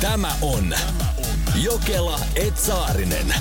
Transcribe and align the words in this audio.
Tämä 0.00 0.36
on 0.42 0.74
Jokela 1.54 2.20
Etsaarinen. 2.36 3.34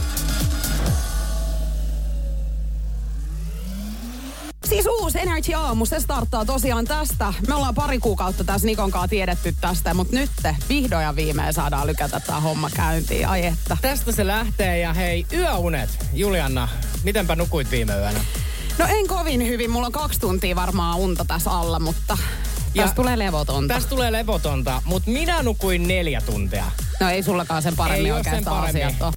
Siis 4.66 4.86
uusi 5.00 5.20
Energy 5.20 5.54
Aamu, 5.54 5.86
se 5.86 6.00
starttaa 6.00 6.46
tosiaan 6.46 6.86
tästä. 6.86 7.34
Me 7.48 7.56
ollaan 7.56 7.76
pari 7.76 8.00
kuukautta 8.00 8.44
tässä 8.44 8.66
Nikon 8.66 8.92
kanssa 8.92 9.08
tiedetty 9.08 9.56
tästä, 9.62 9.94
mutta 9.94 10.16
nyt 10.16 10.30
vihdoin 10.70 11.04
ja 11.04 11.16
viimein 11.16 11.54
saadaan 11.54 11.88
lykätä 11.88 12.20
tämä 12.20 12.40
homma 12.40 12.70
käyntiin. 12.76 13.28
Ai 13.28 13.46
että. 13.46 13.78
Tästä 13.82 14.12
se 14.12 14.28
lähtee 14.28 14.80
ja 14.80 14.94
hei, 14.94 15.26
yöunet. 15.34 15.90
Julianna, 16.14 16.68
mitenpä 17.04 17.36
nukuit 17.36 17.72
viime 17.72 17.94
yönä? 17.94 18.20
No 18.78 18.86
en 18.90 19.08
kovin 19.08 19.48
hyvin, 19.48 19.72
mulla 19.72 19.88
on 19.88 19.92
kaksi 19.92 20.20
tuntia 20.20 20.56
varmaan 20.56 20.98
unta 20.98 21.26
tässä 21.26 21.52
alla, 21.52 21.80
mutta 21.80 22.18
tästä 22.76 22.96
tulee 22.96 23.20
levotonta. 23.20 23.74
Tästä 23.74 23.90
tulee 23.90 24.12
levotonta, 24.12 24.82
mutta 24.86 25.12
minä 25.12 25.44
nukuin 25.44 25.88
neljä 25.88 26.22
tuntia. 26.22 26.66
No 27.00 27.10
ei 27.10 27.24
sullakaan 27.24 27.62
sen 27.62 27.76
paremmin 27.76 28.06
Ei 28.06 28.12
oo 28.12 28.24
sen 28.24 28.34
oikeastaan 28.34 28.62
paremmin. 28.62 28.86
asiat 28.86 29.02
ole. 29.02 29.14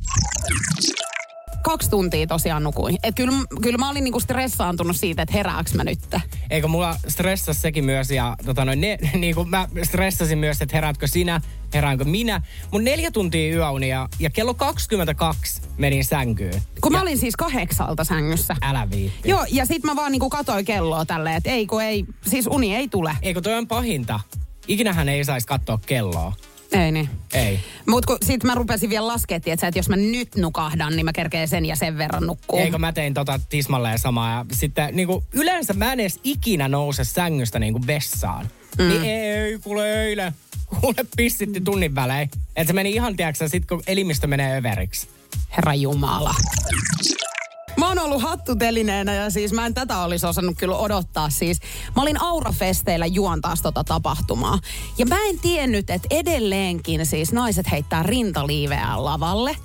Kaksi 1.62 1.90
tuntia 1.90 2.26
tosiaan 2.26 2.62
nukuin. 2.62 2.98
Et 3.02 3.14
kyllä, 3.14 3.32
kyllä 3.62 3.78
mä 3.78 3.90
olin 3.90 4.04
niinku 4.04 4.20
stressaantunut 4.20 4.96
siitä, 4.96 5.22
että 5.22 5.32
herääks 5.32 5.74
mä 5.74 5.84
nyt. 5.84 5.98
Eikö 6.50 6.68
mulla 6.68 6.96
stressasi 7.08 7.60
sekin 7.60 7.84
myös 7.84 8.10
ja 8.10 8.36
tota 8.44 8.64
noin, 8.64 8.80
ne, 8.80 8.98
niin 9.18 9.34
kuin 9.34 9.50
mä 9.50 9.68
stressasin 9.82 10.38
myös, 10.38 10.62
että 10.62 10.76
heräätkö 10.76 11.06
sinä, 11.06 11.40
heräänkö 11.74 12.04
minä. 12.04 12.42
Mun 12.70 12.84
neljä 12.84 13.10
tuntia 13.10 13.54
yöunia 13.54 14.08
ja 14.18 14.30
kello 14.30 14.54
22 14.54 15.62
menin 15.78 16.04
sänkyyn. 16.04 16.62
Kun 16.80 16.92
ja, 16.92 16.98
mä 16.98 17.02
olin 17.02 17.18
siis 17.18 17.36
kahdeksalta 17.36 18.04
sängyssä. 18.04 18.56
Älä 18.62 18.90
viitti. 18.90 19.28
Joo, 19.28 19.46
ja 19.50 19.66
sit 19.66 19.84
mä 19.84 19.96
vaan 19.96 20.12
niinku 20.12 20.30
katoin 20.30 20.64
kelloa 20.64 21.04
tälleen, 21.04 21.36
että 21.36 21.50
ei 21.50 21.66
kun 21.66 21.82
ei, 21.82 22.04
siis 22.26 22.46
uni 22.46 22.76
ei 22.76 22.88
tule. 22.88 23.16
Eikö 23.22 23.40
toi 23.40 23.54
on 23.54 23.68
pahinta? 23.68 24.20
Ikinähän 24.68 25.08
ei 25.08 25.24
saisi 25.24 25.46
katsoa 25.46 25.78
kelloa. 25.86 26.32
Ei 26.72 26.92
niin. 26.92 27.08
Ei. 27.32 27.60
Mut 27.86 28.06
kun 28.06 28.18
sit 28.22 28.44
mä 28.44 28.54
rupesin 28.54 28.90
vielä 28.90 29.06
laskemaan, 29.06 29.42
että, 29.46 29.66
että 29.66 29.78
jos 29.78 29.88
mä 29.88 29.96
nyt 29.96 30.36
nukahdan, 30.36 30.96
niin 30.96 31.04
mä 31.04 31.12
kerkeen 31.12 31.48
sen 31.48 31.66
ja 31.66 31.76
sen 31.76 31.98
verran 31.98 32.26
nukkuu. 32.26 32.58
Eikö 32.58 32.78
mä 32.78 32.92
tein 32.92 33.14
tota 33.14 33.40
tismalleen 33.48 33.98
samaa. 33.98 34.38
Ja 34.38 34.44
sitten 34.52 34.96
niin 34.96 35.06
kuin, 35.06 35.24
yleensä 35.32 35.72
mä 35.72 35.92
en 35.92 36.00
edes 36.00 36.20
ikinä 36.24 36.68
nouse 36.68 37.04
sängystä 37.04 37.58
niin 37.58 37.72
kuin 37.72 37.86
vessaan. 37.86 38.48
Mm. 38.78 38.88
Niin 38.88 39.04
ei, 39.04 39.58
kuule 39.58 40.04
eilen. 40.04 40.32
Kuule 40.80 41.06
pissitti 41.16 41.60
tunnin 41.60 41.94
välein. 41.94 42.30
Että 42.56 42.66
se 42.66 42.72
meni 42.72 42.90
ihan, 42.90 43.16
tiedätkö 43.16 43.48
sit 43.48 43.66
kun 43.66 43.82
elimistö 43.86 44.26
menee 44.26 44.58
överiksi. 44.58 45.08
Herra 45.56 45.74
Jumala. 45.74 46.34
Oon 47.92 47.98
ollut 47.98 48.22
hattutelineenä 48.22 49.14
ja 49.14 49.30
siis 49.30 49.52
mä 49.52 49.66
en 49.66 49.74
tätä 49.74 49.98
olisi 49.98 50.26
osannut 50.26 50.58
kyllä 50.58 50.76
odottaa. 50.76 51.30
Siis 51.30 51.58
mä 51.96 52.02
olin 52.02 52.22
Aurafesteillä 52.22 53.06
juontaas 53.06 53.62
tota 53.62 53.84
tapahtumaa. 53.84 54.58
Ja 54.98 55.06
mä 55.06 55.16
en 55.28 55.38
tiennyt, 55.38 55.90
että 55.90 56.08
edelleenkin 56.10 57.06
siis 57.06 57.32
naiset 57.32 57.70
heittää 57.70 58.02
rintaliiveään 58.02 59.04
lavalle. 59.04 59.56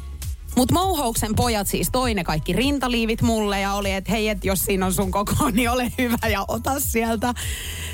Mutta 0.55 0.73
Mouhouksen 0.73 1.35
pojat 1.35 1.67
siis 1.67 1.89
toi 1.91 2.13
ne 2.13 2.23
kaikki 2.23 2.53
rintaliivit 2.53 3.21
mulle 3.21 3.59
ja 3.59 3.73
oli, 3.73 3.91
että 3.91 4.11
hei, 4.11 4.29
et 4.29 4.45
jos 4.45 4.65
siinä 4.65 4.85
on 4.85 4.93
sun 4.93 5.11
koko, 5.11 5.49
niin 5.51 5.69
ole 5.69 5.91
hyvä 5.97 6.27
ja 6.27 6.45
ota 6.47 6.79
sieltä. 6.79 7.33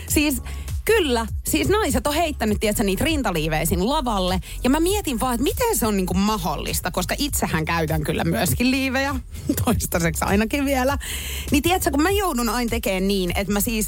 Siis 0.09 0.41
Kyllä, 0.85 1.27
siis 1.43 1.69
naiset 1.69 2.07
on 2.07 2.13
heittänyt, 2.13 2.59
tiedätkö, 2.59 2.83
niitä 2.83 3.03
rintaliiveisin 3.03 3.89
lavalle. 3.89 4.39
Ja 4.63 4.69
mä 4.69 4.79
mietin 4.79 5.19
vaan, 5.19 5.33
että 5.33 5.43
miten 5.43 5.77
se 5.77 5.87
on 5.87 5.97
niinku 5.97 6.13
mahdollista, 6.13 6.91
koska 6.91 7.15
itsehän 7.17 7.65
käytän 7.65 8.03
kyllä 8.03 8.23
myöskin 8.23 8.71
liivejä, 8.71 9.15
toistaiseksi 9.65 10.25
ainakin 10.25 10.65
vielä. 10.65 10.97
Niin 11.51 11.63
tiedätkö, 11.63 11.91
kun 11.91 12.03
mä 12.03 12.11
joudun 12.11 12.49
aina 12.49 12.69
tekemään 12.69 13.07
niin, 13.07 13.31
että 13.35 13.53
mä 13.53 13.59
siis 13.59 13.87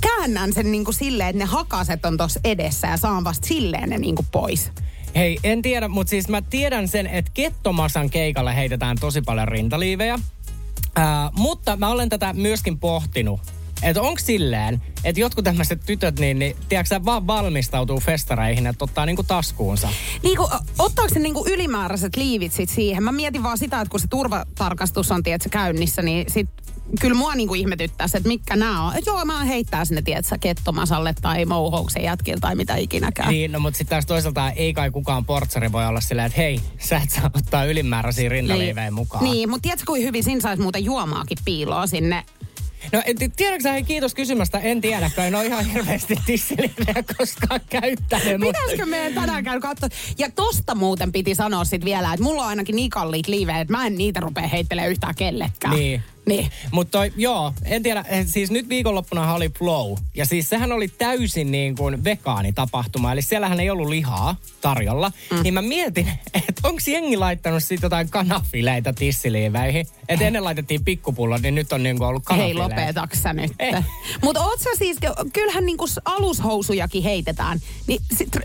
käännän 0.00 0.52
sen 0.52 0.72
niinku 0.72 0.92
silleen, 0.92 1.28
että 1.28 1.38
ne 1.38 1.44
hakaset 1.44 2.04
on 2.04 2.16
tuossa 2.16 2.40
edessä 2.44 2.86
ja 2.86 2.96
saan 2.96 3.24
vasta 3.24 3.46
silleen 3.46 3.88
ne 3.88 3.98
niinku 3.98 4.26
pois. 4.32 4.70
Hei, 5.14 5.38
en 5.44 5.62
tiedä, 5.62 5.88
mutta 5.88 6.10
siis 6.10 6.28
mä 6.28 6.42
tiedän 6.42 6.88
sen, 6.88 7.06
että 7.06 7.30
Kettomasan 7.34 8.10
keikalle 8.10 8.56
heitetään 8.56 8.96
tosi 9.00 9.22
paljon 9.22 9.48
rintaliivejä. 9.48 10.18
Ää, 10.96 11.30
mutta 11.36 11.76
mä 11.76 11.88
olen 11.88 12.08
tätä 12.08 12.32
myöskin 12.32 12.78
pohtinut. 12.78 13.40
Että 13.82 14.02
onko 14.02 14.20
silleen, 14.20 14.82
että 15.04 15.20
jotkut 15.20 15.44
tämmöiset 15.44 15.80
tytöt, 15.86 16.18
niin, 16.18 16.38
niin 16.38 16.56
tiedätkö 16.68 17.00
vaan 17.04 17.26
valmistautuu 17.26 18.00
festareihin, 18.00 18.66
että 18.66 18.84
ottaa 18.84 19.06
niinku 19.06 19.22
taskuunsa. 19.22 19.88
Niinku, 20.22 20.48
ottaako 20.78 21.14
se 21.14 21.18
niinku 21.18 21.46
ylimääräiset 21.48 22.16
liivit 22.16 22.52
sit 22.52 22.70
siihen? 22.70 23.02
Mä 23.02 23.12
mietin 23.12 23.42
vaan 23.42 23.58
sitä, 23.58 23.80
että 23.80 23.90
kun 23.90 24.00
se 24.00 24.06
turvatarkastus 24.06 25.10
on 25.10 25.22
tiedätkö, 25.22 25.48
käynnissä, 25.48 26.02
niin 26.02 26.30
sit 26.30 26.48
kyllä 27.00 27.16
mua 27.16 27.34
niinku 27.34 27.54
ihmetyttää 27.54 28.08
se, 28.08 28.16
että 28.16 28.28
mitkä 28.28 28.56
nämä 28.56 28.86
on. 28.86 28.96
Et 28.96 29.06
joo, 29.06 29.24
mä 29.24 29.44
heittää 29.44 29.84
sinne, 29.84 30.02
tiedätkö, 30.02 30.36
kettomasalle 30.40 31.14
tai 31.22 31.44
mouhouksen 31.44 32.02
jätkille 32.02 32.40
tai 32.40 32.54
mitä 32.54 32.76
ikinäkään. 32.76 33.28
Niin, 33.28 33.52
no 33.52 33.60
mutta 33.60 33.78
sitten 33.78 33.90
taas 33.90 34.06
toisaalta 34.06 34.50
ei 34.50 34.74
kai 34.74 34.90
kukaan 34.90 35.24
portsari 35.24 35.72
voi 35.72 35.86
olla 35.86 36.00
silleen, 36.00 36.26
että 36.26 36.40
hei, 36.40 36.60
sä 36.78 36.96
et 36.96 37.10
saa 37.10 37.30
ottaa 37.34 37.64
ylimääräisiä 37.64 38.28
rintaliivejä 38.28 38.90
mukaan. 38.90 39.24
Niin, 39.24 39.50
mutta 39.50 39.62
tiedätkö, 39.62 39.84
kuin 39.86 40.02
hyvin 40.02 40.24
siinä 40.24 40.40
saisi 40.40 40.62
muuten 40.62 40.84
juomaakin 40.84 41.38
piiloa 41.44 41.86
sinne 41.86 42.24
No 42.92 43.02
tiedätkö 43.36 43.70
hei 43.70 43.82
kiitos 43.82 44.14
kysymästä, 44.14 44.58
en 44.58 44.80
tiedä, 44.80 45.10
kai 45.16 45.26
en 45.26 45.34
ole 45.34 45.46
ihan 45.46 45.64
hirveästi 45.66 46.14
tissiliivejä 46.26 47.04
koskaan 47.18 47.60
käyttänyt. 47.70 48.40
mutta- 48.40 48.46
Pitäisikö 48.60 48.86
meidän 48.86 49.14
tänään 49.14 49.44
käydä 49.44 49.60
katsoa? 49.60 49.88
Ja 50.18 50.30
tosta 50.30 50.74
muuten 50.74 51.12
piti 51.12 51.34
sanoa 51.34 51.64
sit 51.64 51.84
vielä, 51.84 52.12
että 52.12 52.24
mulla 52.24 52.42
on 52.42 52.48
ainakin 52.48 52.76
niin 52.76 52.90
kalliit 52.90 53.28
liivejä, 53.28 53.60
että 53.60 53.72
mä 53.72 53.86
en 53.86 53.98
niitä 53.98 54.20
rupea 54.20 54.46
heittelemään 54.46 54.90
yhtään 54.90 55.14
kellekään. 55.14 55.76
Niin. 55.76 56.02
Niin. 56.26 56.50
Mutta 56.70 56.98
joo, 57.16 57.52
en 57.64 57.82
tiedä, 57.82 58.04
eh, 58.08 58.26
siis 58.26 58.50
nyt 58.50 58.68
viikonloppuna 58.68 59.34
oli 59.34 59.48
Flow. 59.58 59.96
Ja 60.14 60.26
siis 60.26 60.48
sehän 60.48 60.72
oli 60.72 60.88
täysin 60.88 61.50
niin 61.52 61.76
kuin 61.76 62.04
vegaanitapahtuma. 62.04 63.12
Eli 63.12 63.22
siellähän 63.22 63.60
ei 63.60 63.70
ollut 63.70 63.88
lihaa 63.88 64.36
tarjolla. 64.60 65.12
Mm. 65.30 65.42
Niin 65.42 65.54
mä 65.54 65.62
mietin, 65.62 66.08
että 66.48 66.68
onko 66.68 66.80
jengi 66.86 67.16
laittanut 67.16 67.62
sitten 67.62 67.86
jotain 67.86 68.10
kanafileitä 68.10 68.92
tissiliiveihin. 68.92 69.86
Että 70.08 70.26
ennen 70.26 70.44
laitettiin 70.44 70.84
pikkupullot, 70.84 71.42
niin 71.42 71.54
nyt 71.54 71.72
on 71.72 71.82
niin 71.82 71.98
kuin 71.98 72.08
ollut 72.08 72.22
Hei, 72.30 72.38
kanafileitä. 72.38 72.62
lopetaks 72.82 73.22
sä 73.22 73.32
nyt? 73.32 73.52
Eh. 73.58 73.84
Mutta 74.22 74.40
oot 74.44 74.60
sä 74.60 74.70
siis, 74.78 74.96
kyllähän 75.32 75.66
niinku 75.66 75.86
s- 75.86 76.00
alushousujakin 76.04 77.02
heitetään, 77.02 77.58
niin 77.86 78.00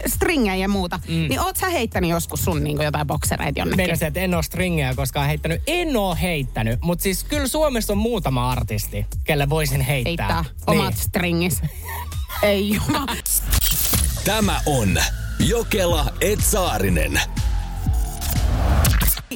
stringejä 0.08 0.56
ja 0.56 0.68
muuta. 0.68 1.00
Mm. 1.08 1.14
Niin 1.14 1.40
oot 1.40 1.58
sä 1.58 1.70
heittänyt 1.70 2.10
joskus 2.10 2.44
sun 2.44 2.64
niinku 2.64 2.84
jotain 2.84 3.08
boksereita 3.08 3.60
jonnekin? 3.60 3.78
Meinasin, 3.78 4.08
että 4.08 4.20
en 4.20 4.34
ole 4.34 4.44
stringejä 4.44 4.94
koskaan 4.96 5.28
heittänyt. 5.28 5.62
En 5.68 5.98
ole 5.98 6.18
heittänyt, 6.22 6.80
mutta 6.82 7.04
siis 7.04 7.24
kyllä 7.24 7.48
Suomessa 7.68 7.94
on 7.94 7.98
muutama 7.98 8.52
artisti, 8.52 9.06
kelle 9.24 9.50
voisin 9.50 9.82
heittää. 9.82 10.44
Heittää 10.44 10.46
omat 10.68 10.98
stringis. 10.98 11.62
Ei 12.44 12.70
jumala. 12.70 13.16
Tämä 14.26 14.62
on 14.66 14.98
Jokela 15.40 16.06
Etsaarinen. 16.22 17.22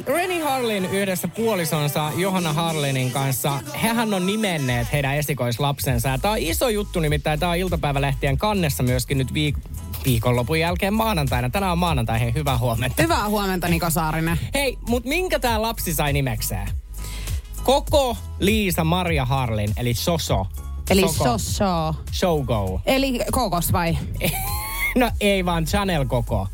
Reni 0.08 0.40
Harlin 0.40 0.86
yhdessä 0.86 1.28
puolisonsa 1.28 2.12
Johanna 2.16 2.54
Harlinin 2.54 3.12
kanssa, 3.12 3.60
hehän 3.82 4.14
on 4.14 4.26
nimenneet 4.26 4.92
heidän 4.92 5.16
esikoislapsensa. 5.16 6.18
Tämä 6.22 6.32
on 6.32 6.38
iso 6.38 6.70
juttu, 6.70 7.00
nimittäin 7.00 7.40
tämä 7.40 7.52
on 7.52 7.58
iltapäivälehtien 7.58 8.38
kannessa 8.38 8.84
myöskin 8.84 9.18
nyt 9.18 9.32
viik- 9.32 9.70
viikonlopun 10.06 10.60
jälkeen 10.60 10.94
maanantaina. 10.94 11.50
Tänään 11.50 11.72
on 11.72 11.78
maanantai, 11.78 12.20
hei 12.20 12.34
hyvää 12.34 12.58
huomenta. 12.58 13.02
Hyvää 13.04 13.30
huomenta, 13.30 13.68
Niko 13.68 13.90
Saarinen. 13.90 14.40
Hei, 14.54 14.78
mutta 14.88 15.10
minkä 15.10 15.40
tämä 15.40 15.62
lapsi 15.62 15.94
sai 15.94 16.14
nimekseen? 16.14 16.81
Koko 17.64 18.18
Liisa 18.40 18.84
Maria 18.84 19.26
Harlin, 19.26 19.74
eli 19.78 19.94
Soso. 19.94 20.46
Eli 20.90 21.02
Soko. 21.02 21.38
Soso. 21.38 21.96
Showgo. 22.14 22.82
Eli 22.86 23.20
kokos 23.32 23.72
vai? 23.74 23.98
No 24.96 25.12
ei 25.20 25.46
vaan 25.46 25.66
Chanel 25.66 26.06
Koko. 26.06 26.48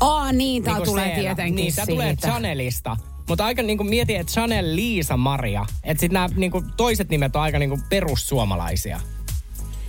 Aa 0.00 0.32
niin, 0.32 0.62
tää 0.62 0.74
Niinku 0.74 0.90
tulee 0.90 1.04
Seela. 1.04 1.20
tietenkin 1.20 1.54
Niin, 1.54 1.74
tää 1.74 1.84
siitä. 1.84 1.96
tulee 1.96 2.16
Chanelista. 2.16 2.96
Mutta 3.28 3.44
aika 3.44 3.62
niinku 3.62 3.84
mietin, 3.84 4.20
että 4.20 4.32
Chanel 4.32 4.76
Liisa 4.76 5.16
Maria. 5.16 5.66
Että 5.84 6.00
sit 6.00 6.12
nämä 6.12 6.28
niinku, 6.36 6.62
toiset 6.76 7.08
nimet 7.08 7.36
on 7.36 7.42
aika 7.42 7.58
niinku 7.58 7.80
perussuomalaisia. 7.88 9.00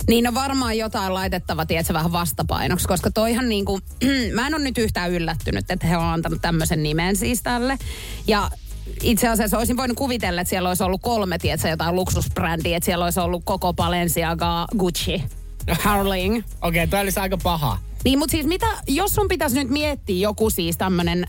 Niin 0.08 0.28
on 0.28 0.34
varmaan 0.34 0.78
jotain 0.78 1.14
laitettava, 1.14 1.66
tiedätkö, 1.66 1.94
vähän 1.94 2.12
vastapainoksi, 2.12 2.88
koska 2.88 3.10
toihan 3.10 3.48
niin 3.48 3.64
kuin, 3.64 3.82
mä 4.34 4.46
en 4.46 4.54
ole 4.54 4.64
nyt 4.64 4.78
yhtään 4.78 5.10
yllättynyt, 5.10 5.70
että 5.70 5.86
he 5.86 5.96
on 5.96 6.04
antanut 6.04 6.42
tämmöisen 6.42 6.82
nimen 6.82 7.16
siis 7.16 7.42
tälle. 7.42 7.78
Ja 8.26 8.50
itse 9.02 9.28
asiassa 9.28 9.58
olisin 9.58 9.76
voinut 9.76 9.96
kuvitella, 9.96 10.40
että 10.40 10.48
siellä 10.48 10.68
olisi 10.68 10.82
ollut 10.82 11.02
kolme, 11.02 11.38
tiedätkö, 11.38 11.68
jotain 11.68 11.94
luksusbrändiä, 11.94 12.76
että 12.76 12.84
siellä 12.84 13.04
olisi 13.04 13.20
ollut 13.20 13.42
koko 13.44 13.72
Balenciaga, 13.72 14.66
Gucci, 14.78 15.22
Harling. 15.80 16.36
Okei, 16.36 16.84
okay, 16.84 16.86
toi 16.86 17.00
olisi 17.00 17.20
aika 17.20 17.36
paha. 17.42 17.78
Niin, 18.04 18.18
mutta 18.18 18.30
siis 18.30 18.46
mitä, 18.46 18.66
jos 18.86 19.14
sun 19.14 19.28
pitäisi 19.28 19.58
nyt 19.58 19.70
miettiä 19.70 20.22
joku 20.22 20.50
siis 20.50 20.76
tämmönen 20.76 21.26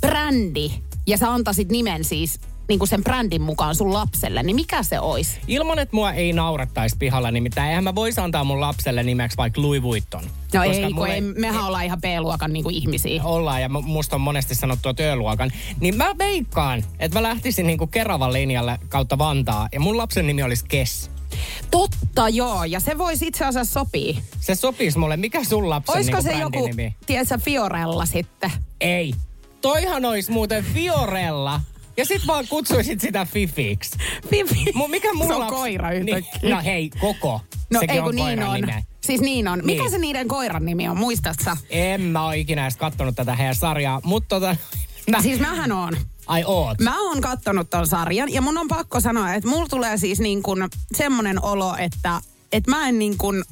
brändi, 0.00 0.70
ja 1.06 1.18
sä 1.18 1.32
antaisit 1.32 1.68
nimen 1.68 2.04
siis 2.04 2.40
niin 2.68 2.78
kuin 2.78 2.88
sen 2.88 3.04
brändin 3.04 3.42
mukaan 3.42 3.74
sun 3.74 3.92
lapselle, 3.92 4.42
niin 4.42 4.56
mikä 4.56 4.82
se 4.82 5.00
olisi? 5.00 5.40
Ilman, 5.46 5.78
että 5.78 5.96
mua 5.96 6.12
ei 6.12 6.32
naurattaisi 6.32 6.96
pihalla, 6.98 7.30
nimittäin 7.30 7.68
eihän 7.68 7.84
mä 7.84 7.94
voisi 7.94 8.20
antaa 8.20 8.44
mun 8.44 8.60
lapselle 8.60 9.02
nimeksi 9.02 9.36
vaikka 9.36 9.62
Louis 9.62 9.82
Vuitton. 9.82 10.24
No 10.54 10.62
ei, 10.62 10.92
mulla 10.92 11.08
ei, 11.08 11.20
mehän 11.20 11.64
ollaan 11.64 11.84
ihan 11.84 12.00
B-luokan 12.00 12.52
niin 12.52 12.62
kuin 12.62 12.74
ihmisiä. 12.74 13.22
ollaan 13.24 13.62
ja 13.62 13.68
mu- 13.68 13.82
musta 13.82 14.16
on 14.16 14.20
monesti 14.20 14.54
sanottua 14.54 14.94
työluokan, 14.94 15.50
niin 15.80 15.96
mä 15.96 16.18
veikkaan, 16.18 16.84
että 16.98 17.18
mä 17.18 17.22
lähtisin 17.22 17.66
niinku 17.66 17.86
Keravan 17.86 18.32
linjalle 18.32 18.78
kautta 18.88 19.18
Vantaa 19.18 19.68
ja 19.72 19.80
mun 19.80 19.96
lapsen 19.96 20.26
nimi 20.26 20.42
olisi 20.42 20.64
Kes. 20.68 21.10
Totta 21.70 22.28
joo, 22.28 22.64
ja 22.64 22.80
se 22.80 22.98
voisi 22.98 23.26
itse 23.26 23.44
asiassa 23.44 23.80
sopii. 23.80 24.18
Se 24.40 24.54
sopisi 24.54 24.98
mulle. 24.98 25.16
Mikä 25.16 25.44
sun 25.44 25.70
lapsen 25.70 25.96
Olisiko 25.96 26.18
niinku 26.18 26.58
se 26.58 26.60
joku, 26.60 26.94
tiedätkö, 27.06 27.38
Fiorella 27.38 28.06
sitten? 28.06 28.50
Ei. 28.80 29.14
Toihan 29.60 30.04
olisi 30.04 30.32
muuten 30.32 30.64
Fiorella. 30.64 31.60
Ja 31.96 32.04
sit 32.04 32.26
vaan 32.26 32.48
kutsuisit 32.48 33.00
sitä 33.00 33.24
Fifiksi. 33.24 33.98
Fifi. 34.30 34.64
Mu- 34.74 34.88
mikä 34.88 35.12
mun 35.14 35.26
Se 35.26 35.34
on 35.34 35.40
lapsi- 35.40 35.54
koira 35.54 35.90
niin, 35.90 36.08
yhtäkkiä. 36.08 36.54
No 36.56 36.62
hei, 36.64 36.90
koko. 37.00 37.40
No 37.70 37.80
Sekin 37.80 37.94
ei 37.94 37.98
on 38.00 38.04
kun 38.04 38.14
niin 38.14 38.26
koiran 38.26 38.48
on. 38.48 38.54
nimeä. 38.60 38.82
Siis 39.00 39.20
niin 39.20 39.48
on. 39.48 39.60
Mikä 39.64 39.82
Niin. 39.82 39.90
se 39.90 39.98
niiden 39.98 40.28
koiran 40.28 40.64
nimi 40.66 40.88
on, 40.88 40.96
muistat 40.98 41.36
sä? 41.44 41.56
En 41.70 42.00
mä 42.00 42.24
oo 42.24 42.30
ikinä 42.32 42.62
edes 42.62 42.76
kattonut 42.76 43.14
tätä 43.16 43.34
heidän 43.34 43.54
sarjaa, 43.54 44.00
mutta 44.04 44.28
tota... 44.40 44.56
Mä, 45.10 45.22
Siis 45.22 45.40
mähän 45.40 45.72
on. 45.72 45.96
ai 46.26 46.44
oot. 46.46 46.80
Mä 46.80 47.00
oon 47.02 47.20
kattonut 47.20 47.70
ton 47.70 47.86
sarjan 47.86 48.32
ja 48.32 48.42
mun 48.42 48.58
on 48.58 48.68
pakko 48.68 49.00
sanoa, 49.00 49.34
että 49.34 49.48
mulla 49.48 49.66
tulee 49.68 49.96
siis 49.96 50.20
niin 50.20 50.42
kuin 50.42 50.68
semmonen 50.96 51.44
olo, 51.44 51.76
että, 51.76 52.20
että 52.52 52.70
mä 52.70 52.88
en 52.88 52.98
niin 52.98 53.18
kuin 53.18 53.44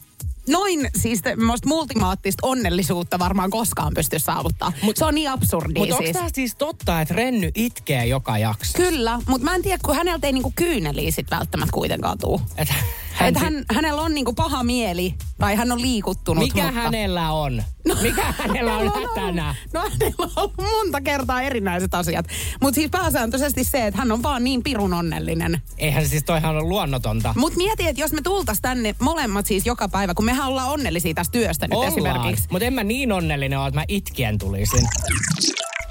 noin 0.48 0.90
siis 0.96 1.22
multimaattista 1.66 2.46
onnellisuutta 2.46 3.18
varmaan 3.18 3.50
koskaan 3.50 3.92
pysty 3.94 4.18
saavuttaa. 4.18 4.72
Mutta 4.82 4.98
se 4.98 5.04
on 5.04 5.14
niin 5.14 5.30
absurdi 5.30 5.78
Mutta 5.78 5.94
onko 5.94 6.04
siis. 6.04 6.16
tää 6.16 6.28
siis 6.32 6.54
totta, 6.54 7.00
että 7.00 7.14
Renny 7.14 7.50
itkee 7.54 8.06
joka 8.06 8.38
jakso? 8.38 8.72
Kyllä, 8.76 9.20
mutta 9.28 9.44
mä 9.44 9.54
en 9.54 9.62
tiedä, 9.62 9.78
kun 9.84 9.96
häneltä 9.96 10.26
ei 10.26 10.32
niinku 10.32 10.52
kyyneliä 10.56 11.10
sit 11.10 11.30
välttämättä 11.30 11.72
kuitenkaan 11.72 12.18
tuu. 12.18 12.40
Et 12.56 12.68
Hän, 13.14 13.24
hän, 13.24 13.28
Et 13.28 13.42
hän, 13.42 13.64
hänellä 13.74 14.02
on 14.02 14.14
niinku 14.14 14.32
paha 14.32 14.62
mieli, 14.62 15.14
tai 15.38 15.56
hän 15.56 15.72
on 15.72 15.82
liikuttunut. 15.82 16.44
mikä 16.44 16.64
mutta... 16.64 16.80
hänellä 16.80 17.32
on? 17.32 17.62
Mikä 18.02 18.34
hänellä 18.38 18.76
on 18.76 18.92
hätänä? 18.94 19.54
No 19.72 19.80
hänellä 19.80 20.14
on 20.18 20.30
ollut 20.36 20.54
monta 20.56 21.00
kertaa 21.00 21.42
erinäiset 21.42 21.94
asiat. 21.94 22.26
Mutta 22.60 22.74
siis 22.74 22.90
pääsääntöisesti 22.90 23.64
se, 23.64 23.86
että 23.86 23.98
hän 23.98 24.12
on 24.12 24.22
vaan 24.22 24.44
niin 24.44 24.62
pirun 24.62 24.94
onnellinen. 24.94 25.60
Eihän 25.78 26.08
siis 26.08 26.24
toihan 26.24 26.56
ole 26.56 26.62
luonnotonta. 26.62 27.34
Mutta 27.36 27.56
mieti, 27.56 27.86
että 27.86 28.00
jos 28.00 28.12
me 28.12 28.22
tultais 28.22 28.58
tänne 28.62 28.94
molemmat 29.00 29.46
siis 29.46 29.66
joka 29.66 29.88
päivä, 29.88 30.14
kun 30.14 30.24
mehän 30.24 30.48
ollaan 30.48 30.68
onnellisia 30.70 31.14
tästä 31.14 31.32
työstä 31.32 31.68
nyt 31.68 31.84
esimerkiksi. 31.88 32.48
Mutta 32.50 32.66
en 32.66 32.74
mä 32.74 32.84
niin 32.84 33.12
onnellinen 33.12 33.58
ole, 33.58 33.68
että 33.68 33.80
mä 33.80 33.84
itkien 33.88 34.38
tulisin. 34.38 34.88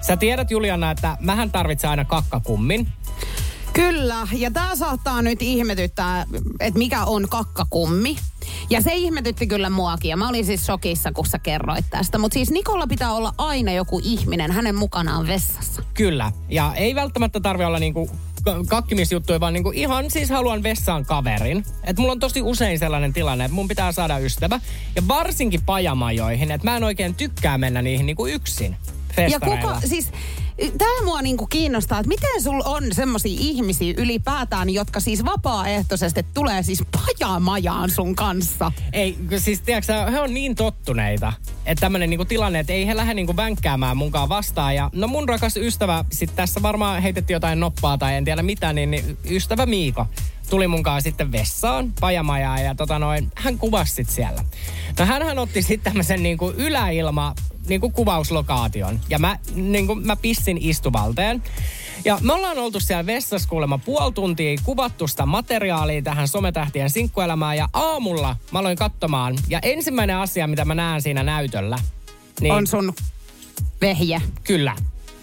Sä 0.01 0.17
tiedät 0.17 0.51
Juliana, 0.51 0.91
että 0.91 1.17
mähän 1.19 1.51
tarvitsen 1.51 1.89
aina 1.89 2.05
kakkakummin. 2.05 2.87
Kyllä, 3.73 4.27
ja 4.31 4.51
tämä 4.51 4.75
saattaa 4.75 5.21
nyt 5.21 5.41
ihmetyttää, 5.41 6.25
että 6.59 6.77
mikä 6.77 7.03
on 7.05 7.29
kakkakummi. 7.29 8.15
Ja 8.69 8.81
se 8.81 8.93
ihmetytti 8.93 9.47
kyllä 9.47 9.69
muakin, 9.69 10.09
ja 10.09 10.17
mä 10.17 10.29
olin 10.29 10.45
siis 10.45 10.65
shokissa, 10.65 11.11
kun 11.11 11.25
sä 11.25 11.39
kerroit 11.39 11.85
tästä. 11.89 12.17
Mutta 12.17 12.33
siis 12.33 12.51
Nikolla 12.51 12.87
pitää 12.87 13.13
olla 13.13 13.33
aina 13.37 13.71
joku 13.71 14.01
ihminen 14.03 14.51
hänen 14.51 14.75
mukanaan 14.75 15.27
vessassa. 15.27 15.83
Kyllä. 15.93 16.31
Ja 16.49 16.73
ei 16.75 16.95
välttämättä 16.95 17.39
tarvi 17.39 17.65
olla 17.65 17.79
niinku 17.79 18.09
kakkimisjuttuja, 18.67 19.39
vaan 19.39 19.53
niinku 19.53 19.71
ihan 19.71 20.11
siis 20.11 20.29
haluan 20.29 20.63
vessaan 20.63 21.05
kaverin. 21.05 21.65
Et 21.83 21.97
mulla 21.97 22.11
on 22.11 22.19
tosi 22.19 22.41
usein 22.41 22.79
sellainen 22.79 23.13
tilanne, 23.13 23.45
että 23.45 23.55
mun 23.55 23.67
pitää 23.67 23.91
saada 23.91 24.17
ystävä. 24.17 24.59
Ja 24.95 25.07
varsinkin 25.07 25.61
pajamajoihin, 25.65 26.51
että 26.51 26.67
mä 26.67 26.77
en 26.77 26.83
oikein 26.83 27.15
tykkää 27.15 27.57
mennä 27.57 27.81
niihin 27.81 28.05
niinku 28.05 28.27
yksin 28.27 28.71
Ja 28.71 29.15
festareilla. 29.15 29.73
kuka, 29.73 29.87
siis 29.87 30.11
tämä 30.77 31.05
mua 31.05 31.21
niinku 31.21 31.47
kiinnostaa, 31.47 31.99
että 31.99 32.07
miten 32.07 32.41
sulla 32.41 32.63
on 32.65 32.83
semmoisia 32.91 33.37
ihmisiä 33.39 33.93
ylipäätään, 33.97 34.69
jotka 34.69 34.99
siis 34.99 35.25
vapaaehtoisesti 35.25 36.25
tulee 36.33 36.63
siis 36.63 36.83
pajamajaan 36.91 37.89
sun 37.89 38.15
kanssa. 38.15 38.71
Ei, 38.93 39.17
siis 39.37 39.61
tiedätkö, 39.61 39.93
he 40.11 40.19
on 40.19 40.33
niin 40.33 40.55
tottuneita, 40.55 41.33
että 41.65 41.81
tämmöinen 41.81 42.09
niinku 42.09 42.25
tilanne, 42.25 42.59
että 42.59 42.73
ei 42.73 42.87
he 42.87 42.95
lähde 42.95 43.13
niinku 43.13 43.35
vänkkäämään 43.35 43.97
munkaan 43.97 44.29
vastaan. 44.29 44.75
Ja 44.75 44.89
no 44.93 45.07
mun 45.07 45.29
rakas 45.29 45.57
ystävä, 45.57 46.05
sit 46.11 46.35
tässä 46.35 46.61
varmaan 46.61 47.01
heitettiin 47.01 47.35
jotain 47.35 47.59
noppaa 47.59 47.97
tai 47.97 48.15
en 48.15 48.25
tiedä 48.25 48.43
mitä, 48.43 48.73
niin, 48.73 48.91
niin 48.91 49.17
ystävä 49.29 49.65
Miiko 49.65 50.05
tuli 50.49 50.67
munkaan 50.67 51.01
sitten 51.01 51.31
vessaan, 51.31 51.93
pajamajaan 51.99 52.63
ja 52.63 52.75
tota 52.75 52.99
noin, 52.99 53.31
hän 53.35 53.57
kuvasi 53.57 53.93
sit 53.93 54.09
siellä. 54.09 54.43
No 54.99 55.05
hänhän 55.05 55.39
otti 55.39 55.61
sitten 55.61 55.83
tämmöisen 55.91 56.23
niinku 56.23 56.53
yläilma 56.57 57.35
niinku 57.67 57.89
kuvauslokaation 57.89 58.99
ja 59.09 59.19
mä, 59.19 59.37
niinku, 59.55 59.95
mä 59.95 60.15
pissin 60.15 60.57
istuvalteen. 60.61 61.43
Ja 62.05 62.17
me 62.21 62.33
ollaan 62.33 62.57
oltu 62.57 62.79
siellä 62.79 63.05
vessassa 63.05 63.49
kuulemma 63.49 63.77
puoli 63.77 64.13
tuntia, 64.13 64.59
kuvattu 64.63 65.07
sitä 65.07 65.25
materiaalia 65.25 66.01
tähän 66.01 66.27
sometähtien 66.27 66.89
sinkkuelämään 66.89 67.57
ja 67.57 67.69
aamulla 67.73 68.35
mä 68.51 68.59
aloin 68.59 68.77
katsomaan. 68.77 69.35
Ja 69.49 69.59
ensimmäinen 69.61 70.17
asia, 70.17 70.47
mitä 70.47 70.65
mä 70.65 70.75
näen 70.75 71.01
siinä 71.01 71.23
näytöllä, 71.23 71.79
niin 72.41 72.53
On 72.53 72.67
sun 72.67 72.93
vehje. 73.81 74.21
kyllä, 74.43 74.75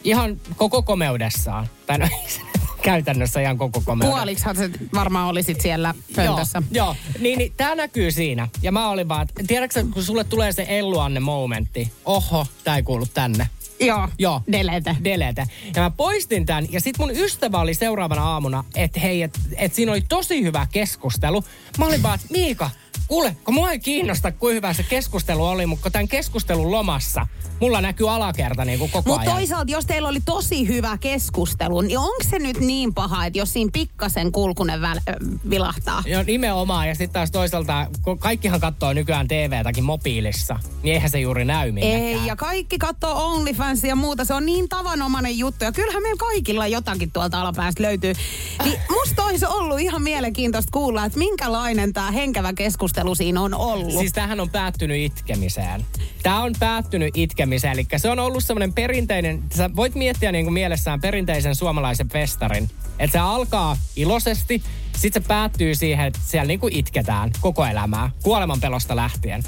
ihan 0.05 0.41
koko 0.57 0.83
komeudessaan. 0.83 1.67
Tai 1.87 1.99
no, 1.99 2.09
käytännössä 2.83 3.41
ihan 3.41 3.59
koko 3.59 3.83
komeudessaan. 3.85 4.21
Puoliksihan 4.21 4.57
se 4.57 4.71
varmaan 4.95 5.29
olisit 5.29 5.61
siellä 5.61 5.95
pöntössä. 6.17 6.63
Joo, 6.71 6.87
joo. 6.87 6.97
Niin, 7.19 7.39
niin 7.39 7.53
tämä 7.57 7.75
näkyy 7.75 8.11
siinä. 8.11 8.49
Ja 8.63 8.73
mä 8.73 8.89
olin 8.89 9.09
vaan, 9.09 9.23
että 9.23 9.45
tiedätkö 9.47 9.85
kun 9.93 10.03
sulle 10.03 10.25
tulee 10.25 10.53
se 10.53 10.67
Elluanne 10.69 11.21
momentti. 11.21 11.93
Oho, 12.05 12.47
tää 12.65 12.77
ei 12.77 12.83
kuulu 12.83 13.07
tänne. 13.07 13.49
Joo. 13.81 14.09
Joo. 14.19 14.43
Delete. 14.53 14.97
Delete. 15.05 15.47
Ja 15.77 15.83
mä 15.83 15.91
poistin 15.91 16.47
tämän 16.47 16.67
ja 16.71 16.81
sit 16.81 16.99
mun 16.99 17.11
ystävä 17.11 17.61
oli 17.61 17.75
seuraavana 17.75 18.25
aamuna, 18.25 18.65
että 18.75 19.01
hei, 19.01 19.23
että 19.23 19.41
et 19.57 19.75
siinä 19.75 19.93
oli 19.93 20.01
tosi 20.01 20.43
hyvä 20.43 20.67
keskustelu. 20.73 21.45
Mä 21.79 21.87
olin 21.87 22.03
vaan, 22.03 22.15
että 22.15 22.27
Miika, 22.31 22.71
kuule, 23.09 23.37
kun 23.45 23.55
mua 23.55 23.71
ei 23.71 23.79
kiinnosta, 23.79 24.33
kuinka 24.33 24.55
hyvä 24.55 24.73
se 24.73 24.83
keskustelu 24.83 25.45
oli, 25.45 25.67
mutta 25.67 25.91
tämän 25.91 26.09
keskustelun 26.09 26.71
lomassa 26.71 27.27
mulla 27.61 27.81
näkyy 27.81 28.11
alakerta 28.11 28.65
niin 28.65 28.79
kuin 28.79 28.91
koko 28.91 29.11
Mutta 29.11 29.21
ajan. 29.21 29.35
toisaalta, 29.35 29.73
jos 29.73 29.87
teillä 29.87 30.09
oli 30.09 30.21
tosi 30.25 30.69
hyvä 30.69 30.99
keskustelu, 30.99 31.81
niin 31.81 31.99
onko 31.99 32.25
se 32.31 32.39
nyt 32.39 32.61
niin 32.61 32.95
paha, 32.95 33.27
että 33.27 33.39
jos 33.39 33.53
siinä 33.53 33.71
pikkasen 33.73 34.33
kulkunen 34.33 34.81
väl, 34.81 35.01
vilahtaa? 35.51 36.03
Joo, 36.07 36.23
nimenomaan. 36.23 36.89
Ja 36.89 36.95
sitten 36.95 37.13
taas 37.13 37.31
toisaalta, 37.31 37.87
kun 38.03 38.19
kaikkihan 38.19 38.61
katsoo 38.61 38.93
nykyään 38.93 39.29
TVtäkin 39.29 39.85
mobiilissa, 39.85 40.59
niin 40.83 40.95
eihän 40.95 41.11
se 41.11 41.21
juuri 41.21 41.45
näy 41.45 41.73
minnekään. 41.73 42.03
Ei, 42.03 42.27
ja 42.27 42.37
kaikki 42.37 42.79
katsoo 42.79 43.33
OnlyFansia 43.33 43.89
ja 43.89 43.97
muuta. 43.97 44.25
Se 44.25 44.35
on 44.35 44.47
niin 44.47 44.69
tavanomainen 44.69 45.39
juttu. 45.39 45.65
Ja 45.65 45.73
kyllähän 45.73 46.03
meillä 46.03 46.19
kaikilla 46.19 46.67
jotakin 46.67 47.11
tuolta 47.11 47.41
alapäästä 47.41 47.83
löytyy. 47.83 48.13
Niin 48.65 48.79
musta 48.91 49.25
olisi 49.25 49.47
ollut 49.47 49.81
ihan 49.81 50.03
mielenkiintoista 50.03 50.71
kuulla, 50.73 51.05
että 51.05 51.19
minkälainen 51.19 51.93
tämä 51.93 52.11
henkevä 52.11 52.53
keskustelu 52.53 52.80
siinä 53.15 53.41
on 53.41 53.55
ollut. 53.55 53.93
Siis 53.93 54.13
tämähän 54.13 54.41
on 54.41 54.51
päättynyt 54.51 54.97
itkemiseen. 54.97 55.85
Tämä 56.23 56.43
on 56.43 56.55
päättynyt 56.59 57.17
itkemiseen, 57.17 57.73
eli 57.73 57.87
se 57.97 58.11
on 58.11 58.19
ollut 58.19 58.45
semmoinen 58.45 58.73
perinteinen, 58.73 59.43
sä 59.55 59.71
voit 59.77 59.95
miettiä 59.95 60.33
niin 60.33 60.45
kuin 60.45 60.55
mielessään 60.55 61.01
perinteisen 61.01 61.55
suomalaisen 61.55 62.09
festarin. 62.09 62.71
Että 62.99 63.13
se 63.13 63.19
alkaa 63.19 63.77
iloisesti, 63.97 64.63
sitten 64.97 65.23
se 65.23 65.29
päättyy 65.29 65.75
siihen, 65.75 66.07
että 66.07 66.21
siellä 66.27 66.47
niin 66.47 66.61
kuin 66.61 66.77
itketään 66.77 67.31
koko 67.41 67.65
elämää, 67.65 68.11
kuoleman 68.23 68.61
pelosta 68.61 68.97
lähtien. 68.97 69.45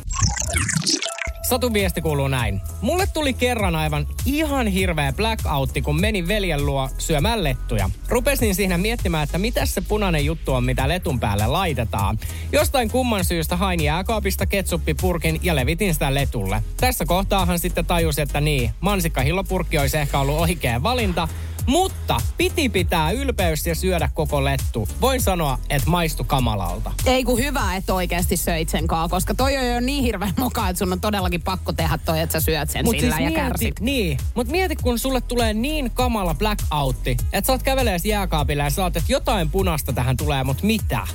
Satun 1.52 1.72
viesti 1.72 2.00
kuuluu 2.00 2.28
näin. 2.28 2.60
Mulle 2.80 3.06
tuli 3.06 3.32
kerran 3.32 3.76
aivan 3.76 4.06
ihan 4.26 4.66
hirveä 4.66 5.12
blackoutti, 5.12 5.82
kun 5.82 6.00
menin 6.00 6.28
veljen 6.28 6.66
luo 6.66 6.88
syömään 6.98 7.44
lettuja. 7.44 7.90
Rupesin 8.08 8.54
siinä 8.54 8.78
miettimään, 8.78 9.24
että 9.24 9.38
mitä 9.38 9.66
se 9.66 9.80
punainen 9.80 10.24
juttu 10.24 10.52
on, 10.52 10.64
mitä 10.64 10.88
letun 10.88 11.20
päälle 11.20 11.46
laitetaan. 11.46 12.18
Jostain 12.52 12.90
kumman 12.90 13.24
syystä 13.24 13.56
hain 13.56 13.80
jääkaapista 13.80 14.46
ketsuppipurkin 14.46 15.40
ja 15.42 15.56
levitin 15.56 15.94
sitä 15.94 16.14
letulle. 16.14 16.62
Tässä 16.76 17.04
kohtaahan 17.04 17.58
sitten 17.58 17.86
tajus, 17.86 18.18
että 18.18 18.40
niin, 18.40 18.70
mansikkahillopurkki 18.80 19.78
olisi 19.78 19.96
ehkä 19.96 20.18
ollut 20.18 20.40
oikea 20.40 20.82
valinta, 20.82 21.28
mutta 21.66 22.20
piti 22.36 22.68
pitää 22.68 23.10
ylpeys 23.10 23.66
ja 23.66 23.74
syödä 23.74 24.08
koko 24.14 24.44
lettu. 24.44 24.88
Voin 25.00 25.20
sanoa, 25.20 25.58
että 25.70 25.90
maistu 25.90 26.24
kamalalta. 26.24 26.92
Ei 27.06 27.24
kun 27.24 27.38
hyvä, 27.38 27.76
että 27.76 27.94
oikeasti 27.94 28.36
söit 28.36 28.68
sen 28.68 28.86
kaa, 28.86 29.08
koska 29.08 29.34
toi 29.34 29.56
on 29.56 29.66
jo 29.66 29.80
niin 29.80 30.04
hirveän 30.04 30.34
moka, 30.36 30.68
että 30.68 30.78
sun 30.78 30.92
on 30.92 31.00
todellakin 31.00 31.42
pakko 31.42 31.72
tehdä 31.72 31.98
toi, 31.98 32.20
että 32.20 32.32
sä 32.40 32.44
syöt 32.44 32.70
sen 32.70 32.84
Mut 32.84 32.96
sillä 32.96 33.16
siis 33.16 33.24
ja 33.24 33.30
mieti, 33.30 33.48
kärsit. 33.48 33.80
Niin, 33.80 34.18
mutta 34.34 34.50
mieti, 34.50 34.76
kun 34.76 34.98
sulle 34.98 35.20
tulee 35.20 35.54
niin 35.54 35.90
kamala 35.90 36.34
blackoutti, 36.34 37.16
että 37.32 37.46
sä 37.46 37.52
oot 37.52 37.62
kävelee 37.62 37.96
jääkaapilla 38.04 38.62
ja 38.62 38.70
sä 38.70 38.82
oot, 38.82 38.96
että 38.96 39.12
jotain 39.12 39.50
punasta 39.50 39.92
tähän 39.92 40.16
tulee, 40.16 40.44
mutta 40.44 40.66
mitä? 40.66 41.06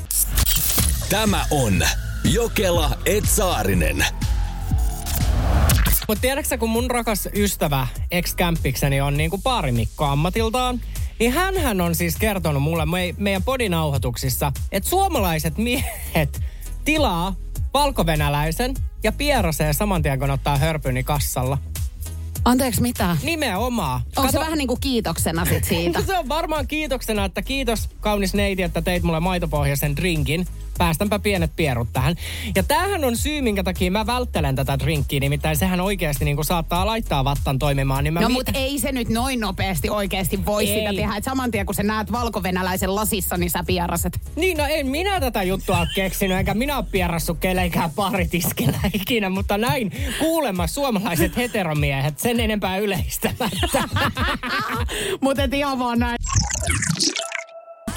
Tämä 1.09 1.45
on 1.51 1.85
Jokela 2.23 2.97
Etsaarinen. 3.05 4.05
Mutta 6.07 6.21
tiedätkö 6.21 6.57
kun 6.57 6.69
mun 6.69 6.91
rakas 6.91 7.29
ystävä, 7.35 7.87
ex-kämppikseni 8.11 9.01
on 9.01 9.17
niinku 9.17 9.37
baarimikko 9.37 10.05
ammatiltaan, 10.05 10.81
niin 11.19 11.31
hän 11.31 11.81
on 11.81 11.95
siis 11.95 12.15
kertonut 12.15 12.63
mulle 12.63 12.85
me, 12.85 13.15
meidän 13.17 13.43
podinauhoituksissa, 13.43 14.51
että 14.71 14.89
suomalaiset 14.89 15.57
miehet 15.57 16.41
tilaa 16.85 17.35
valkovenäläisen 17.73 18.73
ja 19.03 19.11
pierasee 19.11 19.73
saman 19.73 20.01
tien, 20.01 20.19
kun 20.19 20.29
ottaa 20.29 20.57
hörpyni 20.57 21.03
kassalla. 21.03 21.57
Anteeksi, 22.45 22.81
mitä? 22.81 23.17
Nimenomaan. 23.23 24.01
Onko 24.15 24.31
se 24.31 24.39
vähän 24.39 24.57
niin 24.57 24.67
kuin 24.67 24.79
kiitoksena 24.79 25.45
sit 25.45 25.63
siitä? 25.73 26.01
se 26.01 26.17
on 26.17 26.29
varmaan 26.29 26.67
kiitoksena, 26.67 27.25
että 27.25 27.41
kiitos 27.41 27.89
kaunis 27.99 28.33
neiti, 28.33 28.63
että 28.63 28.81
teit 28.81 29.03
mulle 29.03 29.19
maitopohjaisen 29.19 29.95
drinkin. 29.95 30.47
Päästänpä 30.77 31.19
pienet 31.19 31.51
pierut 31.55 31.87
tähän. 31.93 32.15
Ja 32.55 32.63
tämähän 32.63 33.05
on 33.05 33.17
syy, 33.17 33.41
minkä 33.41 33.63
takia 33.63 33.91
mä 33.91 34.05
välttelen 34.05 34.55
tätä 34.55 34.79
drinkkiä, 34.79 35.19
nimittäin 35.19 35.57
sehän 35.57 35.81
oikeasti 35.81 36.25
niin 36.25 36.35
kuin 36.37 36.45
saattaa 36.45 36.85
laittaa 36.85 37.23
vattan 37.23 37.59
toimimaan. 37.59 38.03
Niin 38.03 38.13
mä 38.13 38.21
No 38.21 38.27
mi- 38.27 38.33
mutta 38.33 38.51
ei 38.55 38.79
se 38.79 38.91
nyt 38.91 39.09
noin 39.09 39.39
nopeasti 39.39 39.89
oikeasti 39.89 40.45
voi 40.45 40.69
Ei. 40.69 40.79
sitä 40.79 40.93
tehdä. 40.93 41.15
Et 41.15 41.23
saman 41.23 41.51
tien 41.51 41.65
kun 41.65 41.75
sä 41.75 41.83
näet 41.83 42.11
valkovenäläisen 42.11 42.95
lasissa, 42.95 43.37
niin 43.37 43.49
sä 43.49 43.63
pieraset. 43.67 44.19
Niin, 44.35 44.57
no 44.57 44.65
en 44.69 44.87
minä 44.87 45.19
tätä 45.19 45.43
juttua 45.43 45.79
ole 45.79 45.87
keksinyt, 45.95 46.37
eikä 46.37 46.53
minä 46.53 46.77
ole 46.77 46.85
pierrassut 46.91 47.37
kelleikään 47.39 47.91
paritiskillä 47.91 48.79
ikinä, 49.01 49.29
mutta 49.29 49.57
näin 49.57 49.91
kuulemma 50.19 50.67
suomalaiset 50.67 51.37
heteromiehet 51.37 52.19
sen 52.19 52.39
enempää 52.39 52.77
yleistämättä. 52.77 53.83
Mutta 55.21 55.41
ihan 55.53 55.79
vaan 55.79 55.99
näin. 55.99 56.17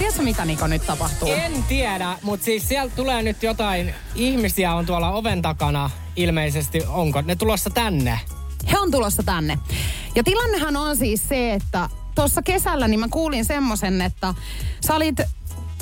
Tiedätkö 0.00 0.22
mitä 0.22 0.44
Niko 0.44 0.66
nyt 0.66 0.86
tapahtuu? 0.86 1.28
En 1.28 1.62
tiedä, 1.62 2.16
mutta 2.22 2.44
siis 2.44 2.68
sieltä 2.68 2.96
tulee 2.96 3.22
nyt 3.22 3.42
jotain, 3.42 3.94
ihmisiä 4.14 4.74
on 4.74 4.86
tuolla 4.86 5.12
oven 5.12 5.42
takana 5.42 5.90
ilmeisesti, 6.16 6.82
onko 6.88 7.20
ne 7.20 7.36
tulossa 7.36 7.70
tänne? 7.70 8.20
He 8.72 8.78
on 8.78 8.90
tulossa 8.90 9.22
tänne. 9.22 9.58
Ja 10.14 10.24
tilannehan 10.24 10.76
on 10.76 10.96
siis 10.96 11.28
se, 11.28 11.52
että 11.52 11.88
tuossa 12.14 12.42
kesällä 12.42 12.88
niin 12.88 13.00
mä 13.00 13.08
kuulin 13.10 13.44
semmoisen, 13.44 14.00
että 14.02 14.34
sä 14.86 14.94
olit 14.94 15.16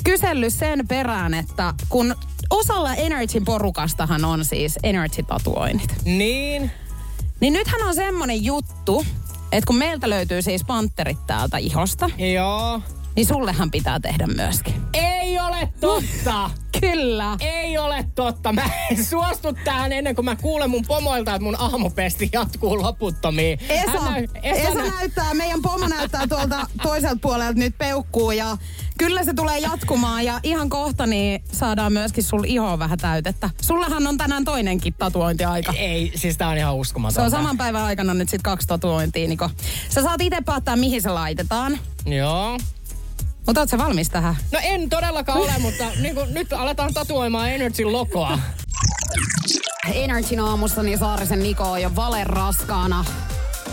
kysellyt 0.03 0.53
sen 0.53 0.87
perään, 0.87 1.33
että 1.33 1.73
kun 1.89 2.15
osalla 2.49 2.95
Energyn 2.95 3.45
porukastahan 3.45 4.25
on 4.25 4.45
siis 4.45 4.79
Energy-tatuoinnit. 4.83 5.95
Niin, 6.05 6.71
Niin 7.39 7.53
nythän 7.53 7.87
on 7.87 7.95
semmonen 7.95 8.43
juttu, 8.43 9.05
että 9.51 9.67
kun 9.67 9.77
meiltä 9.77 10.09
löytyy 10.09 10.41
siis 10.41 10.63
pantterit 10.63 11.27
täältä 11.27 11.57
ihosta, 11.57 12.09
joo. 12.33 12.81
Niin 13.19 13.27
sullehan 13.27 13.71
pitää 13.71 13.99
tehdä 13.99 14.27
myöskin. 14.27 14.73
Ei 14.93 15.39
ole 15.39 15.69
totta! 15.79 16.49
Kyllä. 16.81 17.37
Ei 17.39 17.77
ole 17.77 18.05
totta. 18.15 18.53
Mä 18.53 18.61
en 18.91 19.05
suostu 19.05 19.53
tähän 19.63 19.93
ennen 19.93 20.15
kuin 20.15 20.25
mä 20.25 20.35
kuulen 20.35 20.69
mun 20.69 20.85
pomoilta, 20.87 21.35
että 21.35 21.43
mun 21.43 21.55
aamupesti 21.59 22.29
jatkuu 22.33 22.81
loputtomiin. 22.81 23.59
Esa, 23.69 23.91
Hän 23.91 24.13
näy- 24.13 24.27
Esa, 24.43 24.73
nä- 24.73 24.91
näyttää, 24.91 25.33
meidän 25.33 25.61
pomo 25.61 25.87
näyttää 25.87 26.27
tuolta 26.27 26.67
toiselta 26.83 27.17
puolelta 27.21 27.59
nyt 27.59 27.77
peukkuu 27.77 28.31
ja 28.31 28.57
kyllä 28.97 29.23
se 29.23 29.33
tulee 29.33 29.59
jatkumaan 29.59 30.25
ja 30.25 30.39
ihan 30.43 30.69
kohta 30.69 31.05
niin 31.05 31.43
saadaan 31.51 31.93
myöskin 31.93 32.23
sul 32.23 32.43
ihoon 32.47 32.79
vähän 32.79 32.97
täytettä. 32.97 33.49
Sullahan 33.61 34.07
on 34.07 34.17
tänään 34.17 34.45
toinenkin 34.45 34.93
tatuointiaika. 34.93 35.73
Ei, 35.77 36.11
siis 36.15 36.37
tää 36.37 36.49
on 36.49 36.57
ihan 36.57 36.75
uskomatonta. 36.75 37.19
Se 37.21 37.25
on 37.25 37.31
saman 37.31 37.57
päivän 37.57 37.83
aikana 37.83 38.13
nyt 38.13 38.29
sit 38.29 38.41
kaksi 38.41 38.67
tatuointia, 38.67 39.27
Niko. 39.27 39.49
Sä 39.89 40.01
saat 40.01 40.21
itse 40.21 40.41
päättää, 40.41 40.75
mihin 40.75 41.01
se 41.01 41.09
laitetaan. 41.09 41.79
Joo. 42.05 42.57
Mutta 43.49 43.61
oot 43.61 43.69
sä 43.69 43.77
valmis 43.77 44.09
tähän? 44.09 44.35
No 44.51 44.59
en 44.63 44.89
todellakaan 44.89 45.39
ole, 45.39 45.51
mutta 45.67 45.83
niin 46.01 46.15
kuin, 46.15 46.33
nyt 46.33 46.53
aletaan 46.53 46.93
tatuoimaan 46.93 47.49
Energyn 47.49 47.91
logoa. 47.93 48.39
Energyn 49.93 50.39
aamussa 50.39 50.83
niin 50.83 50.97
Saarisen 50.97 51.43
Niko 51.43 51.63
on 51.63 51.81
jo 51.81 51.95
valeraskaana. 51.95 53.05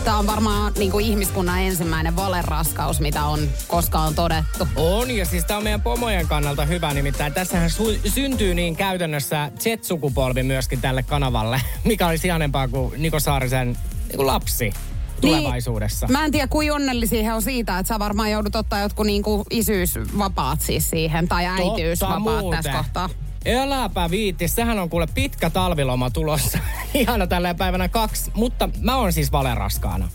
Tämä 0.03 0.17
on 0.17 0.27
varmaan 0.27 0.73
niin 0.77 0.91
kuin 0.91 1.05
ihmiskunnan 1.05 1.61
ensimmäinen 1.61 2.15
valeraskaus, 2.15 2.99
mitä 2.99 3.23
on 3.23 3.39
koskaan 3.67 4.15
todettu. 4.15 4.67
On, 4.75 5.11
ja 5.11 5.25
siis 5.25 5.45
tämä 5.45 5.57
on 5.57 5.63
meidän 5.63 5.81
pomojen 5.81 6.27
kannalta 6.27 6.65
hyvä, 6.65 6.93
nimittäin 6.93 7.33
tässähän 7.33 7.69
su- 7.69 8.09
syntyy 8.09 8.53
niin 8.53 8.75
käytännössä 8.75 9.51
Z-sukupolvi 9.59 10.43
myöskin 10.43 10.81
tälle 10.81 11.03
kanavalle, 11.03 11.61
mikä 11.83 12.07
olisi 12.07 12.27
ihanempaa 12.27 12.67
kuin 12.67 13.01
Niko 13.01 13.19
Saarisen 13.19 13.77
niin 14.07 14.17
kuin 14.17 14.27
lapsi 14.27 14.73
tulevaisuudessa. 15.21 16.05
Niin, 16.05 16.11
mä 16.11 16.25
en 16.25 16.31
tiedä, 16.31 16.47
kuinka 16.47 16.75
onnellisia 16.75 17.23
he 17.23 17.33
on 17.33 17.41
siitä, 17.41 17.79
että 17.79 17.87
sä 17.87 17.99
varmaan 17.99 18.31
joudut 18.31 18.55
ottaa 18.55 18.79
jotkut 18.79 19.05
niinku 19.05 19.45
isyysvapaat 19.49 20.61
siis 20.61 20.89
siihen, 20.89 21.27
tai 21.27 21.45
äitiysvapaat 21.45 22.49
tässä 22.49 22.71
kohtaa. 22.71 23.09
Eläpä 23.45 24.09
viitti, 24.11 24.47
sehän 24.47 24.79
on 24.79 24.89
kuule 24.89 25.07
pitkä 25.13 25.49
talviloma 25.49 26.09
tulossa. 26.09 26.59
Ihana 26.93 27.27
tällä 27.27 27.53
päivänä 27.55 27.89
kaksi, 27.89 28.31
mutta 28.33 28.69
mä 28.81 28.95
oon 28.95 29.13
siis 29.13 29.31
valeraskaana. 29.31 30.09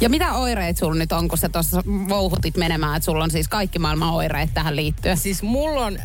Ja 0.00 0.08
mitä 0.08 0.32
oireet 0.32 0.76
sulla 0.76 0.94
nyt 0.94 1.12
on, 1.12 1.28
kun 1.28 1.38
sä 1.38 1.48
tuossa 1.48 1.82
vouhutit 2.08 2.56
menemään, 2.56 2.96
että 2.96 3.04
sulla 3.04 3.24
on 3.24 3.30
siis 3.30 3.48
kaikki 3.48 3.78
maailman 3.78 4.10
oireet 4.10 4.50
tähän 4.54 4.76
liittyen? 4.76 5.16
Siis 5.16 5.42
mulla 5.42 5.86
on 5.86 5.98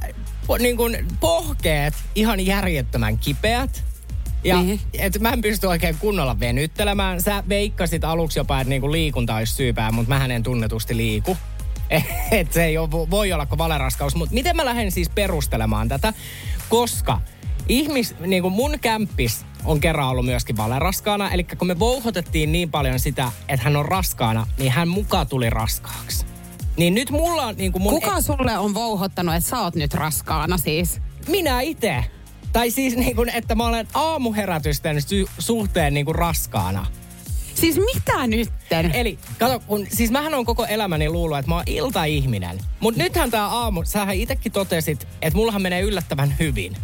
po, 0.47 0.57
niin 0.57 0.77
kuin 0.77 1.07
pohkeet 1.19 1.93
ihan 2.15 2.45
järjettömän 2.45 3.17
kipeät. 3.17 3.83
Ja 4.45 4.61
Niin. 4.61 4.79
et 4.93 5.19
mä 5.19 5.29
en 5.29 5.41
pysty 5.41 5.67
oikein 5.67 5.97
kunnolla 5.99 6.39
venyttelemään. 6.39 7.21
Sä 7.21 7.43
veikkasit 7.49 8.03
aluksi 8.03 8.39
jopa, 8.39 8.61
että 8.61 8.69
niinku 8.69 8.91
liikunta 8.91 9.35
olisi 9.35 9.53
syypää, 9.53 9.91
mutta 9.91 10.13
mä 10.17 10.25
en 10.25 10.43
tunnetusti 10.43 10.97
liiku. 10.97 11.37
Et 12.31 12.53
se 12.53 12.65
ei 12.65 12.77
ole, 12.77 12.89
voi 12.91 13.33
olla 13.33 13.45
kuin 13.45 13.57
valeraskaus. 13.57 14.15
Mutta 14.15 14.33
miten 14.35 14.55
mä 14.55 14.65
lähden 14.65 14.91
siis 14.91 15.09
perustelemaan 15.09 15.87
tätä? 15.89 16.13
Koska 16.69 17.21
ihmis, 17.69 18.15
niin 18.19 18.41
kuin 18.41 18.53
mun 18.53 18.79
kämppis 18.81 19.45
on 19.65 19.79
kerran 19.79 20.07
ollut 20.07 20.25
myöskin 20.25 20.57
valeraskaana. 20.57 21.31
Eli 21.31 21.43
kun 21.43 21.67
me 21.67 21.79
vouhotettiin 21.79 22.51
niin 22.51 22.71
paljon 22.71 22.99
sitä, 22.99 23.31
että 23.49 23.63
hän 23.63 23.75
on 23.75 23.85
raskaana, 23.85 24.47
niin 24.57 24.71
hän 24.71 24.87
mukaan 24.87 25.27
tuli 25.27 25.49
raskaaksi. 25.49 26.25
Niin 26.77 26.93
nyt 26.93 27.11
mulla 27.11 27.43
on 27.43 27.55
niin 27.55 27.71
kuin 27.71 27.81
mun... 27.81 27.93
Kuka 27.93 28.21
sulle 28.21 28.57
on 28.57 28.73
vouhottanut, 28.73 29.35
että 29.35 29.49
sä 29.49 29.59
oot 29.59 29.75
nyt 29.75 29.93
raskaana 29.93 30.57
siis? 30.57 31.01
Minä 31.27 31.61
itse. 31.61 32.05
Tai 32.55 32.71
siis 32.71 32.95
niin 32.95 33.15
kuin, 33.15 33.29
että 33.29 33.55
mä 33.55 33.67
olen 33.67 33.87
aamuherätysten 33.93 35.01
sy- 35.01 35.25
suhteen 35.39 35.93
niin 35.93 36.05
kuin 36.05 36.15
raskaana. 36.15 36.85
Siis 37.53 37.75
mitä 37.75 38.27
nytten? 38.27 38.91
Eli 38.95 39.19
kato, 39.39 39.59
kun, 39.59 39.87
siis 39.89 40.11
mähän 40.11 40.33
on 40.33 40.45
koko 40.45 40.65
elämäni 40.65 41.09
luullut, 41.09 41.37
että 41.37 41.49
mä 41.49 41.55
oon 41.55 41.63
iltaihminen. 41.67 42.59
Mutta 42.79 43.03
nythän 43.03 43.31
tää 43.31 43.45
aamu, 43.45 43.83
sähän 43.83 44.15
itsekin 44.15 44.51
totesit, 44.51 45.07
että 45.21 45.37
mullahan 45.37 45.61
menee 45.61 45.81
yllättävän 45.81 46.35
hyvin. 46.39 46.77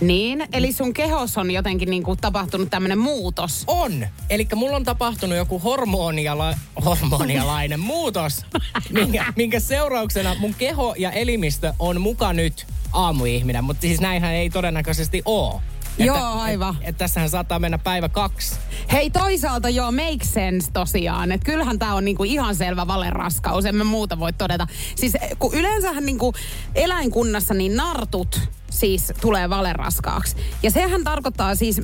Niin, 0.00 0.46
eli 0.52 0.72
sun 0.72 0.94
kehos 0.94 1.38
on 1.38 1.50
jotenkin 1.50 1.90
niinku 1.90 2.16
tapahtunut 2.16 2.70
tämmönen 2.70 2.98
muutos. 2.98 3.64
On. 3.66 4.06
Eli 4.30 4.48
mulla 4.54 4.76
on 4.76 4.84
tapahtunut 4.84 5.38
joku 5.38 5.58
hormoniala, 5.58 6.54
hormonialainen 6.84 7.80
muutos, 7.94 8.46
minkä, 8.90 9.24
minkä 9.36 9.60
seurauksena 9.60 10.34
mun 10.38 10.54
keho 10.54 10.94
ja 10.98 11.10
elimistö 11.10 11.72
on 11.78 12.00
muka 12.00 12.32
nyt 12.32 12.66
aamuihminen. 12.92 13.64
Mutta 13.64 13.80
siis 13.80 14.00
näinhän 14.00 14.34
ei 14.34 14.50
todennäköisesti 14.50 15.22
oo. 15.24 15.60
Joo, 15.98 16.40
aivan. 16.40 16.74
Että 16.74 16.88
et 16.90 16.96
tässähän 16.96 17.30
saattaa 17.30 17.58
mennä 17.58 17.78
päivä 17.78 18.08
kaksi. 18.08 18.56
Hei 18.92 19.10
toisaalta 19.10 19.68
joo, 19.68 19.92
make 19.92 20.24
sense 20.24 20.72
tosiaan. 20.72 21.32
Että 21.32 21.44
kyllähän 21.44 21.78
tämä 21.78 21.94
on 21.94 22.04
niinku 22.04 22.24
ihan 22.24 22.54
selvä 22.54 22.86
valeraskaus, 22.86 23.64
en 23.64 23.74
mä 23.74 23.84
muuta 23.84 24.18
voi 24.18 24.32
todeta. 24.32 24.66
Siis 24.96 25.12
kun 25.38 25.54
yleensähän 25.54 26.06
niinku 26.06 26.34
eläinkunnassa 26.74 27.54
niin 27.54 27.76
nartut 27.76 28.40
siis 28.74 29.12
tulee 29.20 29.50
valeraskaaksi. 29.50 30.36
Ja 30.62 30.70
sehän 30.70 31.04
tarkoittaa 31.04 31.54
siis, 31.54 31.80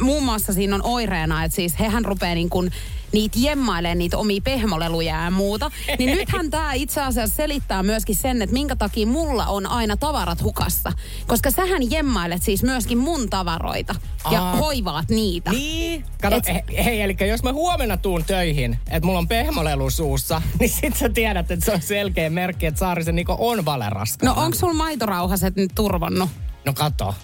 muun 0.00 0.24
muassa 0.24 0.52
siinä 0.52 0.74
on 0.74 0.84
oireena, 0.84 1.44
että 1.44 1.56
siis 1.56 1.78
hehän 1.80 2.04
rupeaa 2.04 2.34
niin 2.34 2.50
kuin 2.50 2.70
niitä 3.12 3.38
jemmailee 3.38 3.94
niitä 3.94 4.18
omia 4.18 4.40
pehmoleluja 4.44 5.24
ja 5.24 5.30
muuta. 5.30 5.70
Niin 5.98 6.16
nythän 6.18 6.50
tämä 6.50 6.72
itse 6.72 7.02
asiassa 7.02 7.36
selittää 7.36 7.82
myöskin 7.82 8.16
sen, 8.16 8.42
että 8.42 8.52
minkä 8.52 8.76
takia 8.76 9.06
mulla 9.06 9.46
on 9.46 9.66
aina 9.66 9.96
tavarat 9.96 10.42
hukassa. 10.42 10.92
Koska 11.26 11.50
sähän 11.50 11.90
jemmailet 11.90 12.42
siis 12.42 12.62
myöskin 12.62 12.98
mun 12.98 13.30
tavaroita 13.30 13.94
ja 14.30 14.42
Aa. 14.42 14.56
hoivaat 14.56 15.08
niitä. 15.08 15.50
Niin. 15.50 16.04
Kato, 16.22 16.36
Et- 16.36 16.46
he, 16.48 16.64
hei, 16.84 17.02
eli 17.02 17.16
jos 17.28 17.42
mä 17.42 17.52
huomenna 17.52 17.96
tuun 17.96 18.24
töihin, 18.24 18.78
että 18.90 19.06
mulla 19.06 19.18
on 19.18 19.28
pehmolelu 19.28 19.90
suussa, 19.90 20.42
niin 20.60 20.70
sit 20.70 20.96
sä 20.96 21.08
tiedät, 21.08 21.50
että 21.50 21.66
se 21.66 21.72
on 21.72 21.82
selkeä 21.82 22.30
merkki, 22.30 22.66
että 22.66 22.78
Saarisen 22.78 23.14
Niko 23.16 23.36
on 23.40 23.64
valeraskana. 23.64 24.34
No 24.34 24.40
onko 24.42 24.58
sulla 24.58 24.74
maitorauhaset 24.74 25.56
nyt 25.56 25.70
turvannut? 25.74 26.30
No 26.64 26.72
kato, 26.72 27.14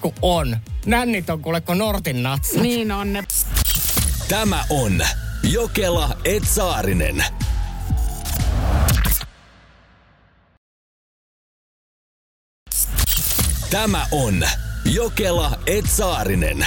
kun 0.00 0.12
on. 0.22 0.56
Nännit 0.86 1.30
on 1.30 1.42
kuule 1.42 1.60
kuin 1.60 1.78
Nortin 1.78 2.22
natsa. 2.22 2.60
Niin 2.60 2.92
on 2.92 3.12
ne. 3.12 3.24
Tämä 4.28 4.64
on 4.70 5.02
Jokela 5.42 6.16
Etsaarinen. 6.24 7.24
Tämä 13.70 14.06
on 14.10 14.44
Jokela 14.84 15.58
Etsaarinen. 15.66 16.66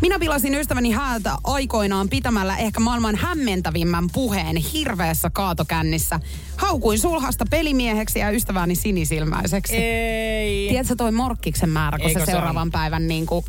Minä 0.00 0.18
pilasin 0.18 0.54
ystäväni 0.54 0.90
häältä 0.90 1.36
aikoinaan 1.44 2.08
pitämällä 2.08 2.56
ehkä 2.56 2.80
maailman 2.80 3.16
hämmentävimmän 3.16 4.08
puheen 4.12 4.56
hirveässä 4.56 5.30
kaatokännissä. 5.30 6.20
Haukuin 6.56 6.98
sulhasta 6.98 7.44
pelimieheksi 7.50 8.18
ja 8.18 8.30
ystäväni 8.30 8.74
sinisilmäiseksi. 8.74 9.76
Ei. 9.76 10.68
Tiedätkö 10.68 10.96
toi 10.96 11.12
morkkiksen 11.12 11.70
määrä, 11.70 11.98
kun 11.98 12.08
Eikö 12.08 12.20
se 12.20 12.26
seuraavan 12.26 12.70
päivän 12.70 13.08
niin 13.08 13.26
kuin 13.26 13.44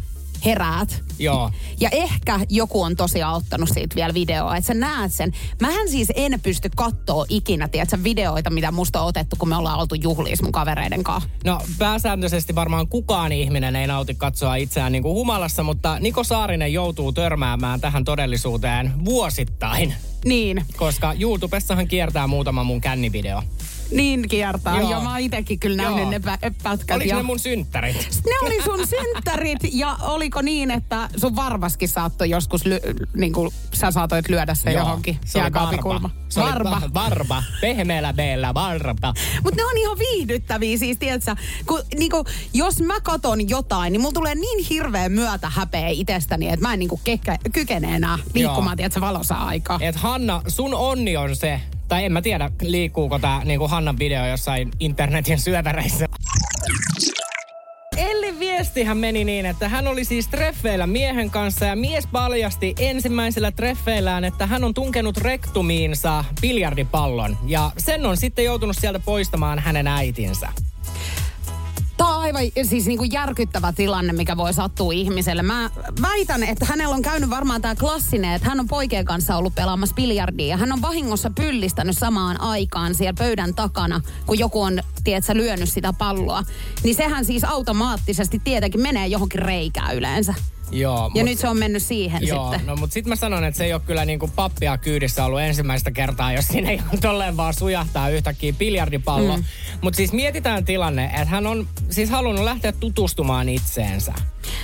heräät? 0.45 1.03
Joo. 1.19 1.51
Ja 1.79 1.89
ehkä 1.89 2.39
joku 2.49 2.81
on 2.81 2.95
tosiaan 2.95 3.35
ottanut 3.35 3.69
siitä 3.73 3.95
vielä 3.95 4.13
videoa, 4.13 4.57
että 4.57 4.67
sä 4.67 4.73
näet 4.73 5.13
sen. 5.13 5.31
Mähän 5.61 5.89
siis 5.89 6.11
en 6.15 6.39
pysty 6.43 6.69
kattoo 6.75 7.25
ikinä, 7.29 7.67
tiedätkö, 7.67 7.97
videoita, 8.03 8.49
mitä 8.49 8.71
musta 8.71 9.01
on 9.01 9.07
otettu, 9.07 9.35
kun 9.39 9.49
me 9.49 9.55
ollaan 9.55 9.79
oltu 9.79 9.95
juhliissa 9.95 10.43
mun 10.43 10.51
kavereiden 10.51 11.03
kanssa. 11.03 11.29
No 11.45 11.61
pääsääntöisesti 11.77 12.55
varmaan 12.55 12.87
kukaan 12.87 13.31
ihminen 13.31 13.75
ei 13.75 13.87
nauti 13.87 14.15
katsoa 14.15 14.55
itseään 14.55 14.91
niin 14.91 15.03
kuin 15.03 15.13
humalassa, 15.13 15.63
mutta 15.63 15.99
Niko 15.99 16.23
Saarinen 16.23 16.73
joutuu 16.73 17.11
törmäämään 17.11 17.81
tähän 17.81 18.05
todellisuuteen 18.05 19.05
vuosittain. 19.05 19.93
Niin. 20.25 20.65
Koska 20.77 21.13
YouTubessahan 21.19 21.87
kiertää 21.87 22.27
muutama 22.27 22.63
mun 22.63 22.81
kännivideo. 22.81 23.43
Niin 23.91 24.29
kiertää. 24.29 24.79
Joo. 24.79 24.91
Joo, 24.91 25.01
mä 25.01 25.09
oon 25.11 25.19
itekin 25.19 25.59
kyllä 25.59 25.83
nähnyt 25.83 26.01
Joo. 26.01 26.09
ne 26.11 26.17
pä- 26.17 26.53
pätkät. 26.63 26.95
Oliko 26.95 27.09
ja... 27.09 27.15
ne 27.15 27.23
mun 27.23 27.39
synttärit? 27.39 27.95
Ne 28.25 28.47
oli 28.47 28.63
sun 28.63 28.87
synttärit 28.87 29.59
ja 29.73 29.97
oliko 30.01 30.41
niin, 30.41 30.71
että 30.71 31.09
sun 31.17 31.35
varvaskin 31.35 31.89
saattoi 31.89 32.29
joskus, 32.29 32.65
ly- 32.65 33.07
niin 33.17 33.33
kuin 33.33 33.51
sä 33.73 33.91
saatoit 33.91 34.29
lyödä 34.29 34.53
se 34.55 34.71
Joo, 34.71 34.79
johonkin 34.81 35.19
se 35.25 35.41
oli 35.41 35.53
varba. 35.53 36.09
Se 36.29 36.39
oli 36.41 36.49
Varba. 36.49 36.71
va- 36.71 36.93
varba. 36.93 37.43
Pehmeällä 37.61 38.13
beellä 38.13 38.53
varba. 38.53 39.13
Mutta 39.43 39.55
ne 39.55 39.65
on 39.65 39.77
ihan 39.77 39.99
viihdyttäviä 39.99 40.77
siis, 40.77 40.97
tiedätkö, 40.97 41.35
kun 41.65 41.81
niinku, 41.97 42.25
jos 42.53 42.81
mä 42.81 43.01
katon 43.01 43.49
jotain, 43.49 43.91
niin 43.93 44.01
mulla 44.01 44.13
tulee 44.13 44.35
niin 44.35 44.65
hirveä 44.65 45.09
myötä 45.09 45.49
häpeä 45.49 45.87
itsestäni, 45.87 46.47
että 46.49 46.67
mä 46.67 46.73
en 46.73 46.79
niinku 46.79 46.99
kekä, 47.03 47.37
kykene 47.51 47.95
enää 47.95 48.19
liikkumaan, 48.33 48.71
Joo. 48.71 48.75
tiedätkö, 48.75 49.01
valossa 49.01 49.35
aikaa. 49.35 49.79
Et 49.81 49.95
Hanna, 49.95 50.41
sun 50.47 50.73
onni 50.73 51.17
on 51.17 51.35
se, 51.35 51.61
tai 51.89 52.05
en 52.05 52.11
mä 52.11 52.21
tiedä, 52.21 52.51
liikkuuko 52.61 53.19
tää 53.19 53.41
niinku 53.45 53.67
Hannan 53.67 53.99
video 53.99 54.25
jossain 54.25 54.71
internetin 54.79 55.39
syöväreissä. 55.39 56.05
Ellin 57.97 58.39
viestihän 58.39 58.97
meni 58.97 59.23
niin, 59.23 59.45
että 59.45 59.69
hän 59.69 59.87
oli 59.87 60.05
siis 60.05 60.27
treffeillä 60.27 60.87
miehen 60.87 61.29
kanssa 61.29 61.65
ja 61.65 61.75
mies 61.75 62.07
paljasti 62.11 62.75
ensimmäisellä 62.79 63.51
treffeillään, 63.51 64.23
että 64.23 64.45
hän 64.45 64.63
on 64.63 64.73
tunkenut 64.73 65.17
rektumiinsa 65.17 66.25
biljardipallon 66.41 67.37
ja 67.45 67.71
sen 67.77 68.05
on 68.05 68.17
sitten 68.17 68.45
joutunut 68.45 68.75
sieltä 68.79 68.99
poistamaan 68.99 69.59
hänen 69.59 69.87
äitinsä. 69.87 70.49
Tämä 71.99 72.15
on 72.15 72.21
aivan 72.21 72.43
siis 72.63 72.85
niinku 72.85 73.03
järkyttävä 73.03 73.73
tilanne, 73.73 74.13
mikä 74.13 74.37
voi 74.37 74.53
sattua 74.53 74.93
ihmiselle. 74.93 75.43
Mä 75.43 75.69
väitän, 76.01 76.43
että 76.43 76.65
hänellä 76.65 76.95
on 76.95 77.01
käynyt 77.01 77.29
varmaan 77.29 77.61
tämä 77.61 77.75
klassinen, 77.75 78.33
että 78.33 78.49
hän 78.49 78.59
on 78.59 78.67
poikien 78.67 79.05
kanssa 79.05 79.37
ollut 79.37 79.55
pelaamassa 79.55 79.95
biljardia. 79.95 80.47
Ja 80.47 80.57
hän 80.57 80.71
on 80.71 80.81
vahingossa 80.81 81.31
pyllistänyt 81.35 81.97
samaan 81.97 82.41
aikaan 82.41 82.95
siellä 82.95 83.13
pöydän 83.17 83.55
takana, 83.55 84.01
kun 84.25 84.39
joku 84.39 84.61
on, 84.61 84.79
tiedätkö, 85.03 85.33
lyönyt 85.35 85.69
sitä 85.69 85.93
palloa. 85.93 86.43
Niin 86.83 86.95
sehän 86.95 87.25
siis 87.25 87.43
automaattisesti 87.43 88.41
tietenkin 88.43 88.81
menee 88.81 89.07
johonkin 89.07 89.41
reikään 89.41 89.95
yleensä. 89.95 90.33
Joo, 90.71 91.11
Ja 91.15 91.23
mut- 91.23 91.29
nyt 91.29 91.39
se 91.39 91.47
on 91.47 91.57
mennyt 91.57 91.83
siihen 91.83 92.27
Joo, 92.27 92.51
sitten. 92.51 92.67
no 92.67 92.75
mutta 92.75 92.93
sitten 92.93 93.09
mä 93.11 93.15
sanon, 93.15 93.43
että 93.43 93.57
se 93.57 93.65
ei 93.65 93.73
ole 93.73 93.81
kyllä 93.85 94.05
niinku 94.05 94.27
pappia 94.35 94.77
kyydissä 94.77 95.25
ollut 95.25 95.39
ensimmäistä 95.41 95.91
kertaa, 95.91 96.33
jos 96.33 96.47
siinä 96.47 96.71
ihan 96.71 96.99
tolleen 97.01 97.37
vaan 97.37 97.53
sujahtaa 97.53 98.09
yhtäkkiä 98.09 98.53
biljardipallo. 98.53 99.37
Mm. 99.37 99.43
Mutta 99.81 99.97
siis 99.97 100.13
mietitään 100.13 100.65
tilanne, 100.65 101.05
että 101.05 101.25
hän 101.25 101.47
on 101.47 101.67
siis 101.89 102.09
halunnut 102.09 102.43
lähteä 102.45 102.71
tutustumaan 102.71 103.49
itseensä. 103.49 104.13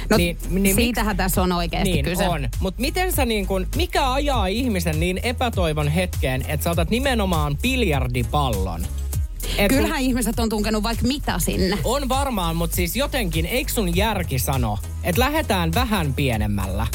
No 0.10 0.18
Niin- 0.18 0.38
niin 0.50 0.62
miksi- 0.62 0.76
siitähän 0.82 1.18
tässä 1.18 1.42
on 1.42 1.52
oikeasti 1.52 1.92
Niin 1.92 2.06
kyse. 2.06 2.28
on. 2.30 2.50
Mutta 2.60 2.82
miten 2.82 3.12
sä 3.12 3.26
niin 3.26 3.48
kun, 3.48 3.68
mikä 3.76 4.12
ajaa 4.14 4.48
ihmisen 4.48 5.00
niin 5.00 5.20
epätoivon 5.24 5.88
hetkeen, 5.88 6.46
että 6.48 6.64
sä 6.64 6.72
otat 6.72 6.90
nimenomaan 6.90 7.58
biljardipallon? 7.58 8.82
Et 9.58 9.58
kun- 9.58 9.78
Kyllähän 9.78 10.02
ihmiset 10.02 10.40
on 10.40 10.50
tunkenut 10.50 10.84
vaikka 10.84 11.08
mitä 11.08 11.40
sinne. 11.40 11.78
On 11.84 12.10
varmaan, 12.10 12.56
mutta 12.56 12.76
siis 12.76 12.96
jotenkin, 12.96 13.46
eikö 13.46 13.72
sun 13.72 13.96
järki 13.96 14.40
sano, 14.40 14.78
että 15.04 15.22
lähdetään 15.22 15.74
vähän 15.74 16.14
pienemmällä? 16.14 16.88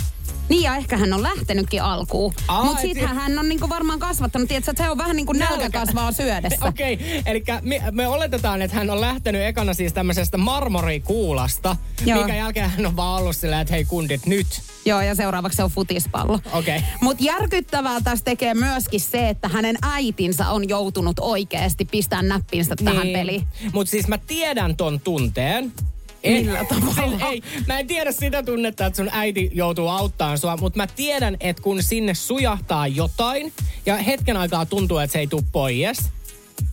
Niin 0.51 0.63
ja 0.63 0.77
ehkä 0.77 0.97
hän 0.97 1.13
on 1.13 1.23
lähtenytkin 1.23 1.83
alkuun. 1.83 2.35
Mutta 2.63 2.81
et- 2.81 2.87
sittenhän 2.87 3.17
hän 3.17 3.39
on 3.39 3.49
niinku 3.49 3.69
varmaan 3.69 3.99
kasvattanut, 3.99 4.49
tiedätkö, 4.49 4.71
että 4.71 4.85
se 4.85 4.91
on 4.91 4.99
vähän 4.99 5.17
niin 5.17 5.27
kuin 5.27 5.39
nälkä 5.39 5.57
Nälkä. 5.57 5.79
kasvaa 5.81 6.13
syödessä. 6.13 6.67
Okei, 6.69 6.95
okay, 6.95 7.23
eli 7.27 7.45
me, 7.63 7.83
me 7.91 8.09
oletetaan, 8.09 8.63
että 8.63 8.77
hän 8.77 8.91
on 8.91 9.01
lähtenyt 9.01 9.43
ekana 9.43 9.75
siis 9.75 9.93
tämmöisestä 9.93 10.39
marmorikuulasta, 10.39 11.77
Joo. 12.07 12.19
minkä 12.19 12.37
jälkeen 12.37 12.71
hän 12.71 12.87
on 12.87 12.97
vaan 12.97 13.21
ollut 13.23 13.37
silleen, 13.37 13.61
että 13.61 13.75
hei 13.75 13.85
kundit, 13.85 14.27
nyt. 14.27 14.47
Joo, 14.85 15.01
ja 15.01 15.15
seuraavaksi 15.15 15.57
se 15.57 15.63
on 15.63 15.71
futispallo. 15.71 16.41
Okei. 16.53 16.77
Okay. 16.77 16.89
Mutta 17.01 17.25
järkyttävää 17.25 18.01
tässä 18.01 18.25
tekee 18.25 18.55
myöskin 18.55 19.01
se, 19.01 19.29
että 19.29 19.49
hänen 19.49 19.77
äitinsä 19.83 20.51
on 20.51 20.69
joutunut 20.69 21.19
oikeasti 21.19 21.85
pistämään 21.85 22.29
näppinsä 22.29 22.77
tähän 22.85 23.09
peliin. 23.13 23.49
Mutta 23.73 23.91
siis 23.91 24.09
mä 24.09 24.19
tiedän 24.19 24.77
ton 24.77 25.01
tunteen. 25.01 25.73
Millä 26.25 26.65
tavalla? 26.65 27.29
Ei, 27.31 27.43
mä 27.67 27.79
en 27.79 27.87
tiedä 27.87 28.13
sitä 28.13 28.43
tunnetta, 28.43 28.87
että 28.87 28.97
sun 28.97 29.09
äiti 29.13 29.51
joutuu 29.55 29.89
auttamaan 29.89 30.39
sua, 30.39 30.57
mutta 30.57 30.77
mä 30.77 30.87
tiedän, 30.87 31.37
että 31.41 31.63
kun 31.63 31.83
sinne 31.83 32.15
sujahtaa 32.15 32.87
jotain 32.87 33.53
ja 33.87 33.97
hetken 33.97 34.37
aikaa 34.37 34.67
tuntuu, 34.67 34.99
että 34.99 35.13
se 35.13 35.19
ei 35.19 35.27
tuu 35.27 35.45
pois, 35.53 35.99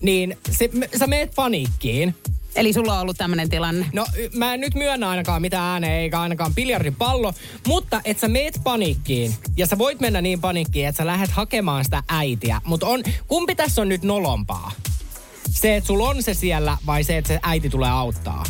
niin 0.01 0.37
se, 0.51 0.69
sä 0.99 1.07
meet 1.07 1.31
paniikkiin. 1.35 2.15
Eli 2.55 2.73
sulla 2.73 2.93
on 2.93 3.01
ollut 3.01 3.17
tämmöinen 3.17 3.49
tilanne. 3.49 3.85
No 3.93 4.05
mä 4.33 4.53
en 4.53 4.59
nyt 4.59 4.75
myönnä 4.75 5.09
ainakaan 5.09 5.41
mitään 5.41 5.63
ääneen 5.63 6.01
eikä 6.01 6.21
ainakaan 6.21 6.55
biljardipallo, 6.55 7.33
mutta 7.67 8.01
et 8.05 8.19
sä 8.19 8.27
meet 8.27 8.59
paniikkiin. 8.63 9.33
Ja 9.57 9.67
sä 9.67 9.77
voit 9.77 9.99
mennä 9.99 10.21
niin 10.21 10.41
paniikkiin, 10.41 10.87
että 10.87 10.97
sä 10.97 11.05
lähdet 11.05 11.31
hakemaan 11.31 11.83
sitä 11.83 12.03
äitiä. 12.09 12.61
Mutta 12.65 12.87
on, 12.87 13.03
kumpi 13.27 13.55
tässä 13.55 13.81
on 13.81 13.89
nyt 13.89 14.03
nolompaa? 14.03 14.71
Se, 15.49 15.75
että 15.75 15.87
sulla 15.87 16.09
on 16.09 16.23
se 16.23 16.33
siellä 16.33 16.77
vai 16.85 17.03
se, 17.03 17.17
että 17.17 17.27
se 17.27 17.39
äiti 17.43 17.69
tulee 17.69 17.89
auttaa? 17.89 18.43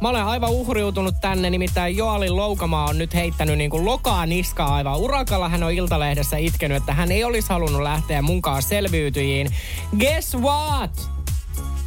Mä 0.00 0.08
olen 0.08 0.24
aivan 0.24 0.50
uhriutunut 0.50 1.14
tänne, 1.20 1.50
nimittäin 1.50 1.96
Joalin 1.96 2.36
Loukamaa 2.36 2.88
on 2.88 2.98
nyt 2.98 3.14
heittänyt 3.14 3.58
niin 3.58 3.70
kuin 3.70 3.84
lokaa 3.84 4.26
niskaa 4.26 4.74
aivan 4.74 4.96
urakalla. 4.96 5.48
Hän 5.48 5.62
on 5.62 5.72
Iltalehdessä 5.72 6.36
itkenyt, 6.36 6.76
että 6.76 6.94
hän 6.94 7.12
ei 7.12 7.24
olisi 7.24 7.48
halunnut 7.48 7.82
lähteä 7.82 8.22
munkaan 8.22 8.62
selviytyjiin. 8.62 9.50
Guess 9.98 10.34
what? 10.34 11.10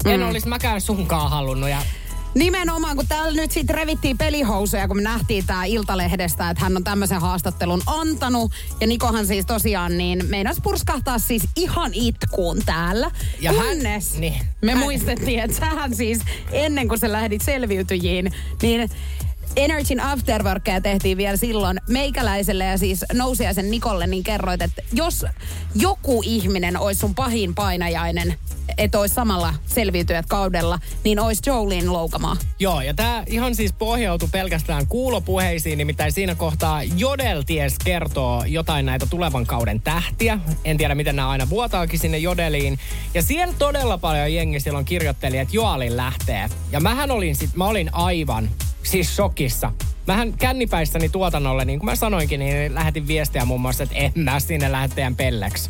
En 0.05 0.19
mm. 0.19 0.29
olisi 0.29 0.47
mäkään 0.47 0.81
sunkaan 0.81 1.29
halunnut. 1.29 1.69
Ja 1.69 1.81
Nimenomaan, 2.35 2.95
kun 2.95 3.07
täällä 3.07 3.41
nyt 3.41 3.51
sitten 3.51 3.75
revittiin 3.75 4.17
pelihousuja, 4.17 4.87
kun 4.87 4.97
me 4.97 5.03
nähtiin 5.03 5.45
tää 5.45 5.65
Iltalehdestä, 5.65 6.49
että 6.49 6.63
hän 6.63 6.77
on 6.77 6.83
tämmöisen 6.83 7.21
haastattelun 7.21 7.81
antanut. 7.85 8.51
Ja 8.81 8.87
Nikohan 8.87 9.27
siis 9.27 9.45
tosiaan 9.45 9.97
niin 9.97 10.25
meinas 10.29 10.57
purskahtaa 10.63 11.19
siis 11.19 11.43
ihan 11.55 11.91
itkuun 11.93 12.57
täällä. 12.65 13.11
Ja 13.39 13.51
hän- 13.53 13.67
Kunnes 13.67 14.17
niin. 14.17 14.33
me 14.61 14.71
Hän- 14.71 14.79
muistettiin, 14.83 15.39
että 15.39 15.57
sähän 15.57 15.95
siis 15.95 16.19
ennen 16.51 16.87
kuin 16.87 16.99
sä 16.99 17.11
lähdit 17.11 17.41
selviytyjiin, 17.41 18.31
niin 18.61 18.89
Energyn 19.55 19.99
afterworkia 19.99 20.81
tehtiin 20.81 21.17
vielä 21.17 21.37
silloin 21.37 21.81
meikäläiselle 21.89 22.63
ja 22.63 22.77
siis 22.77 23.05
nousiaisen 23.13 23.71
Nikolle, 23.71 24.07
niin 24.07 24.23
kerroit, 24.23 24.61
että 24.61 24.81
jos 24.93 25.25
joku 25.75 26.21
ihminen 26.25 26.77
olisi 26.77 26.99
sun 26.99 27.15
pahin 27.15 27.55
painajainen, 27.55 28.35
että 28.77 28.99
olisi 28.99 29.15
samalla 29.15 29.53
selviytyjät 29.65 30.25
kaudella, 30.25 30.79
niin 31.03 31.19
olisi 31.19 31.41
Jolene 31.45 31.89
Loukamaa. 31.89 32.37
Joo, 32.59 32.81
ja 32.81 32.93
tämä 32.93 33.23
ihan 33.27 33.55
siis 33.55 33.73
pohjautui 33.73 34.29
pelkästään 34.31 34.87
kuulopuheisiin, 34.87 35.77
nimittäin 35.77 36.11
siinä 36.11 36.35
kohtaa 36.35 36.83
Jodel 36.83 37.41
ties 37.41 37.75
kertoo 37.83 38.43
jotain 38.47 38.85
näitä 38.85 39.05
tulevan 39.09 39.45
kauden 39.45 39.81
tähtiä. 39.81 40.39
En 40.65 40.77
tiedä, 40.77 40.95
miten 40.95 41.15
nämä 41.15 41.29
aina 41.29 41.49
vuotaakin 41.49 41.99
sinne 41.99 42.17
Jodeliin. 42.17 42.79
Ja 43.13 43.21
siellä 43.21 43.53
todella 43.59 43.97
paljon 43.97 44.33
jengi 44.33 44.59
silloin 44.59 44.85
kirjoitteli, 44.85 45.37
että 45.37 45.55
Joalin 45.55 45.97
lähtee. 45.97 46.49
Ja 46.71 46.79
mähän 46.79 47.11
olin 47.11 47.35
sit, 47.35 47.55
mä 47.55 47.65
olin 47.67 47.89
aivan 47.93 48.49
siis 48.83 49.15
shokissa. 49.15 49.71
Mähän 50.07 50.33
kännipäissäni 50.33 51.09
tuotannolle, 51.09 51.65
niin 51.65 51.79
kuin 51.79 51.85
mä 51.89 51.95
sanoinkin, 51.95 52.39
niin 52.39 52.75
lähetin 52.75 53.07
viestiä 53.07 53.45
muun 53.45 53.61
muassa, 53.61 53.83
että 53.83 53.95
en 53.95 54.11
mä 54.15 54.39
sinne 54.39 54.71
lähde 54.71 54.95
teidän 54.95 55.15
pelleksi. 55.15 55.69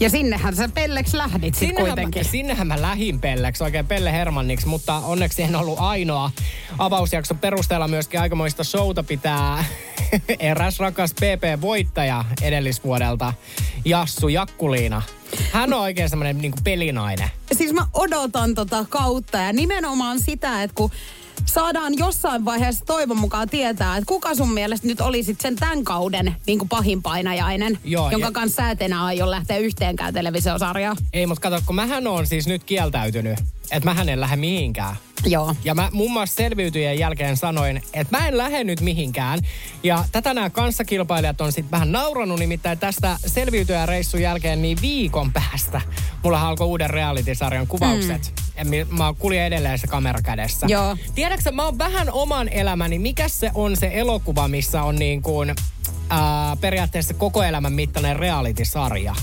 Ja 0.00 0.10
sinnehän 0.10 0.56
sä 0.56 0.68
pelleksi 0.68 1.16
lähdit 1.16 1.54
sit 1.54 1.68
Sinnehän 1.68 1.86
kuitenkin. 1.86 2.22
mä, 2.26 2.30
sinnehän 2.30 2.66
mä 2.66 2.82
lähin 2.82 3.20
pelleksi, 3.20 3.64
oikein 3.64 3.86
Pelle 3.86 4.12
Hermanniksi, 4.12 4.66
mutta 4.66 4.94
onneksi 4.94 5.42
en 5.42 5.56
ollut 5.56 5.78
ainoa. 5.78 6.30
Avausjakson 6.78 7.38
perusteella 7.38 7.88
myöskin 7.88 8.20
aikamoista 8.20 8.64
showta 8.64 9.02
pitää 9.02 9.64
eräs 10.38 10.78
rakas 10.78 11.14
PP-voittaja 11.14 12.24
edellisvuodelta, 12.42 13.32
Jassu 13.84 14.28
Jakkuliina. 14.28 15.02
Hän 15.52 15.72
on 15.72 15.80
oikein 15.80 16.10
semmoinen 16.10 16.38
niin 16.38 16.52
pelinainen. 16.64 17.28
Siis 17.52 17.72
mä 17.72 17.86
odotan 17.94 18.54
tota 18.54 18.86
kautta 18.88 19.38
ja 19.38 19.52
nimenomaan 19.52 20.20
sitä, 20.20 20.62
että 20.62 20.74
kun 20.74 20.90
saadaan 21.46 21.98
jossain 21.98 22.44
vaiheessa 22.44 22.84
toivon 22.84 23.16
mukaan 23.18 23.48
tietää, 23.48 23.96
että 23.96 24.08
kuka 24.08 24.34
sun 24.34 24.52
mielestä 24.54 24.86
nyt 24.86 25.00
oli 25.00 25.22
sit 25.22 25.40
sen 25.40 25.56
tämän 25.56 25.84
kauden 25.84 26.36
niin 26.46 26.58
kuin 26.58 26.68
pahin 26.68 27.02
painajainen, 27.02 27.78
Joo, 27.84 28.10
jonka 28.10 28.26
ja- 28.26 28.32
kanssa 28.32 28.62
sä 28.62 28.70
et 28.70 28.82
enää 28.82 29.04
aio 29.04 29.30
lähteä 29.30 29.58
yhteenkään 29.58 30.14
televisiosarjaan. 30.14 30.96
Ei, 31.12 31.26
mutta 31.26 31.50
kato, 31.50 31.62
kun 31.66 31.74
mähän 31.74 32.06
on 32.06 32.26
siis 32.26 32.46
nyt 32.46 32.64
kieltäytynyt, 32.64 33.38
että 33.70 33.84
mähän 33.84 34.08
en 34.08 34.20
lähde 34.20 34.36
mihinkään. 34.36 34.96
Joo. 35.26 35.54
Ja 35.64 35.74
mä 35.74 35.88
muun 35.92 36.12
muassa 36.12 36.36
selviytyjen 36.36 36.98
jälkeen 36.98 37.36
sanoin, 37.36 37.82
että 37.92 38.18
mä 38.18 38.28
en 38.28 38.38
lähde 38.38 38.64
nyt 38.64 38.80
mihinkään. 38.80 39.40
Ja 39.82 40.04
tätä 40.12 40.34
nämä 40.34 40.50
kanssakilpailijat 40.50 41.40
on 41.40 41.52
sitten 41.52 41.70
vähän 41.70 41.92
nauranut, 41.92 42.38
nimittäin 42.38 42.78
tästä 42.78 43.16
selviytyjän 43.26 43.88
reissun 43.88 44.22
jälkeen 44.22 44.62
niin 44.62 44.78
viikon 44.82 45.32
päästä. 45.32 45.80
Mulla 46.24 46.48
alkoi 46.48 46.66
uuden 46.66 46.90
reality-sarjan 46.90 47.66
kuvaukset. 47.66 48.32
Mm. 48.64 48.96
Mä 48.96 49.14
kuljen 49.18 49.46
edelleen 49.46 49.78
se 49.78 49.86
kamera 49.86 50.22
kädessä. 50.22 50.66
Joo. 50.70 50.96
Tiedätkö, 51.14 51.52
mä 51.52 51.64
oon 51.64 51.78
vähän 51.78 52.10
oman 52.12 52.48
elämäni, 52.48 52.98
mikä 52.98 53.28
se 53.28 53.50
on 53.54 53.76
se 53.76 53.90
elokuva, 53.94 54.48
missä 54.48 54.82
on 54.82 54.96
niin 54.96 55.22
kuin, 55.22 55.54
ää, 56.10 56.56
periaatteessa 56.56 57.14
koko 57.14 57.42
elämän 57.42 57.72
mittainen 57.72 58.16
reality-sarja. 58.16 59.14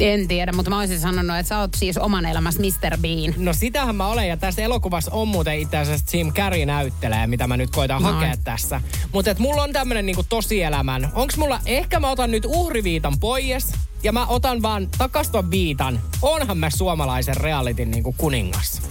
En 0.00 0.28
tiedä, 0.28 0.52
mutta 0.52 0.70
mä 0.70 0.78
olisin 0.78 1.00
sanonut, 1.00 1.36
että 1.36 1.48
sä 1.48 1.58
oot 1.58 1.70
siis 1.76 1.98
oman 1.98 2.26
elämässä 2.26 2.62
Mr. 2.62 2.98
Bean. 2.98 3.34
No 3.36 3.52
sitähän 3.52 3.96
mä 3.96 4.06
olen, 4.06 4.28
ja 4.28 4.36
tässä 4.36 4.62
elokuvassa 4.62 5.10
on 5.14 5.28
muuten 5.28 5.58
itse 5.58 5.76
asiassa 5.76 6.16
Jim 6.16 6.32
Carrey 6.32 6.66
näyttelee, 6.66 7.26
mitä 7.26 7.46
mä 7.46 7.56
nyt 7.56 7.70
koitan 7.70 8.02
Noin. 8.02 8.14
hakea 8.14 8.34
tässä. 8.44 8.80
Mutta 9.12 9.30
et 9.30 9.38
mulla 9.38 9.62
on 9.62 9.72
tämmönen 9.72 10.06
niinku 10.06 10.22
tosielämän. 10.28 11.10
Onks 11.14 11.36
mulla, 11.36 11.60
ehkä 11.66 12.00
mä 12.00 12.10
otan 12.10 12.30
nyt 12.30 12.44
uhriviitan 12.46 13.20
pois, 13.20 13.72
ja 14.02 14.12
mä 14.12 14.26
otan 14.26 14.62
vaan 14.62 14.88
takaston 14.98 15.50
viitan. 15.50 16.00
Onhan 16.22 16.58
mä 16.58 16.70
suomalaisen 16.70 17.36
realitin 17.36 17.90
niinku 17.90 18.14
kuningas. 18.18 18.82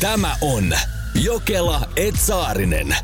Tämä 0.00 0.36
on 0.40 0.74
Jokela 1.14 1.80
Etsaarinen. 1.96 2.96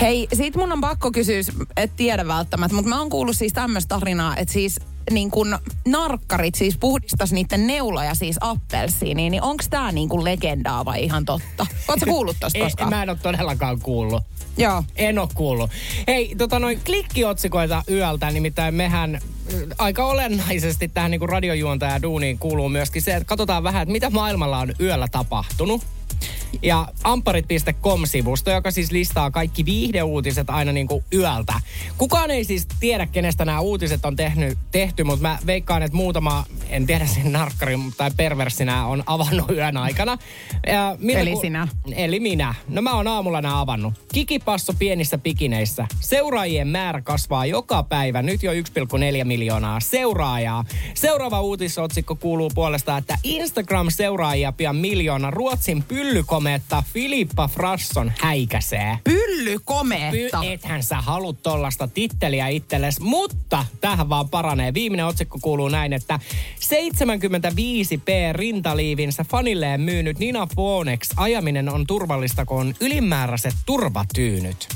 Hei, 0.00 0.28
sit 0.32 0.56
mun 0.56 0.72
on 0.72 0.80
pakko 0.80 1.10
kysyä, 1.10 1.40
et 1.76 1.96
tiedä 1.96 2.26
välttämättä, 2.26 2.74
mutta 2.74 2.88
mä 2.88 2.98
oon 2.98 3.10
kuullut 3.10 3.36
siis 3.36 3.52
tämmöistä 3.52 3.88
tarinaa, 3.88 4.36
että 4.36 4.52
siis 4.52 4.80
niin 5.10 5.30
kun 5.30 5.58
narkkarit 5.86 6.54
siis 6.54 6.78
puhdistas 6.78 7.32
niiden 7.32 7.66
neuloja 7.66 8.14
siis 8.14 8.36
appelsiiniin, 8.40 9.30
niin 9.30 9.42
onks 9.42 9.68
tää 9.68 9.92
niin 9.92 10.08
kuin 10.08 10.24
legendaa 10.24 10.84
vai 10.84 11.04
ihan 11.04 11.24
totta? 11.24 11.66
Ootko 11.88 12.06
kuullut 12.06 12.36
tosta 12.40 12.58
koskaan? 12.64 12.90
mä 12.90 13.02
en 13.02 13.10
ole 13.10 13.18
todellakaan 13.22 13.80
kuullut. 13.80 14.22
Joo. 14.56 14.84
En 14.96 15.18
ole 15.18 15.28
kuullut. 15.34 15.70
Hei, 16.06 16.34
tota 16.38 16.58
noin 16.58 16.80
klikkiotsikoita 16.86 17.82
yöltä, 17.90 18.30
nimittäin 18.30 18.74
mehän 18.74 19.14
äh, 19.14 19.20
aika 19.78 20.06
olennaisesti 20.06 20.88
tähän 20.88 21.10
niin 21.10 21.28
radiojuontaja 21.28 22.02
duuniin 22.02 22.38
kuuluu 22.38 22.68
myöskin 22.68 23.02
se, 23.02 23.14
että 23.14 23.28
katsotaan 23.28 23.62
vähän, 23.62 23.82
että 23.82 23.92
mitä 23.92 24.10
maailmalla 24.10 24.58
on 24.58 24.74
yöllä 24.80 25.08
tapahtunut. 25.08 25.97
Ja 26.62 26.88
amparit.com-sivusto, 27.04 28.50
joka 28.50 28.70
siis 28.70 28.92
listaa 28.92 29.30
kaikki 29.30 29.64
viihdeuutiset 29.64 30.50
aina 30.50 30.72
niin 30.72 30.88
kuin 30.88 31.04
yöltä. 31.12 31.54
Kukaan 31.98 32.30
ei 32.30 32.44
siis 32.44 32.66
tiedä, 32.80 33.06
kenestä 33.06 33.44
nämä 33.44 33.60
uutiset 33.60 34.04
on 34.04 34.16
tehnyt, 34.16 34.58
tehty, 34.70 35.04
mutta 35.04 35.22
mä 35.22 35.38
veikkaan, 35.46 35.82
että 35.82 35.96
muutama, 35.96 36.44
en 36.68 36.86
tiedä 36.86 37.06
sen 37.06 37.32
narkkari 37.32 37.78
tai 37.96 38.10
perversinä 38.16 38.86
on 38.86 39.02
avannut 39.06 39.50
yön 39.50 39.76
aikana. 39.76 40.18
Ja 40.66 40.96
miltä 40.98 41.20
Eli 41.20 41.36
sinä. 41.36 41.68
Eli 41.96 42.20
minä. 42.20 42.54
No 42.68 42.82
mä 42.82 42.94
oon 42.94 43.08
aamulla 43.08 43.40
nää 43.40 43.60
avannut. 43.60 43.94
Kikipasso 44.12 44.72
pienissä 44.78 45.18
pikineissä. 45.18 45.86
Seuraajien 46.00 46.68
määrä 46.68 47.02
kasvaa 47.02 47.46
joka 47.46 47.82
päivä. 47.82 48.22
Nyt 48.22 48.42
jo 48.42 48.52
1,4 48.52 48.58
miljoonaa 49.24 49.80
seuraajaa. 49.80 50.64
Seuraava 50.94 51.40
uutisotsikko 51.40 52.14
kuuluu 52.14 52.50
puolestaan, 52.54 52.98
että 52.98 53.18
Instagram-seuraajia 53.24 54.52
pian 54.52 54.76
miljoona. 54.76 55.30
Ruotsin 55.30 55.84
pyllykometta 56.08 56.82
Filippa 56.92 57.48
Frasson 57.48 58.12
häikäsee. 58.20 58.98
Pylly 59.04 59.56
Py- 59.56 60.46
ethän 60.46 60.82
sä 60.82 61.00
halua 61.00 61.32
tollasta 61.32 61.88
titteliä 61.88 62.48
itsellesi, 62.48 63.02
mutta 63.02 63.64
tähän 63.80 64.08
vaan 64.08 64.28
paranee. 64.28 64.74
Viimeinen 64.74 65.06
otsikko 65.06 65.38
kuuluu 65.42 65.68
näin, 65.68 65.92
että 65.92 66.20
75p 66.60 68.32
rintaliivinsä 68.32 69.24
fanilleen 69.24 69.80
myynyt 69.80 70.18
Nina 70.18 70.46
Phonex 70.46 71.10
ajaminen 71.16 71.68
on 71.68 71.86
turvallista, 71.86 72.44
kun 72.46 72.60
on 72.60 72.74
ylimääräiset 72.80 73.54
turvatyynyt. 73.66 74.68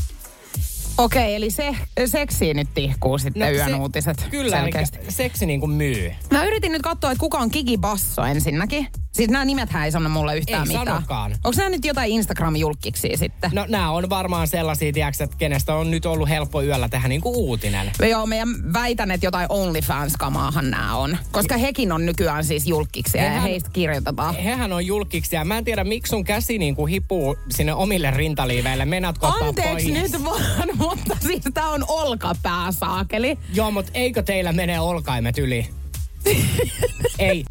Okei, 0.99 1.35
eli 1.35 1.51
se, 1.51 1.77
seksiin 2.07 2.57
nyt 2.57 2.69
tihkuu 2.75 3.19
sitten 3.19 3.41
no, 3.41 3.51
yön 3.51 3.71
se- 3.71 3.75
uutiset. 3.75 4.27
Kyllä, 4.31 4.61
selkeästi. 4.61 4.99
seksi 5.09 5.47
niin 5.47 5.61
kuin 5.61 5.73
myy. 5.73 6.13
Mä 6.31 6.45
yritin 6.45 6.73
nyt 6.73 6.83
katsoa, 6.83 7.11
että 7.11 7.21
kuka 7.21 7.39
on 7.39 7.51
Kiki 7.51 7.79
Basso 7.79 8.25
ensinnäkin. 8.25 8.89
Siis 9.13 9.31
nämä 9.31 9.45
nimethän 9.45 9.85
ei 9.85 9.93
sano 9.93 10.09
mulle 10.09 10.37
yhtään 10.37 10.63
Ei 10.63 10.67
mitään. 10.69 10.87
sanokaan. 10.87 11.31
Onko 11.33 11.57
nämä 11.57 11.71
nyt 11.71 11.85
jotain 11.85 12.11
Instagram-julkkiksi 12.13 13.17
sitten? 13.17 13.51
No 13.55 13.67
nämä 13.69 13.91
on 13.91 14.11
varmaan 14.11 14.49
sellaisia, 14.49 14.93
tiedätkö, 14.93 15.25
että 15.25 15.37
kenestä 15.37 15.75
on 15.75 15.91
nyt 15.91 16.07
ollut 16.07 16.29
helppo 16.29 16.63
yöllä 16.63 16.89
tehdä 16.89 17.09
niin 17.09 17.21
kuin 17.21 17.37
uutinen. 17.37 17.93
No 18.01 18.07
Joo, 18.07 18.27
meidän 18.27 18.49
väitän, 18.73 19.11
että 19.11 19.27
jotain 19.27 19.47
OnlyFans-kamaahan 19.49 20.71
nämä 20.71 20.97
on. 20.97 21.19
Koska 21.33 21.57
hekin 21.57 21.93
on 21.93 22.07
nykyään 22.07 22.45
siis 22.45 22.67
julkkiksi 22.67 23.19
ja 23.19 23.25
Hehän- 23.25 23.43
heistä 23.43 23.71
kirjoitetaan. 23.73 24.35
Hehän 24.37 24.73
on 24.73 24.87
julkiksi 24.87 25.37
ja 25.37 25.45
mä 25.45 25.59
en 25.59 25.65
tiedä, 25.65 25.85
miksi 25.85 26.11
sun 26.11 26.25
käsi 26.25 26.59
niin 26.59 26.77
kuin 26.77 26.91
hipuu 26.91 27.37
sinne 27.51 27.75
omille 27.75 28.11
rintaliiveille. 28.11 28.85
Meinaatko 28.85 29.27
Anteeksi 29.27 29.93
pois? 29.93 30.13
nyt 30.13 30.25
vaan, 30.25 30.69
mutta 30.79 31.17
siis 31.27 31.43
tää 31.55 31.69
on 31.69 31.85
olkapää, 31.89 32.73
saakeli. 32.73 33.39
Joo, 33.55 33.71
mutta 33.71 33.91
eikö 33.95 34.23
teillä 34.23 34.53
mene 34.53 34.81
olkaimet 34.81 35.39
yli? 35.39 35.69
Ei. 37.19 37.45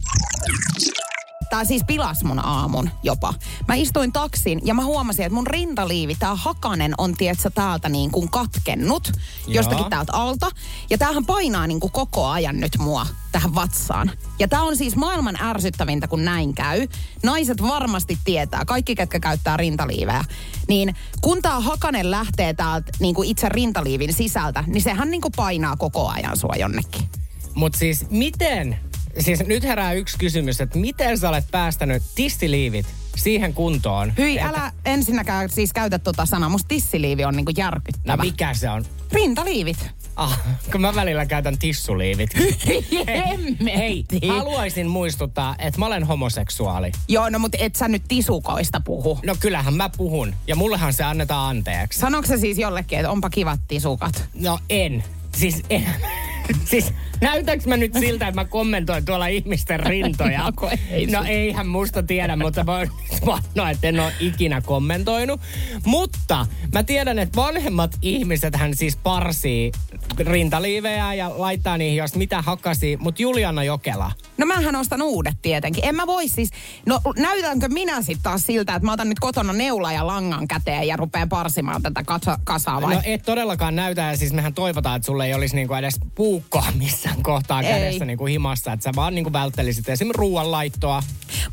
Tää 1.52 1.66
siis 1.66 1.84
pilas 1.88 2.24
mun 2.24 2.46
aamun 2.46 2.90
jopa. 3.04 3.34
Mä 3.68 3.76
istuin 3.76 4.12
taksin 4.12 4.62
ja 4.64 4.74
mä 4.74 4.86
huomasin, 4.86 5.26
että 5.26 5.36
mun 5.36 5.48
rintaliivi, 5.48 6.16
tää 6.16 6.36
hakanen 6.36 6.94
on 6.98 7.14
tietsä 7.14 7.50
täältä 7.50 7.90
niin 7.90 8.12
kuin 8.12 8.30
katkennut. 8.30 9.08
Joo. 9.08 9.22
Jostakin 9.48 9.90
täältä 9.90 10.14
alta. 10.14 10.50
Ja 10.90 10.98
tämähän 10.98 11.26
painaa 11.26 11.68
niin 11.68 11.80
kuin 11.80 11.92
koko 11.92 12.28
ajan 12.28 12.60
nyt 12.60 12.78
mua 12.80 13.08
tähän 13.32 13.56
vatsaan. 13.56 14.12
Ja 14.40 14.48
tää 14.48 14.62
on 14.62 14.78
siis 14.78 14.96
maailman 14.96 15.42
ärsyttävintä, 15.42 16.08
kun 16.08 16.26
näin 16.26 16.54
käy. 16.54 16.88
Naiset 17.24 17.62
varmasti 17.62 18.18
tietää, 18.24 18.66
kaikki 18.66 18.96
ketkä 18.96 19.20
käyttää 19.20 19.58
rintaliivejä. 19.58 20.26
Niin 20.68 20.96
kun 21.22 21.42
tää 21.42 21.60
hakanen 21.60 22.12
lähtee 22.12 22.54
täältä 22.54 22.92
niin 23.00 23.16
kuin 23.16 23.30
itse 23.30 23.50
rintaliivin 23.50 24.14
sisältä, 24.14 24.64
niin 24.68 24.82
sehän 24.82 25.12
niin 25.12 25.22
kuin 25.22 25.34
painaa 25.36 25.76
koko 25.78 26.08
ajan 26.08 26.38
sua 26.38 26.56
jonnekin. 26.60 27.10
Mutta 27.54 27.80
siis 27.80 28.06
miten, 28.10 28.80
siis 29.20 29.40
nyt 29.46 29.64
herää 29.64 29.94
yksi 29.94 30.18
kysymys, 30.18 30.62
että 30.62 30.78
miten 30.80 31.18
sä 31.18 31.30
olet 31.30 31.46
päästänyt 31.52 32.04
tissiliivit 32.16 32.86
siihen 33.16 33.54
kuntoon? 33.54 34.14
Hyi, 34.18 34.38
että- 34.38 34.50
älä 34.50 34.72
ensinnäkään 34.86 35.50
siis 35.50 35.74
käytä 35.74 36.00
tota 36.00 36.26
sanaa. 36.26 36.50
Musta 36.50 36.68
tissiliivi 36.68 37.26
on 37.26 37.36
niinku 37.36 37.52
No 37.52 37.64
järkyttävä. 37.64 38.24
mikä 38.24 38.54
se 38.54 38.70
on? 38.70 38.86
Rintaliivit. 39.12 39.90
Ah, 40.16 40.40
kun 40.72 40.82
mä 40.82 40.96
välillä 40.96 41.26
käytän 41.26 41.58
tissuliivit. 41.58 42.30
Hei, 43.78 44.06
haluaisin 44.28 44.88
muistuttaa, 44.88 45.56
että 45.60 45.80
mä 45.80 45.86
olen 45.86 46.04
homoseksuaali. 46.04 46.92
Joo, 47.08 47.30
no 47.30 47.40
mutta 47.40 47.58
et 47.62 47.76
sä 47.76 47.88
nyt 47.88 48.04
tisukoista 48.08 48.82
puhu. 48.86 49.20
No 49.26 49.36
kyllähän 49.40 49.74
mä 49.74 49.90
puhun, 49.98 50.36
ja 50.48 50.56
mullehan 50.56 50.94
se 50.94 51.04
annetaan 51.04 51.50
anteeksi. 51.50 52.00
Sanoiko 52.00 52.28
se 52.28 52.38
siis 52.38 52.58
jollekin, 52.58 53.00
että 53.00 53.12
onpa 53.12 53.30
kivat 53.30 53.60
tisukat? 53.68 54.24
No 54.34 54.60
en. 54.70 55.04
Siis 55.38 55.64
en. 55.70 55.86
Siis 56.70 56.94
näytäks 57.22 57.66
mä 57.66 57.78
nyt 57.78 57.94
siltä, 57.94 58.28
että 58.28 58.42
mä 58.42 58.46
kommentoin 58.46 59.06
tuolla 59.06 59.28
ihmisten 59.28 59.80
rintoja? 59.80 60.44
No, 60.44 60.70
ei 60.92 61.06
no 61.06 61.24
eihän 61.28 61.68
musta 61.68 62.04
tiedä, 62.04 62.36
mutta 62.36 62.66
voin 62.66 62.90
sanoa, 63.20 63.70
että 63.70 63.88
en 63.88 64.00
ole 64.00 64.14
ikinä 64.20 64.62
kommentoinut. 64.62 65.42
Mutta 65.86 66.48
mä 66.74 66.84
tiedän, 66.84 67.20
että 67.20 67.36
vanhemmat 67.36 67.98
ihmiset 68.02 68.56
hän 68.56 68.76
siis 68.76 68.96
parsii 68.96 69.72
rintaliivejä 70.20 71.14
ja 71.14 71.32
laittaa 71.38 71.78
niihin 71.78 71.98
jos 71.98 72.16
mitä 72.16 72.42
hakasi. 72.42 72.98
Mutta 73.02 73.22
Juliana 73.22 73.64
Jokela, 73.64 74.12
No 74.42 74.46
mähän 74.46 74.76
ostan 74.76 75.02
uudet 75.02 75.36
tietenkin. 75.42 75.86
En 75.86 75.96
mä 75.96 76.08
voi 76.08 76.28
siis, 76.28 76.50
no 76.86 77.00
näytänkö 77.18 77.70
minä 77.70 78.02
sitten 78.02 78.24
taas 78.24 78.46
siltä, 78.46 78.76
että 78.76 78.86
mä 78.86 78.94
otan 78.94 79.10
nyt 79.10 79.20
kotona 79.20 79.54
neula 79.54 79.92
ja 79.92 80.08
langan 80.08 80.48
käteen 80.48 80.88
ja 80.88 80.98
rupean 80.98 81.30
parsimaan 81.30 81.82
tätä 81.82 82.04
kasa, 82.04 82.40
kasaa 82.44 82.82
vai? 82.82 82.96
No 82.96 83.02
et 83.06 83.24
todellakaan 83.26 83.76
näytä, 83.76 84.02
ja 84.02 84.18
siis 84.18 84.34
mehän 84.34 84.54
toivotaan, 84.54 84.96
että 84.96 85.06
sulle 85.06 85.26
ei 85.26 85.34
olisi 85.34 85.56
niinku 85.56 85.74
edes 85.74 86.00
puukkoa 86.16 86.66
missään 87.12 87.24
kohtaa 87.24 87.62
Ei. 87.62 87.74
kädessä 87.74 88.06
niinku 88.06 88.26
himassa, 88.26 88.74
että 88.74 88.84
sä 88.84 88.92
vaan 88.96 89.16
niinku 89.16 89.34
välttelisit 89.34 89.90
esimerkiksi 89.90 90.18
ruoanlaittoa. 90.18 91.04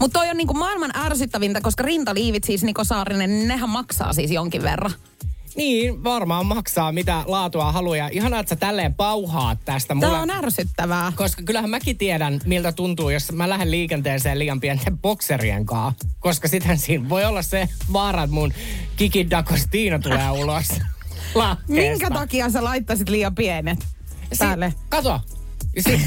Mutta 0.00 0.18
toi 0.18 0.30
on 0.30 0.36
niinku 0.36 0.54
maailman 0.54 0.90
ärsyttävintä, 0.96 1.60
koska 1.60 1.82
rintaliivit 1.82 2.44
siis 2.44 2.62
Niko 2.62 2.84
Saarinen, 2.84 3.30
niin 3.30 3.48
nehän 3.48 3.70
maksaa 3.70 4.12
siis 4.12 4.30
jonkin 4.30 4.62
verran. 4.62 4.92
Niin, 5.56 6.04
varmaan 6.04 6.46
maksaa 6.46 6.92
mitä 6.92 7.22
laatua 7.26 7.72
haluaa. 7.72 7.96
Ja 7.96 8.08
ihanaa, 8.12 8.40
että 8.40 8.50
sä 8.50 8.56
tälleen 8.56 8.94
pauhaat 8.94 9.58
tästä 9.64 9.94
mulle. 9.94 10.08
Tää 10.08 10.20
on 10.20 10.30
ärsyttävää. 10.30 11.12
Koska 11.16 11.42
kyllähän 11.42 11.70
mäkin 11.70 11.98
tiedän, 11.98 12.40
miltä 12.46 12.72
tuntuu, 12.72 13.10
jos 13.10 13.32
mä 13.32 13.48
lähden 13.48 13.70
liikenteeseen 13.70 14.38
liian 14.38 14.60
pienten 14.60 14.98
bokserien 14.98 15.66
kanssa. 15.66 16.08
Koska 16.20 16.48
sittenhän 16.48 16.78
siinä 16.78 17.08
voi 17.08 17.24
olla 17.24 17.42
se 17.42 17.68
vaara, 17.92 18.22
että 18.22 18.34
mun 18.34 18.52
Kiki 18.96 19.24
D'Agostino 19.24 20.02
tulee 20.02 20.30
ulos. 20.30 20.68
Minkä 21.68 22.10
takia 22.10 22.50
sä 22.50 22.64
laittaisit 22.64 23.08
liian 23.08 23.34
pienet 23.34 23.78
päälle? 24.38 24.70
Si- 24.70 24.76
kato. 24.88 25.20
Si- 25.82 26.00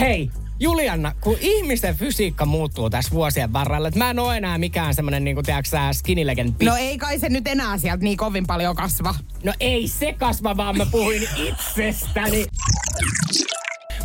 Hei, 0.00 0.30
Julianna, 0.60 1.14
kun 1.20 1.36
ihmisten 1.40 1.96
fysiikka 1.96 2.46
muuttuu 2.46 2.90
tässä 2.90 3.10
vuosien 3.10 3.52
varrella, 3.52 3.88
että 3.88 3.98
mä 3.98 4.10
en 4.10 4.18
ole 4.18 4.36
enää 4.36 4.58
mikään 4.58 4.94
semmonen, 4.94 5.24
niin 5.24 5.36
kuin 5.36 5.44
tiedätkö 5.44 5.76
skinny 5.92 6.26
legend 6.26 6.54
No 6.62 6.76
ei 6.76 6.98
kai 6.98 7.18
se 7.18 7.28
nyt 7.28 7.46
enää 7.46 7.78
sieltä 7.78 8.04
niin 8.04 8.16
kovin 8.16 8.46
paljon 8.46 8.76
kasva. 8.76 9.14
No 9.44 9.52
ei 9.60 9.88
se 9.88 10.12
kasva, 10.12 10.56
vaan 10.56 10.76
mä 10.76 10.86
puhuin 10.86 11.28
itsestäni. 11.36 12.46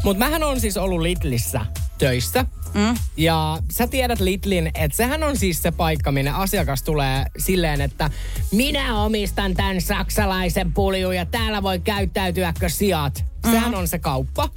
Mutta 0.03 0.19
mähän 0.25 0.43
on 0.43 0.59
siis 0.59 0.77
ollut 0.77 1.01
Lidlissä 1.01 1.65
töissä. 1.97 2.45
Mm. 2.73 2.95
Ja 3.17 3.59
sä 3.71 3.87
tiedät 3.87 4.19
Lidlin, 4.19 4.71
että 4.75 4.97
sehän 4.97 5.23
on 5.23 5.37
siis 5.37 5.61
se 5.61 5.71
paikka, 5.71 6.11
minne 6.11 6.31
asiakas 6.31 6.83
tulee 6.83 7.25
silleen, 7.37 7.81
että 7.81 8.09
minä 8.51 9.01
omistan 9.03 9.53
tämän 9.53 9.81
saksalaisen 9.81 10.73
puljun 10.73 11.15
ja 11.15 11.25
täällä 11.25 11.63
voi 11.63 11.79
käyttäytyäkö 11.79 12.69
sijat. 12.69 13.23
Mm. 13.45 13.51
Sehän 13.51 13.75
on 13.75 13.87
se 13.87 13.99
kauppa. 13.99 14.49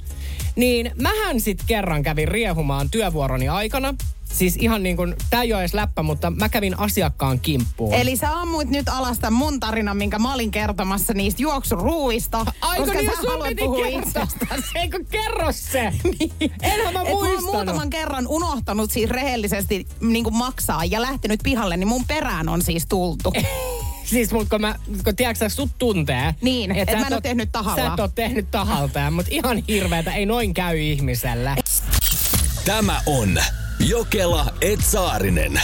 Niin 0.55 0.91
mähän 0.95 1.39
sit 1.39 1.59
kerran 1.67 2.03
kävin 2.03 2.27
riehumaan 2.27 2.89
työvuoroni 2.89 3.49
aikana. 3.49 3.93
siis 4.33 4.55
ihan 4.59 4.83
niin 4.83 4.95
kuin, 4.97 5.15
tää 5.29 5.41
ei 5.41 5.53
ole 5.53 5.61
edes 5.61 5.73
läppä, 5.73 6.03
mutta 6.03 6.31
mä 6.31 6.49
kävin 6.49 6.79
asiakkaan 6.79 7.39
kimppuun. 7.39 7.93
Eli 7.93 8.15
sä 8.15 8.39
ammuit 8.39 8.69
nyt 8.69 8.89
alasta 8.89 9.31
mun 9.31 9.59
tarinan, 9.59 9.97
minkä 9.97 10.19
mä 10.19 10.33
olin 10.33 10.51
kertomassa 10.51 11.13
niistä 11.13 11.41
juoksuruuista. 11.41 12.45
Aiko 12.61 12.83
koska 12.85 12.97
niin, 12.99 13.11
sä 13.11 13.21
sun 13.21 13.29
haluat 13.31 13.49
piti. 13.49 14.71
Eikö 14.81 14.99
kerro 15.11 15.51
se? 15.51 15.79
Enhän 16.61 16.93
mä 16.93 17.01
Et 17.01 17.07
mä 17.07 17.13
oon 17.13 17.27
muistanut. 17.27 17.41
muutaman 17.53 17.89
kerran 17.89 18.27
unohtanut 18.27 18.91
siis 18.91 19.09
rehellisesti 19.09 19.87
niin 20.01 20.25
maksaa 20.33 20.85
ja 20.85 21.01
lähtenyt 21.01 21.39
pihalle, 21.43 21.77
niin 21.77 21.87
mun 21.87 22.05
perään 22.07 22.49
on 22.49 22.61
siis 22.61 22.85
tultu. 22.89 23.33
Siis 24.03 24.31
mut 24.31 24.49
kun 24.49 24.61
mä, 24.61 24.75
kun 25.03 25.15
tiedätkö 25.15 25.49
sä, 25.49 25.55
sut 25.55 25.69
tuntee. 25.77 26.35
Niin, 26.41 26.71
et 26.71 26.89
sä 26.89 26.97
mä 26.97 27.07
en 27.07 27.13
oo 27.13 27.21
tehnyt 27.21 27.49
tahallaan. 27.51 27.87
Sä 27.87 27.93
et 27.93 27.99
oo 27.99 28.07
tehnyt 28.07 28.51
tahaltaan, 28.51 29.13
mutta 29.13 29.31
ihan 29.33 29.63
hirveetä, 29.67 30.11
ei 30.11 30.25
noin 30.25 30.53
käy 30.53 30.79
ihmisellä. 30.79 31.55
Tämä 32.65 33.01
on 33.05 33.37
Jokela 33.79 34.53
Etsaarinen. 34.61 35.61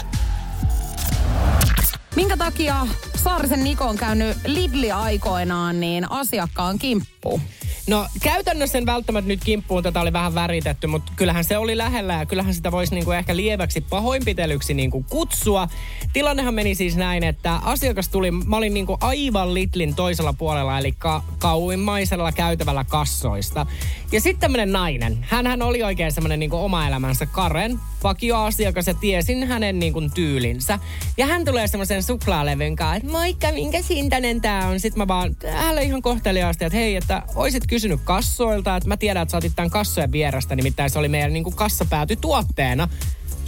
Minkä 2.17 2.38
takia 2.38 2.88
Saarisen 3.15 3.63
Niko 3.63 3.86
on 3.86 3.97
käynyt 3.97 4.38
Lidli 4.45 4.91
aikoinaan 4.91 5.80
niin 5.80 6.12
asiakkaan 6.12 6.80
kimppuun? 6.80 7.41
No 7.88 8.08
käytännössä 8.21 8.77
en 8.77 8.86
välttämättä 8.86 9.27
nyt 9.27 9.43
kimppuun 9.43 9.84
tätä 9.84 10.01
oli 10.01 10.13
vähän 10.13 10.36
väritetty, 10.36 10.88
mutta 10.88 11.12
kyllähän 11.15 11.43
se 11.43 11.58
oli 11.58 11.77
lähellä 11.77 12.13
ja 12.13 12.25
kyllähän 12.25 12.53
sitä 12.53 12.71
voisi 12.71 12.95
niinku 12.95 13.12
ehkä 13.12 13.36
lieväksi 13.36 13.82
pahoinpitelyksi 13.82 14.73
niinku 14.73 15.06
kutsua. 15.10 15.67
Tilannehan 16.13 16.53
meni 16.53 16.75
siis 16.75 16.95
näin, 16.95 17.23
että 17.23 17.56
asiakas 17.56 18.10
tuli, 18.10 18.32
mä 18.32 18.58
olin 18.58 18.73
niinku 18.73 18.97
aivan 19.01 19.53
Litlin 19.53 19.95
toisella 19.95 20.34
puolella, 20.34 20.80
eli 20.80 20.91
ka- 20.91 21.23
kauimmaisella 21.38 22.32
käytävällä 22.32 22.84
kassoista. 22.84 23.65
Ja 24.12 24.21
sitten 24.21 24.39
tämmönen 24.39 24.71
nainen, 24.71 25.25
hän 25.30 25.62
oli 25.62 25.84
oikein 25.84 26.12
semmoinen 26.12 26.39
niinku 26.39 26.58
oma 26.58 26.88
elämänsä 26.88 27.25
Karen, 27.25 27.80
vakioasiakas 28.03 28.88
ja 28.88 28.93
tiesin 28.93 29.47
hänen 29.47 29.80
niinku 29.80 30.01
tyylinsä. 30.13 30.80
Ja 31.17 31.25
hän 31.25 31.45
tulee 31.45 31.67
semmoisen 31.67 32.03
suklaalevyn 32.08 32.76
kanssa, 32.76 32.96
että 32.96 33.12
moikka, 33.12 33.52
minkä 33.52 33.80
hintainen 33.89 34.41
tää 34.41 34.67
on. 34.67 34.80
Sitten 34.80 35.00
mä 35.00 35.08
vaan, 35.08 35.36
hänelle 35.52 35.84
ihan 35.84 36.02
kohteliaasti, 36.02 36.65
että 36.65 36.78
hei, 36.78 36.96
että 36.96 37.24
oisit 37.36 37.67
kysynyt 37.67 38.02
kassoilta, 38.04 38.76
että 38.76 38.88
mä 38.88 38.98
tiedän, 38.98 39.24
että 39.24 39.32
sä 39.32 39.38
otit 39.38 39.56
tämän 39.56 39.70
kassojen 39.70 40.12
vierestä, 40.12 40.56
nimittäin 40.56 40.89
se 40.89 41.00
oli 41.00 41.10
meidän 41.10 41.34
niinku 41.34 41.52
kassapääty 41.52 42.15
tuotteena. 42.15 42.89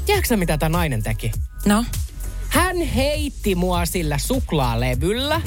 Tiedätkö 0.05 0.37
mitä 0.37 0.57
tämä 0.57 0.77
nainen 0.77 1.03
teki? 1.03 1.31
No? 1.65 1.85
Hän 2.49 2.81
heitti 2.81 3.55
mua 3.55 3.85
sillä 3.85 4.17
suklaalevyllä 4.17 5.41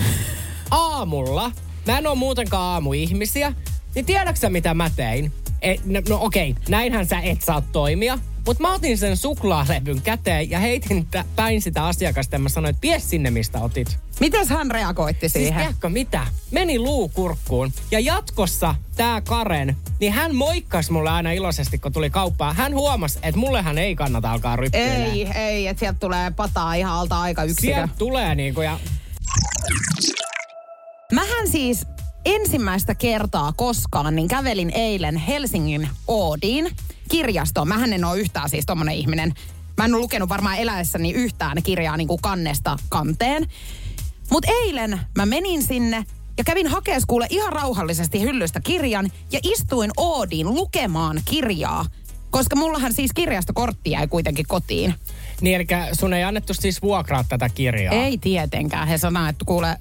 aamulla. 0.71 1.53
Mä 1.87 1.99
en 1.99 2.07
oo 2.07 2.15
muutenkaan 2.15 2.63
aamuihmisiä. 2.63 3.53
Niin 3.95 4.07
tiedätkö 4.07 4.51
mitä 4.51 4.75
mä 4.75 4.91
tein? 4.97 5.33
E, 5.63 5.75
no, 5.85 6.03
no 6.09 6.19
okei, 6.21 6.55
näinhän 6.69 7.07
sä 7.07 7.21
et 7.21 7.43
saa 7.43 7.61
toimia. 7.61 8.19
Mutta 8.47 8.63
mä 8.63 8.75
otin 8.75 8.99
sen 8.99 9.17
suklaalevyn 9.17 10.03
käteen 10.03 10.51
ja 10.51 10.59
heitin 10.59 11.09
päin 11.37 11.63
sitä 11.63 11.87
asiakasta 11.87 12.35
ja 12.35 12.39
mä 12.39 12.49
sanoin, 12.49 12.71
että 12.71 12.81
pie 12.81 13.01
sinne, 13.01 13.31
mistä 13.31 13.61
otit. 13.61 13.99
Mites 14.21 14.49
hän 14.49 14.71
reagoitti 14.71 15.29
Siis 15.29 15.33
siihen? 15.33 15.61
tiedätkö 15.61 15.89
mitä? 15.89 16.27
Meni 16.51 16.79
luu 16.79 17.09
kurkkuun. 17.09 17.73
Ja 17.91 18.01
jatkossa 18.01 18.75
tää 18.97 19.21
Karen, 19.21 19.77
niin 20.01 20.13
hän 20.13 20.35
moikkasi 20.35 20.93
mulle 20.93 21.11
aina 21.11 21.33
iloisesti, 21.33 21.79
kun 21.79 21.93
tuli 21.93 22.11
kauppaan. 22.11 22.57
Hän 22.57 22.75
huomasi, 22.75 23.19
että 23.23 23.39
mullehan 23.41 23.79
ei 23.79 23.97
kannata 23.97 24.33
alkaa 24.33 24.57
ryppyilemään. 24.57 25.03
ei, 25.03 25.29
ei, 25.35 25.67
että 25.67 25.81
sieltä 25.81 25.99
tulee 25.99 26.31
pataa 26.31 26.75
ihan 26.75 26.93
alta 26.93 27.21
aika 27.21 27.45
yksikö. 27.45 27.75
Sieltä 27.75 27.95
tulee 27.99 28.35
niinku 28.35 28.61
ja 28.61 28.79
Mähän 31.13 31.49
siis 31.49 31.87
ensimmäistä 32.25 32.95
kertaa 32.95 33.53
koskaan 33.57 34.17
niin 34.17 34.29
kävelin 34.29 34.71
eilen 34.75 35.17
Helsingin 35.17 35.89
Oodiin 36.09 36.71
kirjastoon. 37.13 37.69
Mähän 37.69 37.93
en 37.93 38.05
ole 38.05 38.19
yhtään 38.19 38.49
siis 38.49 38.67
tommonen 38.67 38.95
ihminen. 38.95 39.35
Mä 39.77 39.85
en 39.85 39.95
ole 39.95 40.03
lukenut 40.03 40.29
varmaan 40.29 40.59
eläessäni 40.59 41.13
yhtään 41.13 41.63
kirjaa 41.63 41.97
niin 41.97 42.09
kuin 42.09 42.21
kannesta 42.23 42.77
kanteen. 42.89 43.47
Mutta 44.31 44.53
eilen 44.53 45.01
mä 45.19 45.27
menin 45.27 45.63
sinne 45.63 46.05
ja 46.39 46.45
kävin 46.45 46.67
hakees 46.67 47.07
kuule 47.07 47.27
ihan 47.31 47.53
rauhallisesti 47.53 48.21
hyllystä 48.21 48.61
kirjan 48.61 49.11
ja 49.33 49.41
istuin 49.43 49.91
Oodiin 49.97 50.55
lukemaan 50.55 51.21
kirjaa. 51.25 51.85
Koska 52.31 52.57
mullahan 52.57 52.93
siis 52.93 53.11
kirjastokortti 53.15 53.91
jäi 53.91 54.09
kuitenkin 54.09 54.47
kotiin. 54.49 54.95
Niin, 55.41 55.57
eli 55.57 55.67
sun 55.93 56.15
ei 56.15 56.25
annettu 56.25 56.55
siis 56.55 56.83
vuokraa 56.83 57.25
tätä 57.25 57.49
kirjaa. 57.49 57.95
Ei 57.95 58.19
tietenkään. 58.19 58.89
He 58.89 58.99
sanoivat, 58.99 59.31
että 59.31 59.45
kuule, 59.45 59.77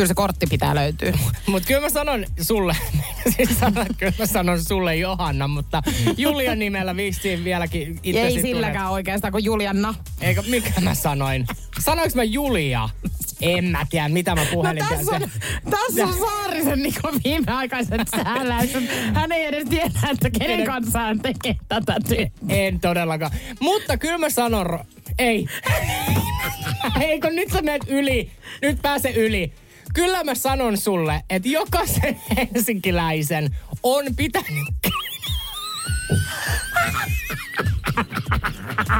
kyllä 0.00 0.08
se 0.08 0.14
kortti 0.14 0.46
pitää 0.46 0.74
löytyä. 0.74 1.12
Mutta 1.50 1.66
kyllä 1.66 1.80
mä 1.80 1.90
sanon 1.90 2.26
sulle, 2.40 2.76
siis 3.36 3.58
sanon, 3.60 3.86
kyllä 3.98 4.12
mä 4.18 4.26
sanon 4.26 4.64
sulle 4.64 4.96
Johanna, 4.96 5.48
mutta 5.48 5.82
Julian 6.16 6.58
nimellä 6.58 6.96
vissiin 6.96 7.44
vieläkin 7.44 8.00
itse 8.02 8.22
Ei 8.22 8.42
silläkään 8.42 8.90
oikeastaan 8.90 9.32
kuin 9.32 9.44
Julianna. 9.44 9.94
Eikö, 10.20 10.42
mikä 10.42 10.80
mä 10.80 10.94
sanoin? 10.94 11.46
Sanoinko 11.80 12.16
mä 12.16 12.24
Julia? 12.24 12.88
En 13.40 13.64
mä 13.64 13.86
tiedä, 13.90 14.08
mitä 14.08 14.34
mä 14.34 14.44
No 14.44 14.50
puhelin. 14.52 14.84
tässä 14.88 15.16
on, 15.16 15.30
tässä 15.70 16.06
on 16.06 16.14
Saarisen 16.18 16.82
Niko 16.82 17.12
viimeaikaiset 17.24 18.00
sähläykset. 18.16 18.84
Hän 19.14 19.32
ei 19.32 19.44
edes 19.44 19.64
tiedä, 19.68 19.90
että 20.12 20.30
kenen 20.30 20.66
kanssa 20.66 20.98
hän 20.98 21.20
tekee 21.20 21.56
tätä 21.68 21.96
työtä. 22.08 22.30
En 22.48 22.80
todellakaan. 22.80 23.32
Mutta 23.60 23.96
kyllä 23.96 24.18
mä 24.18 24.30
sanon... 24.30 24.78
Ei. 25.18 25.46
Eikö 27.00 27.30
nyt 27.30 27.48
sä 27.52 27.62
menet 27.62 27.82
yli? 27.88 28.30
Nyt 28.62 28.82
pääse 28.82 29.10
yli. 29.10 29.52
Kyllä 29.94 30.24
mä 30.24 30.34
sanon 30.34 30.76
sulle, 30.76 31.22
että 31.30 31.48
jokaisen 31.48 32.20
helsinkiläisen 32.36 33.56
on 33.82 34.04
pitänyt 34.16 34.68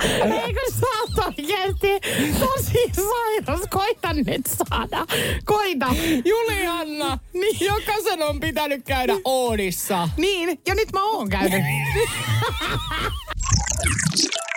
Eikö 0.45 0.61
sä 0.81 0.87
oot 1.01 1.27
oikeesti 1.27 2.01
tosi 2.39 2.93
sairas? 2.93 3.61
Koita 3.71 4.13
nyt 4.13 4.47
saada. 4.47 5.07
Koita. 5.45 5.87
Julianna, 6.25 7.19
niin. 7.33 7.57
jokaisen 7.61 8.23
on 8.23 8.41
pitänyt 8.41 8.85
käydä 8.85 9.13
Oodissa. 9.25 10.09
Niin, 10.17 10.61
ja 10.67 10.75
nyt 10.75 10.93
mä 10.93 11.05
oon 11.05 11.29
käynyt. 11.29 11.63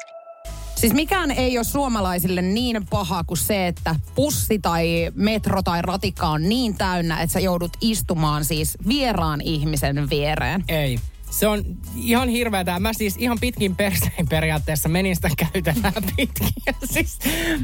Siis 0.84 0.94
mikään 0.94 1.32
ei 1.32 1.58
ole 1.58 1.64
suomalaisille 1.64 2.42
niin 2.42 2.88
paha 2.90 3.24
kuin 3.24 3.38
se, 3.38 3.68
että 3.68 3.96
pussi 4.16 4.60
tai 4.60 5.12
metro 5.16 5.64
tai 5.64 5.82
ratikka 5.82 6.28
on 6.28 6.50
niin 6.50 6.76
täynnä, 6.76 7.22
että 7.22 7.34
sä 7.34 7.40
joudut 7.40 7.78
istumaan 7.82 8.46
siis 8.46 8.78
vieraan 8.88 9.42
ihmisen 9.42 10.10
viereen. 10.10 10.64
Ei. 10.68 11.00
Se 11.30 11.48
on 11.48 11.64
ihan 11.96 12.30
hirveetä. 12.30 12.80
Mä 12.80 12.94
siis 12.94 13.18
ihan 13.18 13.38
pitkin 13.40 13.76
perseen 13.76 14.28
periaatteessa 14.30 14.90
menin 14.90 15.16
sitä 15.16 15.30
käytävää 15.38 15.92
pitkin. 16.16 16.50
Ja 16.66 16.74
siis, 16.86 17.20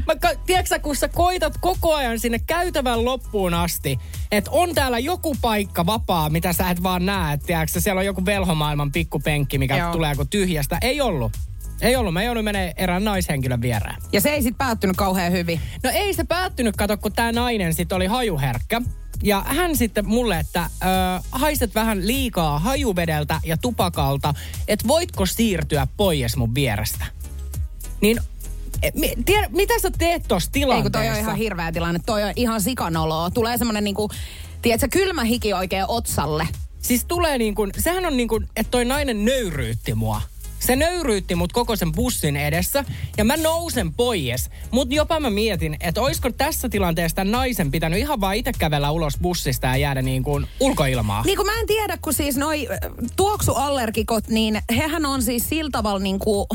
mä, 0.06 0.34
tiedätkö 0.46 0.78
kun 0.78 0.96
sä 0.96 1.08
koitat 1.08 1.54
koko 1.60 1.94
ajan 1.94 2.18
sinne 2.18 2.38
käytävän 2.46 3.04
loppuun 3.04 3.54
asti, 3.54 3.98
että 4.32 4.50
on 4.50 4.74
täällä 4.74 4.98
joku 4.98 5.36
paikka 5.40 5.86
vapaa, 5.86 6.30
mitä 6.30 6.52
sä 6.52 6.70
et 6.70 6.82
vaan 6.82 7.06
näe. 7.06 7.36
Tiedätkö 7.36 7.80
siellä 7.80 7.98
on 7.98 8.06
joku 8.06 8.24
velhomaailman 8.24 8.92
pikkupenkki, 8.92 9.58
mikä 9.58 9.76
Joo. 9.76 9.92
tulee 9.92 10.14
kuin 10.14 10.28
tyhjästä. 10.28 10.78
Ei 10.82 11.00
ollut. 11.00 11.32
Ei 11.80 11.96
ollut. 11.96 12.12
Mä 12.14 12.22
joudun 12.22 12.44
menee 12.44 12.72
erään 12.76 13.04
naishenkilön 13.04 13.60
viereen. 13.62 13.96
Ja 14.12 14.20
se 14.20 14.30
ei 14.30 14.42
sit 14.42 14.58
päättynyt 14.58 14.96
kauhean 14.96 15.32
hyvin. 15.32 15.60
No 15.82 15.90
ei 15.90 16.14
se 16.14 16.24
päättynyt, 16.24 16.76
kato, 16.76 16.96
kun 16.96 17.12
tämä 17.12 17.32
nainen 17.32 17.74
sitten 17.74 17.96
oli 17.96 18.06
hajuherkkä. 18.06 18.82
Ja 19.22 19.42
hän 19.46 19.76
sitten 19.76 20.08
mulle, 20.08 20.38
että 20.38 20.62
ö, 20.62 20.86
haistat 21.30 21.74
vähän 21.74 22.06
liikaa 22.06 22.58
hajuvedeltä 22.58 23.40
ja 23.44 23.56
tupakalta, 23.56 24.34
että 24.68 24.88
voitko 24.88 25.26
siirtyä 25.26 25.86
pois 25.96 26.36
mun 26.36 26.54
vierestä. 26.54 27.04
Niin, 28.00 28.18
e, 28.82 28.90
mi- 28.94 29.14
tiedä, 29.24 29.48
mitä 29.50 29.74
sä 29.78 29.90
teet 29.98 30.22
tuossa 30.28 30.50
Ei 30.54 30.60
kun 30.60 30.60
tilanteessa? 30.60 30.98
toi 30.98 31.08
on 31.08 31.16
ihan 31.16 31.36
hirveä 31.36 31.72
tilanne. 31.72 32.00
Toi 32.06 32.22
on 32.22 32.32
ihan 32.36 32.60
sikanoloa. 32.60 33.30
Tulee 33.30 33.58
semmonen 33.58 33.84
niinku, 33.84 34.10
tiedätkö, 34.62 34.88
kylmä 34.90 35.24
hiki 35.24 35.52
oikein 35.52 35.84
otsalle. 35.88 36.48
Siis 36.82 37.04
tulee 37.04 37.38
niin 37.38 37.54
kuin, 37.54 37.70
sehän 37.78 38.06
on 38.06 38.16
niin 38.16 38.28
kuin, 38.28 38.46
että 38.56 38.70
toi 38.70 38.84
nainen 38.84 39.24
nöyryytti 39.24 39.94
mua. 39.94 40.22
Se 40.60 40.76
nöyryytti 40.76 41.34
mut 41.34 41.52
koko 41.52 41.76
sen 41.76 41.92
bussin 41.92 42.36
edessä 42.36 42.84
ja 43.16 43.24
mä 43.24 43.36
nousen 43.36 43.94
pois. 43.94 44.50
Mut 44.70 44.92
jopa 44.92 45.20
mä 45.20 45.30
mietin, 45.30 45.76
että 45.80 46.00
oisko 46.00 46.30
tässä 46.30 46.68
tilanteessa 46.68 47.24
naisen 47.24 47.70
pitänyt 47.70 47.98
ihan 47.98 48.20
vaan 48.20 48.36
itse 48.36 48.52
kävellä 48.58 48.90
ulos 48.90 49.18
bussista 49.22 49.66
ja 49.66 49.76
jäädä 49.76 50.02
niin 50.02 50.22
kuin 50.22 50.46
ulkoilmaa. 50.60 51.22
Niin 51.24 51.36
kuin 51.36 51.46
mä 51.46 51.60
en 51.60 51.66
tiedä, 51.66 51.98
kun 52.02 52.12
siis 52.12 52.36
noi 52.36 52.68
äh, 52.70 52.78
tuoksuallergikot, 53.16 54.28
niin 54.28 54.62
hehän 54.76 55.06
on 55.06 55.22
siis 55.22 55.48
sillä 55.48 55.70
tavalla 55.72 55.98
niin 55.98 56.18
kuin 56.18 56.46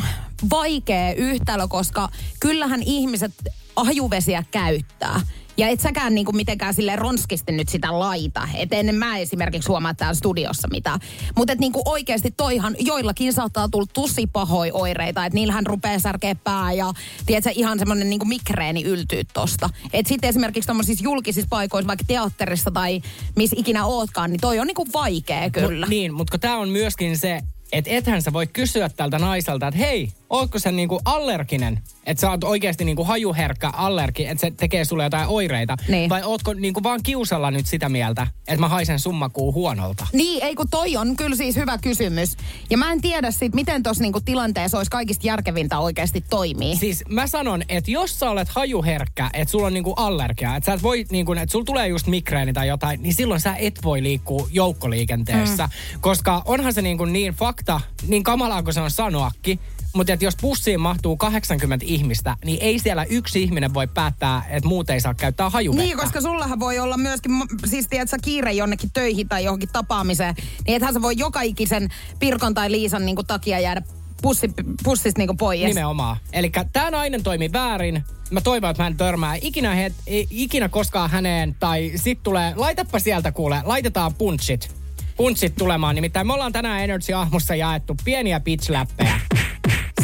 vaikea 0.49 1.13
yhtälö, 1.13 1.67
koska 1.67 2.09
kyllähän 2.39 2.83
ihmiset 2.83 3.31
ahjuvesiä 3.75 4.43
käyttää. 4.51 5.21
Ja 5.57 5.67
et 5.67 5.79
säkään 5.79 6.15
niinku 6.15 6.31
mitenkään 6.31 6.73
sille 6.73 6.95
ronskisti 6.95 7.51
nyt 7.51 7.69
sitä 7.69 7.99
laita. 7.99 8.47
Et 8.55 8.73
en 8.73 8.95
mä 8.95 9.17
esimerkiksi 9.17 9.67
huomaa 9.67 9.93
täällä 9.93 10.13
studiossa 10.13 10.67
mitään. 10.71 10.99
Mutta 11.35 11.55
niinku 11.55 11.81
oikeasti 11.85 12.33
toihan 12.37 12.75
joillakin 12.79 13.33
saattaa 13.33 13.69
tulla 13.69 13.85
tosi 13.93 14.27
pahoja 14.27 14.73
oireita. 14.73 15.25
Että 15.25 15.35
niillähän 15.35 15.65
rupeaa 15.65 15.99
särkeä 15.99 16.35
pää 16.35 16.71
ja 16.71 16.93
tiedätkö, 17.25 17.51
ihan 17.55 17.79
semmoinen 17.79 18.09
niinku 18.09 18.25
migreeni 18.25 18.83
yltyy 18.83 19.23
tosta. 19.33 19.69
Et 19.93 20.07
sitten 20.07 20.29
esimerkiksi 20.29 20.67
tommosissa 20.67 21.03
julkisissa 21.03 21.47
paikoissa, 21.49 21.87
vaikka 21.87 22.05
teatterissa 22.07 22.71
tai 22.71 23.01
missä 23.35 23.55
ikinä 23.59 23.85
ootkaan, 23.85 24.31
niin 24.31 24.41
toi 24.41 24.59
on 24.59 24.67
niinku 24.67 24.87
vaikea 24.93 25.49
kyllä. 25.49 25.85
Mut, 25.85 25.89
niin, 25.89 26.13
mutta 26.13 26.37
tämä 26.37 26.57
on 26.57 26.69
myöskin 26.69 27.17
se, 27.17 27.41
että 27.71 27.91
ethän 27.91 28.21
sä 28.21 28.33
voi 28.33 28.47
kysyä 28.47 28.89
tältä 28.89 29.19
naiselta, 29.19 29.67
että 29.67 29.77
hei, 29.77 30.09
ootko 30.29 30.59
sä 30.59 30.71
niinku 30.71 30.99
allerginen, 31.05 31.79
että 32.05 32.21
sä 32.21 32.29
oot 32.31 32.43
oikeasti 32.43 32.85
niinku 32.85 33.03
hajuherkkä 33.03 33.69
allergi, 33.69 34.25
että 34.25 34.41
se 34.41 34.51
tekee 34.57 34.85
sulle 34.85 35.03
jotain 35.03 35.27
oireita, 35.27 35.77
Niin. 35.87 36.09
vai 36.09 36.23
ootko 36.23 36.53
niinku 36.53 36.83
vaan 36.83 37.03
kiusalla 37.03 37.51
nyt 37.51 37.65
sitä 37.67 37.89
mieltä, 37.89 38.27
että 38.47 38.59
mä 38.59 38.67
haisen 38.67 38.99
summakuu 38.99 39.53
huonolta? 39.53 40.07
Niin, 40.13 40.43
ei 40.43 40.55
kun 40.55 40.69
toi 40.69 40.97
on 40.97 41.15
kyllä 41.15 41.35
siis 41.35 41.55
hyvä 41.55 41.77
kysymys. 41.77 42.37
Ja 42.69 42.77
mä 42.77 42.91
en 42.91 43.01
tiedä 43.01 43.31
sit, 43.31 43.53
miten 43.55 43.83
tuossa 43.83 44.01
niinku 44.03 44.21
tilanteessa 44.21 44.77
olisi 44.77 44.91
kaikista 44.91 45.27
järkevintä 45.27 45.79
oikeasti 45.79 46.23
toimii. 46.29 46.75
Siis 46.75 47.03
mä 47.09 47.27
sanon, 47.27 47.63
että 47.69 47.91
jos 47.91 48.19
sä 48.19 48.29
olet 48.29 48.49
hajuherkkä, 48.49 49.29
että 49.33 49.51
sulla 49.51 49.67
on 49.67 49.73
niinku 49.73 49.93
allergia, 49.93 50.55
että 50.55 50.65
sä 50.65 50.73
et 50.73 50.83
voi 50.83 51.05
niinku, 51.11 51.33
että 51.33 51.51
sulla 51.51 51.65
tulee 51.65 51.87
just 51.87 52.07
migreeni 52.07 52.53
tai 52.53 52.67
jotain, 52.67 53.01
niin 53.03 53.13
silloin 53.13 53.41
sä 53.41 53.55
et 53.55 53.79
voi 53.83 54.03
liikkua 54.03 54.47
joukkoliikenteessä. 54.51 55.65
Mm. 55.65 56.01
Koska 56.01 56.41
onhan 56.45 56.73
se 56.73 56.81
niinku 56.81 57.05
niin 57.05 57.33
fakta, 57.33 57.81
niin 58.07 58.23
kamalaa 58.23 58.63
kuin 58.63 58.73
se 58.73 58.81
on 58.81 58.91
sanoakin, 58.91 59.59
mutta 59.95 60.13
että 60.13 60.25
jos 60.25 60.35
bussiin 60.41 60.79
mahtuu 60.79 61.17
80 61.17 61.85
ihmistä, 61.89 62.37
niin 62.45 62.57
ei 62.61 62.79
siellä 62.79 63.03
yksi 63.03 63.43
ihminen 63.43 63.73
voi 63.73 63.87
päättää, 63.87 64.45
että 64.49 64.69
muut 64.69 64.89
ei 64.89 65.01
saa 65.01 65.13
käyttää 65.13 65.49
hajuvettä. 65.49 65.83
Niin, 65.83 65.97
koska 65.97 66.21
sullahan 66.21 66.59
voi 66.59 66.79
olla 66.79 66.97
myöskin, 66.97 67.31
siis 67.65 67.87
tiedät 67.87 68.09
sä 68.09 68.17
kiire 68.23 68.51
jonnekin 68.51 68.91
töihin 68.93 69.29
tai 69.29 69.43
johonkin 69.43 69.69
tapaamiseen, 69.73 70.35
niin 70.67 70.75
ethän 70.75 70.93
sä 70.93 71.01
voi 71.01 71.13
joka 71.17 71.41
ikisen 71.41 71.89
Pirkon 72.19 72.53
tai 72.53 72.71
Liisan 72.71 73.05
niinku 73.05 73.23
takia 73.23 73.59
jäädä 73.59 73.81
pussi, 74.21 74.49
pussista 74.83 75.19
niinku 75.19 75.35
pois. 75.35 75.61
Nimenomaan. 75.61 76.17
Eli 76.33 76.51
tämä 76.73 76.91
nainen 76.91 77.23
toimi 77.23 77.51
väärin. 77.53 78.03
Mä 78.31 78.41
toivon, 78.41 78.69
että 78.69 78.83
mä 78.83 78.87
en 78.87 78.97
törmää 78.97 79.35
ikinä, 79.41 79.75
het, 79.75 79.93
ikinä 80.29 80.69
koskaan 80.69 81.09
häneen. 81.09 81.55
Tai 81.59 81.91
sit 81.95 82.23
tulee, 82.23 82.53
laitapa 82.55 82.99
sieltä 82.99 83.31
kuule, 83.31 83.61
laitetaan 83.65 84.13
punchit. 84.13 84.75
Punchit 85.17 85.55
tulemaan. 85.55 85.95
Nimittäin 85.95 86.27
me 86.27 86.33
ollaan 86.33 86.53
tänään 86.53 86.83
Energy 86.83 87.13
Ahmussa 87.13 87.55
jaettu 87.55 87.95
pieniä 88.05 88.39
pitch-läppejä. 88.39 89.24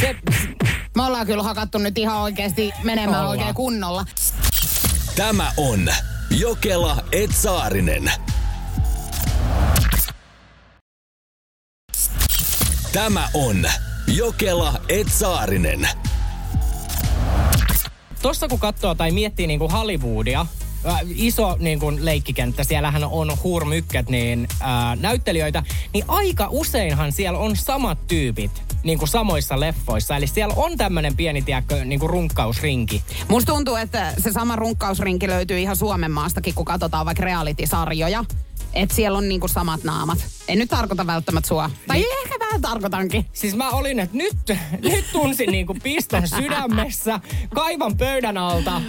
Se, 0.01 0.15
Me 0.95 1.03
ollaan 1.03 1.25
kyllä 1.25 1.43
hakattu 1.43 1.77
nyt 1.77 1.97
ihan 1.97 2.17
oikeasti 2.17 2.71
menemään 2.83 3.19
Ollaan. 3.21 3.29
oikein 3.29 3.55
kunnolla. 3.55 4.05
Tämä 5.15 5.51
on 5.57 5.87
Jokela 6.29 7.03
Etsaarinen. 7.11 8.11
Tämä 12.93 13.29
on 13.33 13.65
Jokela 14.07 14.73
Etsaarinen. 14.89 15.89
tossa 18.21 18.47
kun 18.47 18.59
katsoo 18.59 18.95
tai 18.95 19.11
miettii 19.11 19.47
niinku 19.47 19.69
Hollywoodia, 19.69 20.45
iso 21.15 21.57
niin 21.59 21.79
kuin 21.79 22.05
leikkikenttä, 22.05 22.63
siellähän 22.63 23.03
on 23.03 23.31
hurmykket, 23.43 24.09
niin 24.09 24.47
äh, 24.61 24.97
näyttelijöitä, 24.99 25.63
niin 25.93 26.05
aika 26.07 26.47
useinhan 26.49 27.11
siellä 27.11 27.39
on 27.39 27.55
samat 27.55 28.07
tyypit 28.07 28.63
niin 28.83 28.97
kuin 28.99 29.09
samoissa 29.09 29.59
leffoissa. 29.59 30.15
Eli 30.15 30.27
siellä 30.27 30.53
on 30.57 30.77
tämmöinen 30.77 31.15
pieni, 31.15 31.41
tiedätkö, 31.41 31.85
niin 31.85 31.99
kuin 31.99 32.09
runkkausrinki. 32.09 33.03
Musta 33.27 33.53
tuntuu, 33.53 33.75
että 33.75 34.13
se 34.17 34.31
sama 34.31 34.55
runkkausrinki 34.55 35.27
löytyy 35.27 35.59
ihan 35.59 35.75
Suomen 35.75 36.11
maastakin, 36.11 36.53
kun 36.53 36.65
katsotaan 36.65 37.05
vaikka 37.05 37.23
reality-sarjoja. 37.23 38.25
Että 38.73 38.95
siellä 38.95 39.17
on 39.17 39.29
niinku 39.29 39.47
samat 39.47 39.83
naamat. 39.83 40.25
En 40.47 40.59
nyt 40.59 40.69
tarkoita 40.69 41.07
välttämättä 41.07 41.47
sua. 41.47 41.71
Tai 41.87 41.97
Niin. 41.97 42.23
ehkä 42.23 42.39
vähän 42.39 42.61
tarkoitankin. 42.61 43.25
Siis 43.33 43.55
mä 43.55 43.69
olin, 43.69 43.99
että 43.99 44.17
nyt, 44.17 44.37
nyt 44.81 45.05
tunsin 45.11 45.51
niin 45.51 45.65
kuin 45.67 45.81
piston 45.81 46.27
sydämessä, 46.27 47.19
kaivan 47.55 47.97
pöydän 47.97 48.37
alta. 48.37 48.81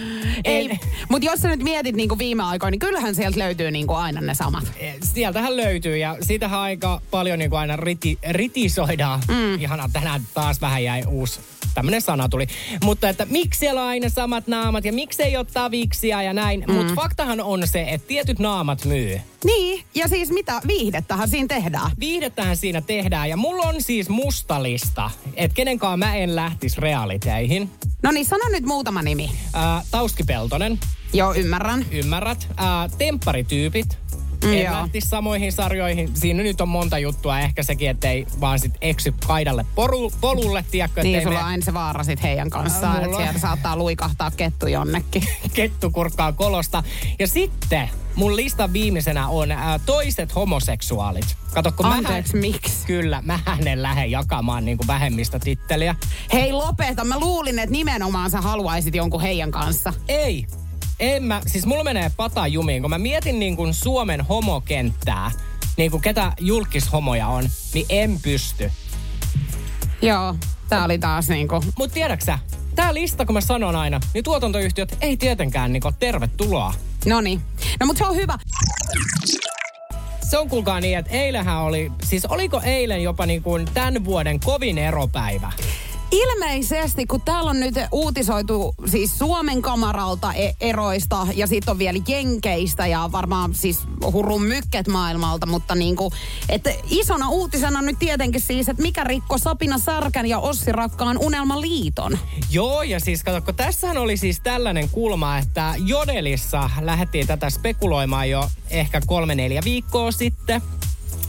Ei, 0.43 0.79
mutta 1.09 1.25
jos 1.25 1.39
sä 1.39 1.47
nyt 1.47 1.63
mietit 1.63 1.95
niinku 1.95 2.17
viime 2.17 2.43
aikoina, 2.43 2.71
niin 2.71 2.79
kyllähän 2.79 3.15
sieltä 3.15 3.39
löytyy 3.39 3.71
niinku 3.71 3.93
aina 3.93 4.21
ne 4.21 4.33
samat. 4.33 4.71
Sieltähän 5.03 5.57
löytyy 5.57 5.97
ja 5.97 6.17
siitähän 6.21 6.59
aika 6.59 7.01
paljon 7.11 7.39
niin 7.39 7.49
kuin 7.49 7.59
aina 7.59 7.75
riti, 7.75 8.17
ritisoidaan. 8.29 9.21
Mm. 9.27 9.59
Ihana, 9.61 9.89
tänään 9.93 10.21
taas 10.33 10.61
vähän 10.61 10.83
jäi 10.83 11.03
uusi 11.07 11.39
tämmöinen 11.73 12.01
sana 12.01 12.29
tuli. 12.29 12.47
Mutta 12.83 13.09
että 13.09 13.25
miksi 13.25 13.59
siellä 13.59 13.81
on 13.81 13.87
aina 13.87 14.09
samat 14.09 14.47
naamat 14.47 14.85
ja 14.85 14.93
miksi 14.93 15.23
ei 15.23 15.37
ottaa 15.37 15.71
viksiä 15.71 16.21
ja 16.23 16.33
näin. 16.33 16.63
Mm. 16.67 16.73
Mutta 16.73 16.93
faktahan 16.95 17.41
on 17.41 17.67
se, 17.67 17.85
että 17.89 18.07
tietyt 18.07 18.39
naamat 18.39 18.85
myy. 18.85 19.21
Niin, 19.45 19.72
ja 19.95 20.07
siis 20.07 20.29
mitä 20.31 20.61
viihdettähän 20.67 21.29
siinä 21.29 21.47
tehdään. 21.47 21.91
Viihdettähän 21.99 22.57
siinä 22.57 22.81
tehdään 22.81 23.29
ja 23.29 23.37
mulla 23.37 23.63
on 23.63 23.81
siis 23.81 24.09
musta 24.09 24.63
lista, 24.63 25.11
että 25.35 25.55
kenenkaan 25.55 25.99
mä 25.99 26.15
en 26.15 26.35
lähtisi 26.35 26.81
realiteihin. 26.81 27.71
No 28.03 28.11
niin, 28.11 28.25
sano 28.25 28.49
nyt 28.51 28.65
muutama 28.65 29.01
nimi. 29.01 29.31
Ää, 29.53 29.81
Tauski 29.91 30.23
Peltonen, 30.23 30.79
Joo, 31.13 31.33
ymmärrän. 31.33 31.85
ymmärrät. 31.91 32.47
Ää, 32.57 32.89
tempparityypit. 32.97 33.97
Mm, 34.43 34.53
En 34.53 34.71
lähtisi 34.71 35.07
samoihin 35.07 35.51
sarjoihin. 35.51 36.11
Siinä 36.13 36.43
nyt 36.43 36.61
on 36.61 36.69
monta 36.69 36.97
juttua. 36.99 37.39
Ehkä 37.39 37.63
sekin, 37.63 37.89
ettei 37.89 38.27
vaan 38.41 38.59
sit 38.59 38.71
eksy 38.81 39.13
kaidalle 39.27 39.65
poru, 39.75 40.11
polulle, 40.21 40.65
tiedätkö, 40.71 41.03
Niin, 41.03 41.23
sulla 41.23 41.35
me 41.35 41.39
on 41.39 41.45
aina 41.45 41.65
se 41.65 41.73
vaara 41.73 42.03
sit 42.03 42.23
heidän 42.23 42.49
kanssaan, 42.49 43.03
että 43.03 43.17
sieltä 43.17 43.39
saattaa 43.39 43.75
luikahtaa 43.75 44.31
kettu 44.31 44.67
jonnekin. 44.67 45.23
kettu 45.53 45.91
kurkkaa 45.91 46.31
kolosta. 46.31 46.83
Ja 47.19 47.27
sitten 47.27 47.89
mun 48.15 48.35
listan 48.35 48.73
viimeisenä 48.73 49.27
on 49.27 49.51
ää, 49.51 49.79
toiset 49.79 50.35
homoseksuaalit. 50.35 51.35
Kato, 51.53 51.71
kun 51.71 51.85
Anteeksi, 51.85 52.37
miksi? 52.37 52.87
Kyllä, 52.87 53.21
mä 53.21 53.39
en 53.65 53.81
lähde 53.81 54.05
jakamaan 54.05 54.65
niin 54.65 54.77
vähemmistötitteliä. 54.87 55.95
Hei 56.33 56.51
lopeta, 56.51 57.03
mä 57.05 57.19
luulin, 57.19 57.59
että 57.59 57.71
nimenomaan 57.71 58.31
sä 58.31 58.41
haluaisit 58.41 58.95
jonkun 58.95 59.21
heidän 59.21 59.51
kanssa. 59.51 59.93
Ei. 60.07 60.45
En 60.99 61.23
mä, 61.23 61.41
siis 61.47 61.65
mulla 61.65 61.83
menee 61.83 62.11
pata 62.17 62.47
jumiin, 62.47 62.81
kun 62.81 62.89
mä 62.89 62.97
mietin 62.97 63.39
niin 63.39 63.55
kuin 63.55 63.73
Suomen 63.73 64.21
homokenttää, 64.21 65.31
niin 65.77 65.91
kuin 65.91 66.01
ketä 66.01 66.33
julkishomoja 66.39 67.27
on, 67.27 67.49
niin 67.73 67.85
en 67.89 68.19
pysty. 68.21 68.71
Joo, 70.01 70.35
tää 70.69 70.85
oli 70.85 70.97
taas 70.97 71.29
niinku... 71.29 71.63
Mut 71.77 71.91
tiedäksä, 71.91 72.39
tää 72.75 72.93
lista, 72.93 73.25
kun 73.25 73.33
mä 73.33 73.41
sanon 73.41 73.75
aina, 73.75 73.99
niin 74.13 74.23
tuotantoyhtiöt 74.23 74.97
ei 75.01 75.17
tietenkään 75.17 75.73
niin 75.73 75.81
kuin 75.81 75.95
tervetuloa. 75.99 76.73
Noniin. 77.05 77.41
No 77.79 77.85
mut 77.85 77.97
se 77.97 78.05
on 78.05 78.15
hyvä. 78.15 78.37
Se 80.29 80.37
on 80.37 80.49
kuulkaa 80.49 80.79
niin, 80.79 80.97
että 80.97 81.11
eilähän 81.11 81.57
oli, 81.57 81.91
siis 82.03 82.25
oliko 82.25 82.61
eilen 82.63 83.03
jopa 83.03 83.25
niin 83.25 83.43
kuin 83.43 83.65
tämän 83.73 84.05
vuoden 84.05 84.39
kovin 84.39 84.77
eropäivä? 84.77 85.51
Ilmeisesti, 86.13 87.05
kun 87.05 87.21
täällä 87.21 87.49
on 87.49 87.59
nyt 87.59 87.75
uutisoitu 87.91 88.75
siis 88.85 89.17
Suomen 89.17 89.61
kamaralta 89.61 90.33
e- 90.33 90.53
eroista 90.61 91.27
ja 91.35 91.47
sitten 91.47 91.71
on 91.71 91.79
vielä 91.79 91.99
Jenkeistä 92.07 92.87
ja 92.87 93.09
varmaan 93.11 93.55
siis 93.55 93.79
hurun 94.11 94.43
mykket 94.43 94.87
maailmalta, 94.87 95.45
mutta 95.45 95.75
niinku, 95.75 96.11
että 96.49 96.69
isona 96.89 97.29
uutisena 97.29 97.81
nyt 97.81 97.99
tietenkin 97.99 98.41
siis, 98.41 98.69
että 98.69 98.81
mikä 98.81 99.03
rikko 99.03 99.37
Sapina 99.37 99.77
Särkän 99.77 100.25
ja 100.25 100.39
Ossi 100.39 100.71
Rakkaan 100.71 101.17
unelmaliiton. 101.17 102.17
Joo, 102.51 102.83
ja 102.83 102.99
siis 102.99 103.23
kato, 103.23 103.41
kun 103.41 103.55
tässähän 103.55 103.97
oli 103.97 104.17
siis 104.17 104.39
tällainen 104.39 104.89
kulma, 104.89 105.37
että 105.37 105.73
Jodelissa 105.77 106.69
lähdettiin 106.81 107.27
tätä 107.27 107.49
spekuloimaan 107.49 108.29
jo 108.29 108.49
ehkä 108.69 109.01
kolme 109.07 109.35
neljä 109.35 109.61
viikkoa 109.65 110.11
sitten. 110.11 110.61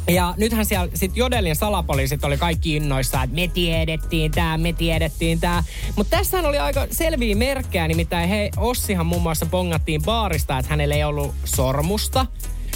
Ja 0.08 0.34
nythän 0.36 0.66
siellä 0.66 0.88
sit 0.94 1.16
Jodelin 1.16 1.56
salapoliisit 1.56 2.24
oli 2.24 2.36
kaikki 2.36 2.76
innoissaan, 2.76 3.24
että 3.24 3.34
me 3.34 3.48
tiedettiin 3.48 4.30
tää, 4.30 4.58
me 4.58 4.72
tiedettiin 4.72 5.40
tää. 5.40 5.64
Mutta 5.96 6.16
tässähän 6.16 6.46
oli 6.46 6.58
aika 6.58 6.86
selviä 6.90 7.36
merkkejä, 7.36 7.88
nimittäin 7.88 8.28
he, 8.28 8.50
Ossihan 8.56 9.06
muun 9.06 9.22
muassa 9.22 9.46
pongattiin 9.46 10.02
baarista, 10.02 10.58
että 10.58 10.70
hänellä 10.70 10.94
ei 10.94 11.04
ollut 11.04 11.34
sormusta. 11.44 12.26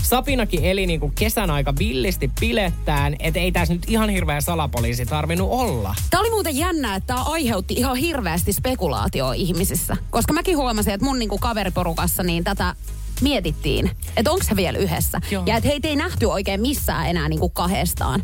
Sapinakin 0.03 0.65
eli 0.65 0.87
niinku 0.87 1.13
kesän 1.15 1.51
aika 1.51 1.75
villisti 1.79 2.31
pilettään, 2.41 3.17
että 3.19 3.41
ei 3.41 3.53
tässä 3.53 3.75
nyt 3.75 3.83
ihan 3.89 4.11
hirveä 4.11 4.41
salapoliisi 4.41 5.07
tarvinnut 5.07 5.51
olla. 5.51 5.95
Tämä 6.11 6.21
oli 6.21 6.31
muuten 6.31 6.57
jännä, 6.57 6.95
että 6.95 7.07
tämä 7.07 7.23
aiheutti 7.23 7.75
ihan 7.75 7.97
hirveästi 7.97 8.53
spekulaatioa 8.53 9.33
ihmisissä. 9.33 9.97
Koska 10.11 10.33
mäkin 10.33 10.57
huomasin, 10.57 10.95
että 10.95 11.05
mun 11.05 11.19
niinku 11.19 11.39
kaveriporukassa 11.39 12.23
niin 12.23 12.45
tätä 12.45 12.75
mietittiin, 13.21 13.91
että 14.17 14.31
onko 14.31 14.45
he 14.51 14.57
vielä 14.57 14.79
yhdessä. 14.79 15.21
Joo. 15.31 15.43
Ja 15.47 15.57
että 15.57 15.69
heitä 15.69 15.89
ei 15.89 15.97
nähty 15.97 16.25
oikein 16.27 16.61
missään 16.61 17.07
enää 17.07 17.29
niinku 17.29 17.49
kahdestaan. 17.49 18.23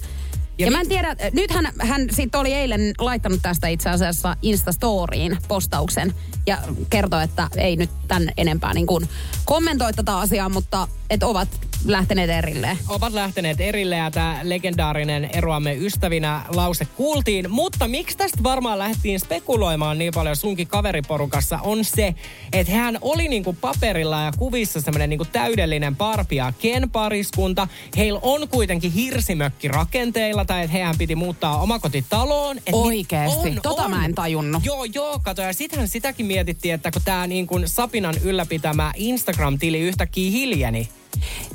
Ja, 0.58 0.66
Ja 0.66 0.70
mä 0.72 0.80
en 0.80 0.88
tiedä, 0.88 1.16
nyt 1.32 1.50
hän, 1.50 1.72
hän 1.78 2.06
sitten 2.10 2.40
oli 2.40 2.52
eilen 2.52 2.94
laittanut 2.98 3.38
tästä 3.42 3.68
itse 3.68 3.90
asiassa 3.90 4.36
Instastoriin 4.42 5.38
postauksen 5.48 6.14
ja 6.46 6.58
kertoi, 6.90 7.24
että 7.24 7.48
ei 7.56 7.76
nyt 7.76 7.90
tän 8.08 8.30
enempää 8.36 8.74
niin 8.74 8.86
kuin 8.86 9.08
kommentoi 9.44 9.92
tätä 9.92 10.18
asiaa, 10.18 10.48
mutta 10.48 10.88
että 11.10 11.26
ovat 11.26 11.48
lähteneet 11.84 12.30
erilleen. 12.30 12.78
ovat 12.88 13.12
lähteneet 13.12 13.60
erille 13.60 13.96
ja 13.96 14.10
tämä 14.10 14.40
legendaarinen 14.42 15.30
eroamme 15.32 15.74
ystävinä 15.74 16.42
lause 16.54 16.84
kuultiin. 16.84 17.50
Mutta 17.50 17.88
miksi 17.88 18.16
tästä 18.16 18.42
varmaan 18.42 18.78
lähdettiin 18.78 19.20
spekuloimaan 19.20 19.98
niin 19.98 20.12
paljon 20.14 20.36
sunkin 20.36 20.66
kaveriporukassa 20.66 21.58
on 21.62 21.84
se, 21.84 22.14
että 22.52 22.72
hän 22.72 22.98
oli 23.00 23.28
niinku 23.28 23.56
paperilla 23.60 24.22
ja 24.22 24.32
kuvissa 24.38 24.80
semmoinen 24.80 25.10
niinku 25.10 25.24
täydellinen 25.24 25.96
Barbie 25.96 26.38
ja 26.38 26.52
Ken 26.58 26.90
pariskunta. 26.90 27.68
Heillä 27.96 28.20
on 28.22 28.48
kuitenkin 28.48 28.92
hirsimökki 28.92 29.68
rakenteilla 29.68 30.44
tai 30.44 30.60
että 30.60 30.72
heidän 30.72 30.98
piti 30.98 31.14
muuttaa 31.14 31.60
omakotitaloon. 31.60 32.58
Et 32.58 32.74
Oikeesti? 32.74 33.58
Tota 33.62 33.88
mä 33.88 34.04
en 34.04 34.14
tajunnut. 34.14 34.64
Joo, 34.64 34.84
joo, 34.84 35.20
kato. 35.22 35.42
Ja 35.42 35.52
sittenhän 35.52 35.88
sitäkin 35.88 36.26
mietittiin, 36.26 36.74
että 36.74 36.90
kun 36.90 37.02
tämä 37.04 37.26
niin 37.26 37.46
kuin 37.46 37.68
Sapinan 37.68 38.14
ylläpitämä 38.24 38.92
Instagram-tili 38.96 39.80
yhtäkkiä 39.80 40.30
hiljeni, 40.30 40.88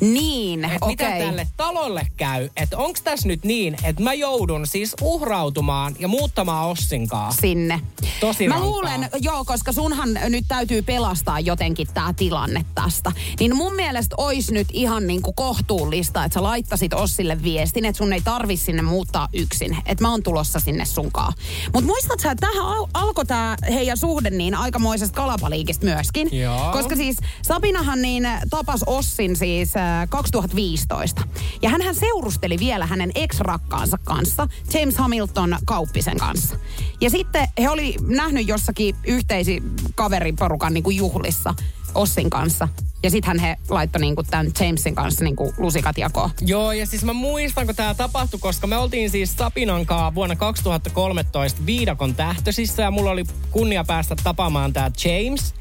Niin, 0.01 0.65
Et 0.65 0.71
okei. 0.81 0.89
Mitä 0.95 1.25
tälle 1.25 1.47
talolle 1.57 2.07
käy? 2.17 2.49
Että 2.57 2.77
onko 2.77 2.99
tässä 3.03 3.27
nyt 3.27 3.43
niin, 3.43 3.75
että 3.83 4.03
mä 4.03 4.13
joudun 4.13 4.67
siis 4.67 4.95
uhrautumaan 5.01 5.95
ja 5.99 6.07
muuttamaan 6.07 6.67
Ossinkaa? 6.69 7.31
sinne. 7.31 7.79
Tosi 8.19 8.47
Mä 8.47 8.53
rankkaa. 8.53 8.71
luulen, 8.71 9.09
joo, 9.21 9.45
koska 9.45 9.71
sunhan 9.71 10.09
nyt 10.29 10.45
täytyy 10.47 10.81
pelastaa 10.81 11.39
jotenkin 11.39 11.87
tämä 11.93 12.13
tilanne 12.13 12.65
tästä. 12.75 13.11
Niin 13.39 13.55
mun 13.55 13.75
mielestä 13.75 14.15
olisi 14.17 14.53
nyt 14.53 14.67
ihan 14.73 15.07
niinku 15.07 15.33
kohtuullista, 15.33 16.23
että 16.23 16.33
sä 16.33 16.43
laittasit 16.43 16.93
Ossille 16.93 17.43
viestin, 17.43 17.85
että 17.85 17.97
sun 17.97 18.13
ei 18.13 18.21
tarvi 18.21 18.57
sinne 18.57 18.81
muuttaa 18.81 19.27
yksin. 19.33 19.77
Että 19.85 20.03
mä 20.03 20.11
oon 20.11 20.23
tulossa 20.23 20.59
sinne 20.59 20.85
sunkaan. 20.85 21.33
Mutta 21.73 21.87
muistat 21.87 22.19
sä, 22.19 22.31
että 22.31 22.47
tähän 22.47 22.65
al- 22.67 22.87
alkoi 22.93 23.25
tämä 23.25 23.57
heidän 23.69 23.97
suhde 23.97 24.29
niin 24.29 24.55
aikamoisesta 24.55 25.15
kalapaliikista 25.15 25.85
myöskin. 25.85 26.29
Joo. 26.41 26.71
Koska 26.71 26.95
siis 26.95 27.17
Sabinahan 27.41 28.01
niin 28.01 28.27
tapas 28.49 28.83
Ossin 28.87 29.35
siis 29.35 29.48
äh, 29.77 30.09
2015. 30.09 31.21
Ja 31.61 31.69
hän 31.69 31.95
seurusteli 31.95 32.59
vielä 32.59 32.85
hänen 32.85 33.11
ex-rakkaansa 33.15 33.97
kanssa, 34.03 34.47
James 34.73 34.97
Hamilton 34.97 35.57
Kauppisen 35.65 36.17
kanssa. 36.17 36.55
Ja 37.01 37.09
sitten 37.09 37.47
he 37.61 37.69
oli 37.69 37.95
nähnyt 38.07 38.47
jossakin 38.47 38.95
yhteisi 39.07 39.63
kaveriporukan 39.95 40.73
niin 40.73 40.83
kuin 40.83 40.97
juhlissa 40.97 41.53
Ossin 41.95 42.29
kanssa. 42.29 42.67
Ja 43.03 43.09
sittenhän 43.09 43.39
he 43.39 43.57
laittoi 43.69 44.01
niin 44.01 44.15
kuin 44.15 44.27
tämän 44.27 44.51
Jamesin 44.59 44.95
kanssa 44.95 45.23
niin 45.23 45.35
kuin 45.35 45.53
lusikat 45.57 45.97
jakoon. 45.97 46.29
Joo, 46.41 46.71
ja 46.71 46.85
siis 46.85 47.03
mä 47.03 47.13
muistan, 47.13 47.65
kun 47.65 47.75
tämä 47.75 47.93
tapahtui, 47.93 48.39
koska 48.39 48.67
me 48.67 48.77
oltiin 48.77 49.09
siis 49.09 49.35
Sapinankaa 49.37 50.15
vuonna 50.15 50.35
2013 50.35 51.65
viidakon 51.65 52.15
tähtösissä 52.15 52.83
ja 52.83 52.91
mulla 52.91 53.11
oli 53.11 53.23
kunnia 53.51 53.83
päästä 53.83 54.15
tapaamaan 54.23 54.73
tämä 54.73 54.91
James. 55.05 55.53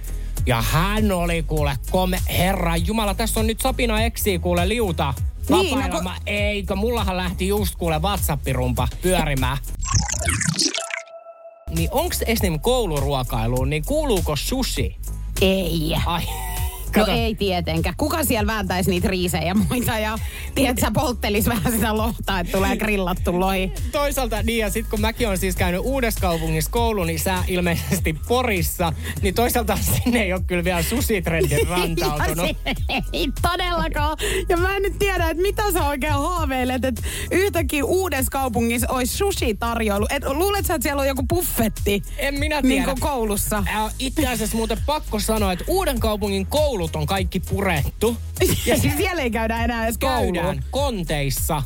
Ja 0.48 0.62
hän 0.62 1.12
oli 1.12 1.42
kuule 1.42 1.76
kome, 1.90 2.20
herra 2.28 2.76
Jumala, 2.76 3.14
tässä 3.14 3.40
on 3.40 3.46
nyt 3.46 3.60
Sapina 3.60 4.02
eksii 4.02 4.38
kuule 4.38 4.68
liuta. 4.68 5.14
Niin, 5.48 5.78
no 5.90 6.00
mä, 6.02 6.16
eikö, 6.26 6.76
mullahan 6.76 7.16
lähti 7.16 7.48
just 7.48 7.74
kuule 7.74 7.98
WhatsApp-rumpa 7.98 8.88
pyörimään. 9.02 9.58
niin 11.76 11.88
onks 11.92 12.22
esim. 12.26 12.60
kouluruokailuun, 12.60 13.70
niin 13.70 13.84
kuuluuko 13.86 14.36
sushi? 14.36 14.96
Ei. 15.40 15.94
Ai, 16.06 16.22
No 16.98 17.04
kato. 17.06 17.18
ei 17.18 17.34
tietenkään. 17.34 17.94
Kuka 17.96 18.24
siellä 18.24 18.46
vääntäisi 18.46 18.90
niitä 18.90 19.08
riisejä 19.08 19.42
ja 19.44 19.54
muita 19.54 19.98
ja 19.98 20.18
tiedät, 20.54 20.78
sä 20.78 20.90
polttelis 20.94 21.46
vähän 21.48 21.72
sitä 21.72 21.96
lohtaa, 21.96 22.40
että 22.40 22.52
tulee 22.58 22.76
grillattu 22.76 23.40
lohi. 23.40 23.72
toisaalta 23.92 24.42
niin, 24.42 24.58
ja 24.58 24.70
sitten 24.70 24.90
kun 24.90 25.00
mäkin 25.00 25.28
on 25.28 25.38
siis 25.38 25.56
käynyt 25.56 25.80
uudessa 25.84 26.20
kaupungissa 26.20 26.70
koulu, 26.70 27.04
niin 27.04 27.18
sä 27.20 27.44
ilmeisesti 27.48 28.12
Porissa, 28.28 28.92
niin 29.22 29.34
toisaalta 29.34 29.78
sinne 29.82 30.22
ei 30.22 30.32
ole 30.32 30.42
kyllä 30.46 30.64
vielä 30.64 30.82
susitrendin 30.82 31.68
rantautunut. 31.70 32.56
Ei 33.12 33.28
todellakaan. 33.42 34.18
Ja 34.48 34.56
mä 34.56 34.76
en 34.76 34.82
nyt 34.82 34.98
tiedä, 34.98 35.30
että 35.30 35.42
mitä 35.42 35.62
sä 35.72 35.84
oikein 35.86 36.12
haaveilet, 36.12 36.84
että 36.84 37.02
yhtäkkiä 37.30 37.84
uudessa 37.84 38.30
kaupungissa 38.30 38.86
olisi 38.90 39.16
sushi-tarjoilu. 39.16 40.06
Et 40.10 40.24
luulet 40.26 40.66
sä, 40.66 40.74
että 40.74 40.82
siellä 40.82 41.00
on 41.02 41.08
joku 41.08 41.22
buffetti 41.28 42.02
En 42.18 42.34
minä 42.38 42.60
niin 42.60 42.68
tiedä. 42.70 42.84
kuin 42.84 43.00
koulussa? 43.00 43.64
Itse 43.98 44.26
asiassa 44.26 44.56
muuten 44.56 44.78
pakko 44.86 45.20
sanoa, 45.20 45.52
että 45.52 45.64
uuden 45.68 46.00
kaupungin 46.00 46.46
koulut 46.88 46.96
on 46.96 47.06
kaikki 47.06 47.40
purettu. 47.40 48.16
Ja 48.66 48.78
siis 48.78 48.96
siellä 48.98 49.22
ei 49.22 49.30
käydä 49.30 49.64
enää 49.64 49.84
edes 49.84 49.98
koulua. 49.98 50.32
Käydään 50.32 50.64
konteissa. 50.70 51.62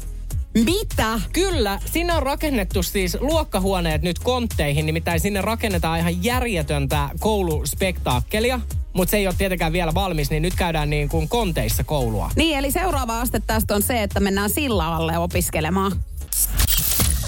Mitä? 0.54 1.20
Kyllä, 1.32 1.80
sinne 1.92 2.14
on 2.14 2.22
rakennettu 2.22 2.82
siis 2.82 3.16
luokkahuoneet 3.20 4.02
nyt 4.02 4.18
kontteihin, 4.18 4.86
nimittäin 4.86 5.20
sinne 5.20 5.40
rakennetaan 5.40 5.98
ihan 5.98 6.24
järjetöntä 6.24 7.08
kouluspektaakkelia. 7.20 8.60
Mutta 8.92 9.10
se 9.10 9.16
ei 9.16 9.26
ole 9.26 9.34
tietenkään 9.38 9.72
vielä 9.72 9.94
valmis, 9.94 10.30
niin 10.30 10.42
nyt 10.42 10.54
käydään 10.54 10.90
niin 10.90 11.08
kuin 11.08 11.28
konteissa 11.28 11.84
koulua. 11.84 12.30
Niin, 12.36 12.58
eli 12.58 12.70
seuraava 12.70 13.20
aste 13.20 13.40
tästä 13.46 13.74
on 13.74 13.82
se, 13.82 14.02
että 14.02 14.20
mennään 14.20 14.50
sillalle 14.50 15.18
opiskelemaan. 15.18 15.92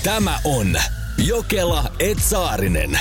Tämä 0.03 0.39
on 0.45 0.77
Jokela 1.19 1.85
Etsaarinen. 1.99 2.99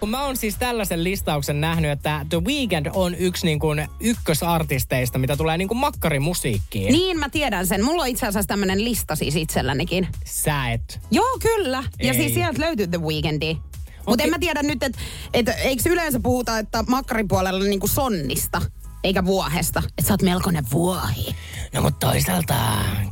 Kun 0.00 0.10
mä 0.10 0.24
oon 0.24 0.36
siis 0.36 0.56
tällaisen 0.56 1.04
listauksen 1.04 1.60
nähnyt, 1.60 1.90
että 1.90 2.26
The 2.28 2.40
Weeknd 2.44 2.86
on 2.92 3.14
yksi 3.14 3.46
niin 3.46 3.58
kuin 3.58 3.88
ykkösartisteista, 4.00 5.18
mitä 5.18 5.36
tulee 5.36 5.58
niin 5.58 5.68
kuin 5.68 5.78
makkarimusiikkiin. 5.78 6.92
Niin, 6.92 7.18
mä 7.18 7.28
tiedän 7.28 7.66
sen. 7.66 7.84
Mulla 7.84 8.02
on 8.02 8.08
itse 8.08 8.26
asiassa 8.26 8.48
tämmönen 8.48 8.84
lista 8.84 9.16
siis 9.16 9.36
itsellänikin. 9.36 10.08
Sä 10.24 10.70
et. 10.72 11.00
Joo, 11.10 11.38
kyllä. 11.42 11.84
Ja 12.02 12.12
Ei. 12.12 12.14
siis 12.14 12.34
sieltä 12.34 12.60
löytyy 12.60 12.86
The 12.86 13.00
Weekendi. 13.00 13.56
Mutta 14.06 14.24
en 14.24 14.30
mä 14.30 14.38
tiedä 14.38 14.62
nyt, 14.62 14.82
että 14.82 14.98
et, 15.34 15.48
eikö 15.48 15.82
yleensä 15.90 16.20
puhuta, 16.22 16.58
että 16.58 16.84
makkaripuolella 16.88 17.64
niinku 17.64 17.88
sonnista, 17.88 18.62
eikä 19.04 19.24
vuohesta. 19.24 19.82
Että 19.88 20.02
sä 20.08 20.12
oot 20.12 20.22
melkoinen 20.22 20.64
vuohi. 20.72 21.34
No 21.74 21.82
mutta 21.82 22.06
toisaalta, 22.06 22.54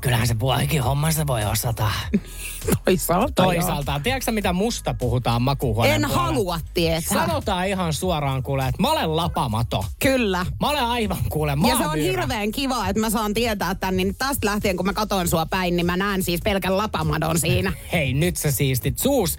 kyllähän 0.01 0.27
se 0.27 0.41
vuohikin 0.41 0.83
hommassa 0.83 1.27
voi 1.27 1.45
osata. 1.45 1.91
Toisaalta. 2.85 3.43
Toisaalta, 3.43 4.01
tiedätkö 4.03 4.25
sä, 4.25 4.33
mitä 4.33 4.53
musta 4.53 4.95
puhutaan 4.95 5.43
makuuhuoneen 5.43 5.95
En 5.95 6.01
puolella? 6.01 6.23
halua 6.23 6.61
tietää. 6.75 7.27
Sanotaan 7.27 7.69
ihan 7.69 7.93
suoraan 7.93 8.43
kuule, 8.43 8.69
että 8.69 8.83
mä 8.83 8.93
olen 8.93 9.17
lapamato. 9.17 9.85
Kyllä. 10.03 10.47
Mä 10.61 10.71
olen 10.71 10.85
aivan 10.85 11.19
kuule 11.29 11.57
Ja 11.69 11.77
se 11.77 11.87
on 11.87 11.99
hirveän 11.99 12.53
kiva, 12.53 12.89
että 12.89 13.01
mä 13.01 13.11
saan 13.11 13.35
tietää 13.35 13.75
tän, 13.75 13.97
niin 13.97 14.15
tästä 14.19 14.47
lähtien 14.47 14.77
kun 14.77 14.87
mä 14.87 14.93
katon 14.93 15.29
sua 15.29 15.47
päin, 15.47 15.77
niin 15.77 15.87
mä 15.87 15.97
näen 15.97 16.23
siis 16.23 16.41
pelkän 16.45 16.77
lapamadon 16.77 17.39
siinä. 17.39 17.73
Hei, 17.93 18.15
nyt 18.15 18.37
sä 18.37 18.51
siistit 18.51 18.99
suus. 18.99 19.39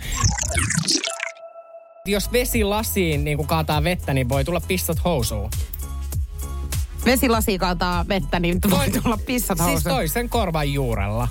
Jos 2.06 2.32
vesi 2.32 2.64
lasiin 2.64 3.24
niin 3.24 3.38
kun 3.38 3.48
kaataa 3.48 3.84
vettä, 3.84 4.14
niin 4.14 4.30
voi 4.30 4.46
tulla 4.46 4.62
pissat 4.68 5.04
housuun. 5.06 5.50
Vesilasi 7.06 7.58
kaataa 7.58 8.06
vettä, 8.08 8.40
niin 8.40 8.60
voi 8.70 8.90
tulla 8.90 9.20
pissat 9.26 9.58
Siis 9.66 9.84
toisen 9.84 10.30
korvan 10.30 10.74
juurella. 10.74 11.28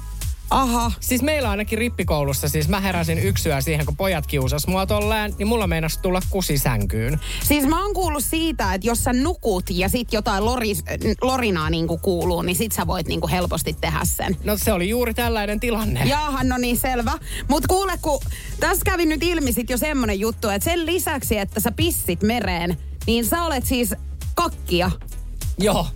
Aha. 0.50 0.92
Siis 1.00 1.22
meillä 1.22 1.50
ainakin 1.50 1.78
rippikoulussa, 1.78 2.48
siis 2.48 2.68
mä 2.68 2.80
heräsin 2.80 3.18
yksyä 3.18 3.60
siihen, 3.60 3.86
kun 3.86 3.96
pojat 3.96 4.26
kiusas 4.26 4.66
mua 4.66 4.86
tolleen, 4.86 5.34
niin 5.38 5.46
mulla 5.46 5.66
meinasi 5.66 5.98
tulla 6.02 6.20
kusi 6.30 6.58
sänkyyn. 6.58 7.20
Siis 7.44 7.66
mä 7.66 7.82
oon 7.82 7.94
kuullut 7.94 8.24
siitä, 8.24 8.74
että 8.74 8.86
jos 8.86 9.04
sä 9.04 9.12
nukut 9.12 9.64
ja 9.70 9.88
sit 9.88 10.12
jotain 10.12 10.44
loris, 10.44 10.84
lorinaa 11.20 11.70
niinku 11.70 11.98
kuuluu, 11.98 12.42
niin 12.42 12.56
sit 12.56 12.72
sä 12.72 12.86
voit 12.86 13.08
niinku 13.08 13.28
helposti 13.28 13.76
tehdä 13.80 14.00
sen. 14.04 14.36
No 14.44 14.56
se 14.56 14.72
oli 14.72 14.88
juuri 14.88 15.14
tällainen 15.14 15.60
tilanne. 15.60 16.04
Jaahan, 16.04 16.48
no 16.48 16.58
niin, 16.58 16.78
selvä. 16.78 17.12
Mut 17.48 17.66
kuule, 17.66 17.92
kun 18.02 18.20
tässä 18.60 18.84
kävi 18.84 19.06
nyt 19.06 19.22
ilmi 19.22 19.52
sit 19.52 19.70
jo 19.70 19.78
semmonen 19.78 20.20
juttu, 20.20 20.48
että 20.48 20.64
sen 20.64 20.86
lisäksi, 20.86 21.38
että 21.38 21.60
sä 21.60 21.72
pissit 21.72 22.22
mereen, 22.22 22.76
niin 23.06 23.24
sä 23.24 23.42
olet 23.42 23.66
siis 23.66 23.94
kakkia. 24.34 24.90
Joo. 25.58 25.86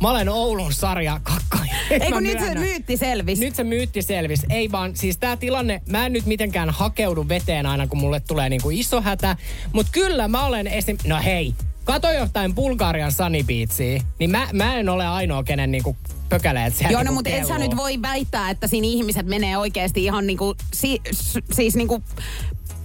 Mä 0.00 0.10
olen 0.10 0.28
Oulun 0.28 0.72
sarja 0.72 1.20
kakkoja. 1.22 1.74
Ei 1.90 2.12
kun 2.12 2.22
nyt 2.22 2.38
se 2.38 2.54
myytti 2.54 2.96
selvisi. 2.96 3.44
Nyt 3.44 3.54
se 3.54 3.64
myytti 3.64 4.02
selvisi. 4.02 4.46
Ei 4.50 4.72
vaan, 4.72 4.96
siis 4.96 5.18
tää 5.18 5.36
tilanne, 5.36 5.82
mä 5.86 6.06
en 6.06 6.12
nyt 6.12 6.26
mitenkään 6.26 6.70
hakeudu 6.70 7.28
veteen 7.28 7.66
aina, 7.66 7.86
kun 7.86 7.98
mulle 7.98 8.20
tulee 8.20 8.48
niinku 8.48 8.70
iso 8.70 9.00
hätä. 9.00 9.36
Mut 9.72 9.86
kyllä 9.92 10.28
mä 10.28 10.46
olen 10.46 10.66
esim... 10.66 10.96
No 11.06 11.20
hei, 11.24 11.54
kato 11.84 12.12
jotain 12.12 12.54
Bulgarian 12.54 13.12
Sunny 13.12 13.42
Beachia, 13.42 14.02
niin 14.18 14.30
mä, 14.30 14.48
mä 14.52 14.76
en 14.76 14.88
ole 14.88 15.06
ainoa, 15.06 15.44
kenen 15.44 15.70
niinku 15.70 15.96
pökäleet 16.28 16.74
siellä 16.74 16.92
Joo, 16.92 17.00
no 17.00 17.02
niinku 17.02 17.14
mutta 17.14 17.30
et 17.30 17.46
sä 17.46 17.58
nyt 17.58 17.76
voi 17.76 18.02
väittää, 18.02 18.50
että 18.50 18.66
siinä 18.66 18.86
ihmiset 18.86 19.26
menee 19.26 19.56
oikeasti 19.56 20.04
ihan 20.04 20.26
niinku, 20.26 20.56
si, 20.72 21.00
siis 21.52 21.76
niinku 21.76 22.02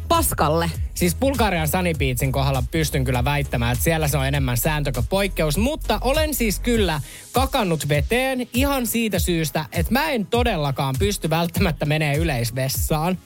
paskalle. 0.08 0.72
Siis 0.94 1.16
Bulgarian 1.16 1.68
Sunny 1.68 1.94
Beachin 1.94 2.32
kohdalla 2.32 2.64
pystyn 2.72 3.04
kyllä 3.04 3.26
väittämään, 3.26 3.72
että 3.72 3.84
siellä 3.84 4.08
se 4.08 4.18
on 4.18 4.28
enemmän 4.28 4.58
sääntö 4.58 4.92
kuin 4.92 5.08
poikkeus. 5.10 5.58
Mutta 5.58 6.00
olen 6.02 6.34
siis 6.34 6.60
kyllä 6.60 7.02
kakannut 7.32 7.90
veteen 7.90 8.48
ihan 8.54 8.88
siitä 8.88 9.20
syystä, 9.20 9.66
että 9.72 9.94
mä 9.94 10.10
en 10.10 10.26
todellakaan 10.26 10.96
pysty 11.00 11.30
välttämättä 11.30 11.86
menee 11.86 12.18
yleisvessaan. 12.18 13.18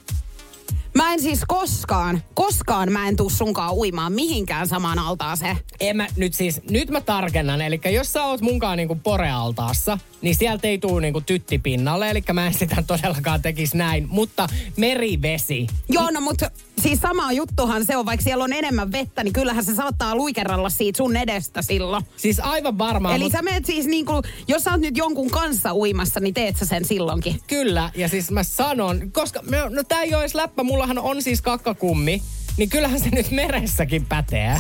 Mä 0.93 1.13
en 1.13 1.21
siis 1.21 1.41
koskaan, 1.47 2.23
koskaan 2.33 2.91
mä 2.91 3.07
en 3.07 3.15
tuu 3.15 3.29
sunkaan 3.29 3.73
uimaan 3.73 4.13
mihinkään 4.13 4.67
samaan 4.67 4.99
altaaseen. 4.99 5.57
En 5.79 5.97
mä, 5.97 6.07
nyt 6.15 6.33
siis, 6.33 6.61
nyt 6.69 6.89
mä 6.89 7.01
tarkennan. 7.01 7.61
Eli 7.61 7.81
jos 7.91 8.13
sä 8.13 8.23
oot 8.23 8.41
munkaan 8.41 8.77
niinku 8.77 8.95
porealtaassa, 8.95 9.97
niin 10.21 10.35
sieltä 10.35 10.67
ei 10.67 10.77
tuu 10.77 10.99
niinku 10.99 11.21
tytti 11.21 11.59
pinnalle. 11.59 12.09
Eli 12.09 12.23
mä 12.33 12.47
en 12.47 12.53
sitä 12.53 12.83
todellakaan 12.87 13.41
tekisi 13.41 13.77
näin. 13.77 14.07
Mutta 14.09 14.49
merivesi. 14.77 15.67
Joo, 15.89 16.11
no 16.11 16.21
mutta 16.21 16.51
siis 16.81 16.99
sama 16.99 17.31
juttuhan 17.31 17.85
se 17.85 17.97
on, 17.97 18.05
vaikka 18.05 18.23
siellä 18.23 18.43
on 18.43 18.53
enemmän 18.53 18.91
vettä, 18.91 19.23
niin 19.23 19.33
kyllähän 19.33 19.65
se 19.65 19.75
saattaa 19.75 20.15
luikeralla 20.15 20.69
siitä 20.69 20.97
sun 20.97 21.17
edestä 21.17 21.61
silloin. 21.61 22.05
Siis 22.17 22.39
aivan 22.39 22.77
varmaan. 22.77 23.15
Eli 23.15 23.23
mut 23.23 23.31
sä 23.31 23.41
menet 23.41 23.65
siis 23.65 23.85
niinku, 23.85 24.13
jos 24.47 24.63
sä 24.63 24.71
oot 24.71 24.81
nyt 24.81 24.97
jonkun 24.97 25.29
kanssa 25.29 25.73
uimassa, 25.73 26.19
niin 26.19 26.33
teet 26.33 26.57
sä 26.57 26.65
sen 26.65 26.85
silloinkin. 26.85 27.39
Kyllä, 27.47 27.91
ja 27.95 28.07
siis 28.07 28.31
mä 28.31 28.43
sanon, 28.43 29.11
koska 29.11 29.41
no, 29.51 29.69
no 29.69 29.83
tää 29.83 30.03
ei 30.03 30.13
ole 30.13 30.21
edes 30.21 30.35
läppä, 30.35 30.63
mullahan 30.63 30.99
on 30.99 31.21
siis 31.21 31.41
kakkakummi, 31.41 32.21
niin 32.57 32.69
kyllähän 32.69 32.99
se 32.99 33.09
nyt 33.09 33.31
meressäkin 33.31 34.05
pätee. 34.05 34.57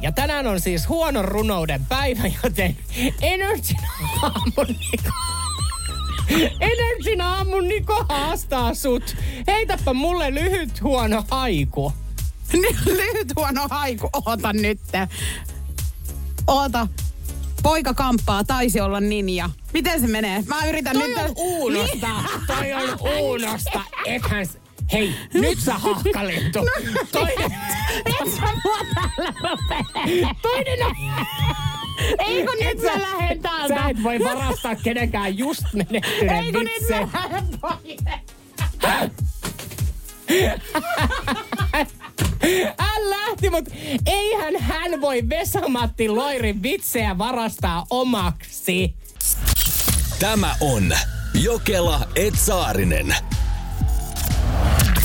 Ja 0.00 0.12
tänään 0.12 0.46
on 0.46 0.60
siis 0.60 0.88
huonon 0.88 1.24
runouden 1.24 1.86
päivä, 1.86 2.22
joten 2.44 2.76
Energyn 3.22 3.80
aamun 4.22 4.66
Niko. 4.66 5.10
Energyn 6.60 7.20
aamun 7.20 7.68
Niko 7.68 8.04
haastaa 8.08 8.74
sut. 8.74 9.16
Heitäpä 9.46 9.94
mulle 9.94 10.34
lyhyt 10.34 10.82
huono 10.82 11.24
haiku. 11.30 11.92
Lyhyt 12.86 13.32
huono 13.36 13.66
haiku, 13.70 14.08
oota 14.26 14.52
nyt. 14.52 14.80
Oota. 16.46 16.88
Poika 17.62 17.94
kamppaa, 17.94 18.44
taisi 18.44 18.80
olla 18.80 19.00
ninja. 19.00 19.50
Miten 19.72 20.00
se 20.00 20.06
menee? 20.06 20.42
Mä 20.46 20.66
yritän 20.66 20.98
Toi 20.98 21.08
nyt... 21.08 21.18
on 21.18 21.32
uunosta. 21.36 22.08
Toi 22.46 22.72
on 22.72 22.98
uunosta. 23.20 23.80
Ethän... 24.04 24.46
Hei, 24.92 25.14
nyt 25.34 25.58
sä 25.60 25.74
hahkalintu. 25.74 26.58
Toinen... 27.12 27.52
Et 28.20 28.34
sä 28.36 28.42
mua 28.64 28.78
täällä 28.94 29.32
rupee. 29.40 30.30
Toinen 30.42 30.86
on... 30.86 30.96
Ei 32.18 32.46
kun 32.46 32.56
nyt 32.60 32.82
mä 32.82 32.92
sä- 32.92 33.02
lähden 33.02 33.42
täältä. 33.42 33.74
Sä 33.74 33.88
et 33.88 34.02
voi 34.02 34.18
varastaa 34.18 34.74
kenenkään 34.74 35.38
just 35.38 35.62
menehtyneen 35.72 36.44
Ei 36.44 36.52
kun 36.52 36.64
nyt 36.64 36.88
mä 36.88 37.20
lähden. 37.20 37.44
Hän 42.78 43.10
lähti, 43.10 43.50
mutta 43.50 43.70
eihän 44.06 44.56
hän 44.60 45.00
voi 45.00 45.22
Vesamatti 45.28 46.08
Loirin 46.08 46.62
vitsejä 46.62 47.18
varastaa 47.18 47.86
omaksi. 47.90 48.94
Tämä 50.18 50.56
on 50.60 50.96
Jokela 51.34 52.08
Etsaarinen. 52.16 53.16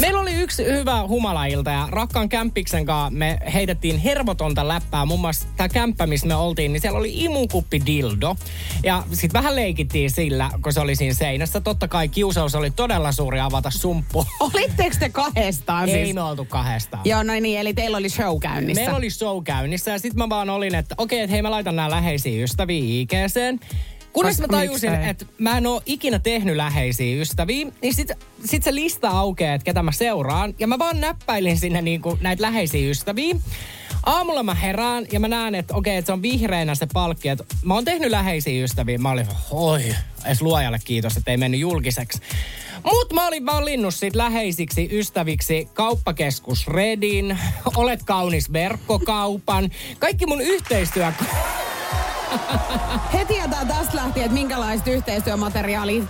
Meillä 0.02 0.20
oli 0.20 0.34
yksi 0.34 0.66
hyvä 0.66 1.08
humalailta 1.08 1.72
ja 1.72 1.88
rakkaan 1.92 2.30
kämppiksen 2.30 2.86
kanssa 2.86 3.10
me 3.10 3.38
heitettiin 3.54 3.98
hermotonta 3.98 4.68
läppää. 4.68 5.06
Muun 5.06 5.20
muassa 5.20 5.48
tämä 5.58 5.70
kämppä, 5.70 6.08
missä 6.08 6.28
me 6.28 6.36
oltiin, 6.36 6.74
niin 6.74 6.82
siellä 6.82 7.00
oli 7.00 7.12
imukuppi 7.24 7.82
dildo. 7.86 8.36
Ja 8.84 9.04
sitten 9.14 9.40
vähän 9.40 9.56
leikittiin 9.56 10.12
sillä, 10.12 10.50
kun 10.64 10.74
se 10.74 10.80
oli 10.80 10.96
siinä 10.96 11.14
seinässä. 11.14 11.62
Totta 11.62 11.88
kai 11.88 12.08
kiusaus 12.08 12.56
oli 12.56 12.72
todella 12.72 13.12
suuri 13.12 13.40
avata 13.40 13.70
sumppu. 13.70 14.26
Olitteko 14.54 14.96
te 15.00 15.10
kahdestaan 15.10 15.90
Ei 15.90 16.06
siis? 16.06 16.16
me 16.16 16.22
oltu 16.22 16.46
kahdestaan. 16.46 17.04
Joo, 17.06 17.24
noin 17.24 17.44
niin, 17.44 17.60
eli 17.60 17.74
teillä 17.74 17.98
oli 17.98 18.10
show 18.10 18.40
käynnissä. 18.40 18.82
Meillä 18.82 18.98
oli 18.98 19.10
show 19.10 19.44
käynnissä 19.44 19.92
ja 19.92 20.00
sitten 20.00 20.18
mä 20.18 20.30
vaan 20.30 20.50
olin, 20.50 20.76
että 20.76 20.96
okei, 20.98 21.20
että 21.20 21.32
hei 21.32 21.42
mä 21.42 21.52
laitan 21.52 21.76
nämä 21.76 21.90
läheisiä 21.90 22.44
ystäviä 22.44 22.84
IGCen. 22.84 23.60
Kunnes 24.14 24.40
mä 24.40 24.48
tajusin, 24.48 24.94
että 24.94 25.26
mä 25.38 25.58
en 25.58 25.68
oo 25.68 25.82
ikinä 25.86 26.20
tehnyt 26.20 26.56
läheisiä 26.56 27.22
ystäviä, 27.22 27.68
niin 27.82 27.94
sit, 27.94 28.12
sit 28.46 28.64
se 28.64 28.76
lista 28.76 29.10
aukeaa, 29.10 29.56
että 29.56 29.66
ketä 29.66 29.84
mä 29.84 29.92
seuraan. 29.92 30.54
Ja 30.60 30.68
mä 30.68 30.80
vaan 30.80 31.00
näppäilin 31.00 31.58
sinne 31.58 31.82
niinku 31.82 32.18
näitä 32.22 32.42
läheisiä 32.42 32.90
ystäviä. 32.90 33.36
Aamulla 34.06 34.44
mä 34.44 34.54
herään 34.54 35.06
ja 35.12 35.20
mä 35.20 35.28
näen, 35.28 35.56
että 35.56 35.76
okei, 35.76 35.98
että 35.98 36.06
se 36.06 36.14
on 36.14 36.22
vihreänä 36.22 36.76
se 36.76 36.88
palkki. 36.94 37.30
Että 37.30 37.44
mä 37.64 37.74
oon 37.74 37.86
tehnyt 37.86 38.12
läheisiä 38.12 38.64
ystäviä. 38.64 38.98
Mä 38.98 39.12
olin, 39.12 39.28
oi, 39.52 39.96
edes 40.26 40.42
luojalle 40.42 40.80
kiitos, 40.86 41.18
että 41.18 41.32
ei 41.32 41.38
mennyt 41.38 41.60
julkiseksi. 41.60 42.20
Mut 42.84 43.14
mä 43.14 43.28
olin 43.28 43.46
valinnut 43.46 43.96
sit 43.96 44.16
läheisiksi 44.16 44.90
ystäviksi 44.92 45.68
kauppakeskus 45.74 46.68
Redin, 46.68 47.40
Olet 47.76 48.04
kaunis 48.04 48.54
verkkokaupan, 48.54 49.70
kaikki 50.00 50.26
mun 50.26 50.42
yhteistyö... 50.42 51.14
He 53.14 53.26
tietää 53.26 53.66
tästä 53.66 53.98
lähtien, 53.98 54.26
että 54.26 54.34
minkälaista 54.34 54.92
yhteistyömateriaalia 54.92 56.04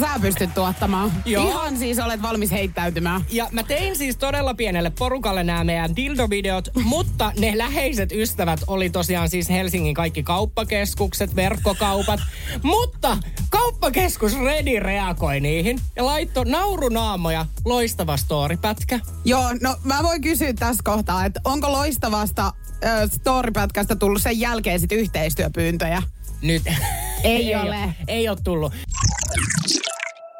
sä 0.00 0.08
pystyt 0.20 0.54
tuottamaan. 0.54 1.12
Joo. 1.24 1.48
Ihan 1.48 1.78
siis 1.78 1.98
olet 1.98 2.22
valmis 2.22 2.50
heittäytymään. 2.50 3.24
Ja 3.30 3.48
mä 3.52 3.62
tein 3.62 3.96
siis 3.96 4.16
todella 4.16 4.54
pienelle 4.54 4.92
porukalle 4.98 5.44
nämä 5.44 5.64
meidän 5.64 5.96
dildo-videot, 5.96 6.68
mutta 6.84 7.32
ne 7.38 7.58
läheiset 7.58 8.12
ystävät 8.12 8.60
oli 8.66 8.90
tosiaan 8.90 9.28
siis 9.28 9.50
Helsingin 9.50 9.94
kaikki 9.94 10.22
kauppakeskukset, 10.22 11.36
verkkokaupat. 11.36 12.20
Mutta 12.62 13.18
kauppakeskus 13.50 14.38
Redi 14.40 14.80
reagoi 14.80 15.40
niihin 15.40 15.80
ja 15.96 16.06
laittoi 16.06 16.44
naurunaamoja 16.44 17.46
loistava 17.64 18.16
storypätkä. 18.16 19.00
Joo, 19.24 19.44
no 19.62 19.76
mä 19.84 20.02
voin 20.02 20.22
kysyä 20.22 20.52
tässä 20.52 20.82
kohtaa, 20.84 21.24
että 21.24 21.40
onko 21.44 21.72
loistavasta 21.72 22.52
storypätkästä 23.12 23.96
tullut 23.96 24.22
sen 24.22 24.40
jälkeen 24.40 24.80
sit 24.80 24.92
yhteistyöpyyntöjä? 24.92 26.02
Nyt 26.42 26.62
Ei 27.24 27.54
ole. 27.54 27.62
Ole, 27.62 27.94
ei 28.08 28.28
ole 28.28 28.38
tullut. 28.44 28.72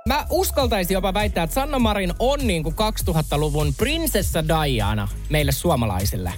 Mä 0.07 0.27
uskaltaisin 0.31 0.95
jopa 0.95 1.15
väittää, 1.15 1.45
että 1.45 1.55
Sanna 1.55 1.79
Marin 1.79 2.13
on 2.19 2.47
niin 2.47 2.63
kuin 2.63 2.75
2000-luvun 2.75 3.75
prinsessa 3.75 4.45
Diana 4.49 5.09
meille 5.29 5.53
suomalaisille. 5.53 6.33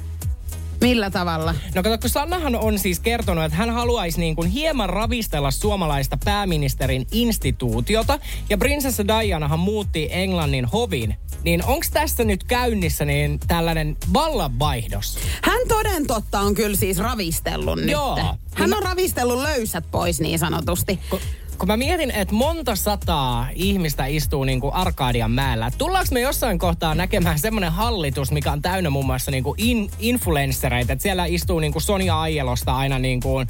Millä 0.81 1.11
tavalla? 1.11 1.55
No 1.75 1.83
kato, 1.83 1.99
kun 1.99 2.11
Sannahan 2.11 2.57
on 2.57 2.79
siis 2.79 3.01
kertonut, 3.01 3.45
että 3.45 3.57
hän 3.57 3.71
haluaisi 3.71 4.21
niin 4.21 4.37
kuin 4.37 4.51
hieman 4.51 4.89
ravistella 4.89 5.51
suomalaista 5.51 6.19
pääministerin 6.25 7.07
instituutiota. 7.13 8.19
Ja 8.51 8.59
prinsessa 8.59 9.09
Dianahan 9.09 9.59
muutti 9.59 10.09
Englannin 10.11 10.65
hovin. 10.65 11.17
Niin 11.45 11.65
onko 11.65 11.87
tässä 11.93 12.25
nyt 12.25 12.45
käynnissä 12.45 13.05
niin 13.05 13.41
tällainen 13.49 13.97
vallanvaihdos? 14.13 15.19
Hän 15.43 15.61
toden 15.69 16.07
totta 16.07 16.41
on 16.41 16.55
kyllä 16.55 16.77
siis 16.77 16.99
ravistellut 16.99 17.79
nyt. 17.79 17.91
Joo. 17.91 18.19
Hän 18.55 18.75
on 18.75 18.83
ravistellut 18.83 19.43
löysät 19.43 19.85
pois 19.91 20.21
niin 20.21 20.39
sanotusti. 20.39 20.99
Kun, 21.11 21.21
kun 21.61 21.69
mä 21.69 21.77
mietin, 21.77 22.11
että 22.11 22.35
monta 22.35 22.77
sataa 22.77 23.49
ihmistä 23.55 24.07
istuu 24.07 24.45
niin 24.45 24.61
kuin 24.61 24.75
Arkadian 24.75 25.31
mäellä. 25.31 25.71
Tullaanko 25.79 26.09
me 26.13 26.21
jossain 26.21 26.59
kohtaa 26.59 26.95
näkemään 26.95 27.39
semmoinen 27.39 27.73
hallitus, 27.73 28.33
mikä 28.33 28.53
on 28.53 28.63
täynnä 28.63 28.91
muun 28.91 29.07
muassa 29.07 29.31
niin 29.31 29.45
kuin 29.45 29.55
in, 29.59 29.91
influenssereita, 29.99 30.93
että 30.93 31.03
siellä 31.03 31.27
istuu 31.27 31.59
niin 31.59 31.73
kuin 31.73 31.83
Sonja 31.83 32.21
Aijelosta 32.21 32.77
aina 32.77 32.99
niin 32.99 33.21
kuin 33.21 33.49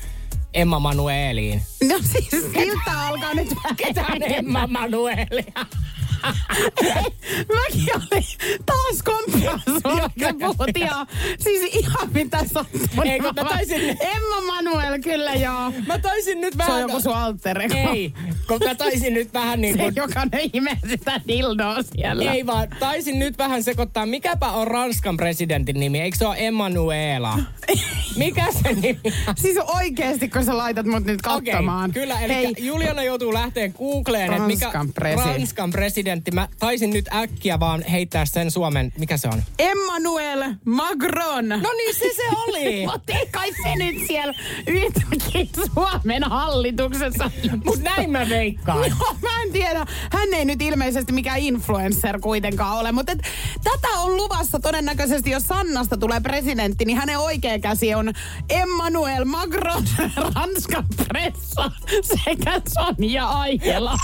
Emma 0.55 0.79
Manueliin. 0.79 1.63
No 1.89 1.99
siis 2.03 2.31
siltä 2.31 3.07
alkaa 3.07 3.35
nyt 3.35 3.49
vähän 3.57 3.77
Ketä 3.77 4.05
on 4.13 4.23
Emma 4.23 4.67
Manuelia? 4.67 5.67
Mäkin 7.55 7.95
olin 7.95 8.25
taas 8.67 9.03
ja 9.43 9.59
ja 10.81 11.07
siis 11.39 11.75
ihan 11.75 12.09
mitä 12.15 12.39
sattuu. 12.55 13.03
Ei, 13.05 13.21
kun 13.21 13.35
mä 13.35 13.45
taisin- 13.45 13.97
Emma 14.01 14.41
Manuel, 14.47 14.99
kyllä 15.03 15.35
joo. 15.35 15.73
Mä 15.87 15.99
taisin 15.99 16.41
nyt 16.41 16.53
Se 16.53 16.59
vähän... 16.59 16.73
on 16.75 16.81
joku 16.81 17.01
sun 17.01 17.15
alter 17.15 17.63
ego. 17.63 17.75
Ei, 17.91 18.13
kun 18.49 18.61
mä 18.65 18.75
taisin 18.75 19.15
nyt 19.15 19.35
vähän 19.35 19.61
niin 19.61 19.75
Se, 19.77 19.83
kuin... 19.83 19.97
joka 19.97 20.25
ne 20.33 20.51
imee 20.53 20.77
sitä 20.89 21.21
dildoa 21.29 21.77
siellä. 21.83 22.33
Ei 22.33 22.47
vaan, 22.47 22.69
taisin 22.81 23.19
nyt 23.19 23.39
vähän 23.39 23.63
sekoittaa. 23.63 24.07
Mikäpä 24.07 24.47
on 24.49 24.67
Ranskan 24.69 25.17
presidentin 25.17 25.81
nimi? 25.81 26.01
Eikö 26.01 26.17
se 26.19 26.27
ole 26.27 26.37
Emmanuela? 26.39 27.39
Mikä 28.17 28.47
se 28.63 28.73
nimi? 28.73 29.01
Siis 29.37 29.57
oikeesti, 29.77 30.29
kun 30.29 30.45
sä 30.45 30.57
laitat 30.57 30.87
mut 30.87 31.05
nyt 31.05 31.23
katsomaan. 31.23 31.93
kyllä. 31.93 32.21
Eli 32.21 32.35
Hei, 32.35 32.55
Juliana 32.59 33.03
joutuu 33.03 33.35
lähteä 33.35 33.69
Googleen, 33.69 34.33
että 34.33 34.47
mikä 34.47 34.71
Ranskan. 34.75 35.17
Ranskan 35.17 35.71
presidentti. 35.71 36.10
Mä 36.35 36.49
taisin 36.59 36.91
nyt 36.91 37.09
äkkiä 37.15 37.61
vaan 37.61 37.83
heittää 37.83 38.25
sen 38.25 38.51
Suomen. 38.51 38.93
Mikä 38.99 39.17
se 39.17 39.29
on? 39.29 39.43
Emmanuel 39.59 40.55
Macron. 40.65 41.49
No 41.49 41.73
niin, 41.77 41.95
se 41.95 42.11
se 42.17 42.23
oli. 42.49 42.87
Mutta 42.93 43.13
ei 43.13 43.27
kai 43.27 43.53
se 43.63 43.77
nyt 43.77 44.07
siellä 44.07 44.35
yhtäkkiä 44.67 45.47
Suomen 45.75 46.25
hallituksessa. 46.25 47.31
Mut 47.65 47.79
näin 47.79 48.11
mä 48.11 48.29
veikkaan. 48.29 48.91
No, 49.01 49.17
mä 49.23 49.43
en 49.43 49.53
tiedä. 49.53 49.87
Hän 50.13 50.35
ei 50.35 50.45
nyt 50.45 50.63
ilmeisesti 50.63 51.13
mikään 51.13 51.39
influencer 51.39 52.21
kuitenkaan 52.21 52.79
ole, 52.79 52.93
mutta 52.93 53.13
et, 53.13 53.19
tätä 53.65 53.89
on 53.89 54.17
luvassa 54.17 54.59
todennäköisesti, 54.61 55.31
jos 55.31 55.47
Sannasta 55.47 55.97
tulee 55.97 56.21
presidentti, 56.21 56.85
niin 56.85 56.99
hänen 56.99 57.19
oikea 57.19 57.59
käsi 57.59 57.95
on 57.95 58.13
Emmanuel 58.51 59.25
Macron, 59.25 59.85
Ranskan 60.35 60.85
pressa 61.09 61.71
sekä 62.25 62.61
Sonja 62.69 63.29
Aikela. 63.29 63.97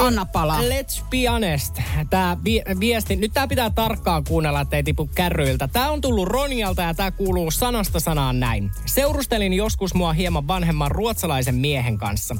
Anna 0.00 0.26
palaa. 0.26 0.60
Let's 0.60 1.04
be 1.10 1.28
honest. 1.30 1.80
Tää 2.10 2.36
vi- 2.44 2.62
viesti, 2.80 3.16
nyt 3.16 3.32
tää 3.34 3.48
pitää 3.48 3.70
tarkkaan 3.70 4.24
kuunnella, 4.24 4.60
ettei 4.60 4.82
tipu 4.82 5.10
kärryiltä. 5.14 5.68
Tää 5.68 5.90
on 5.90 6.00
tullut 6.00 6.28
Ronialta 6.28 6.82
ja 6.82 6.94
tää 6.94 7.10
kuuluu 7.10 7.50
sanasta 7.50 8.00
sanaan 8.00 8.40
näin. 8.40 8.70
Seurustelin 8.86 9.52
joskus 9.52 9.94
mua 9.94 10.12
hieman 10.12 10.48
vanhemman 10.48 10.90
ruotsalaisen 10.90 11.54
miehen 11.54 11.98
kanssa. 11.98 12.36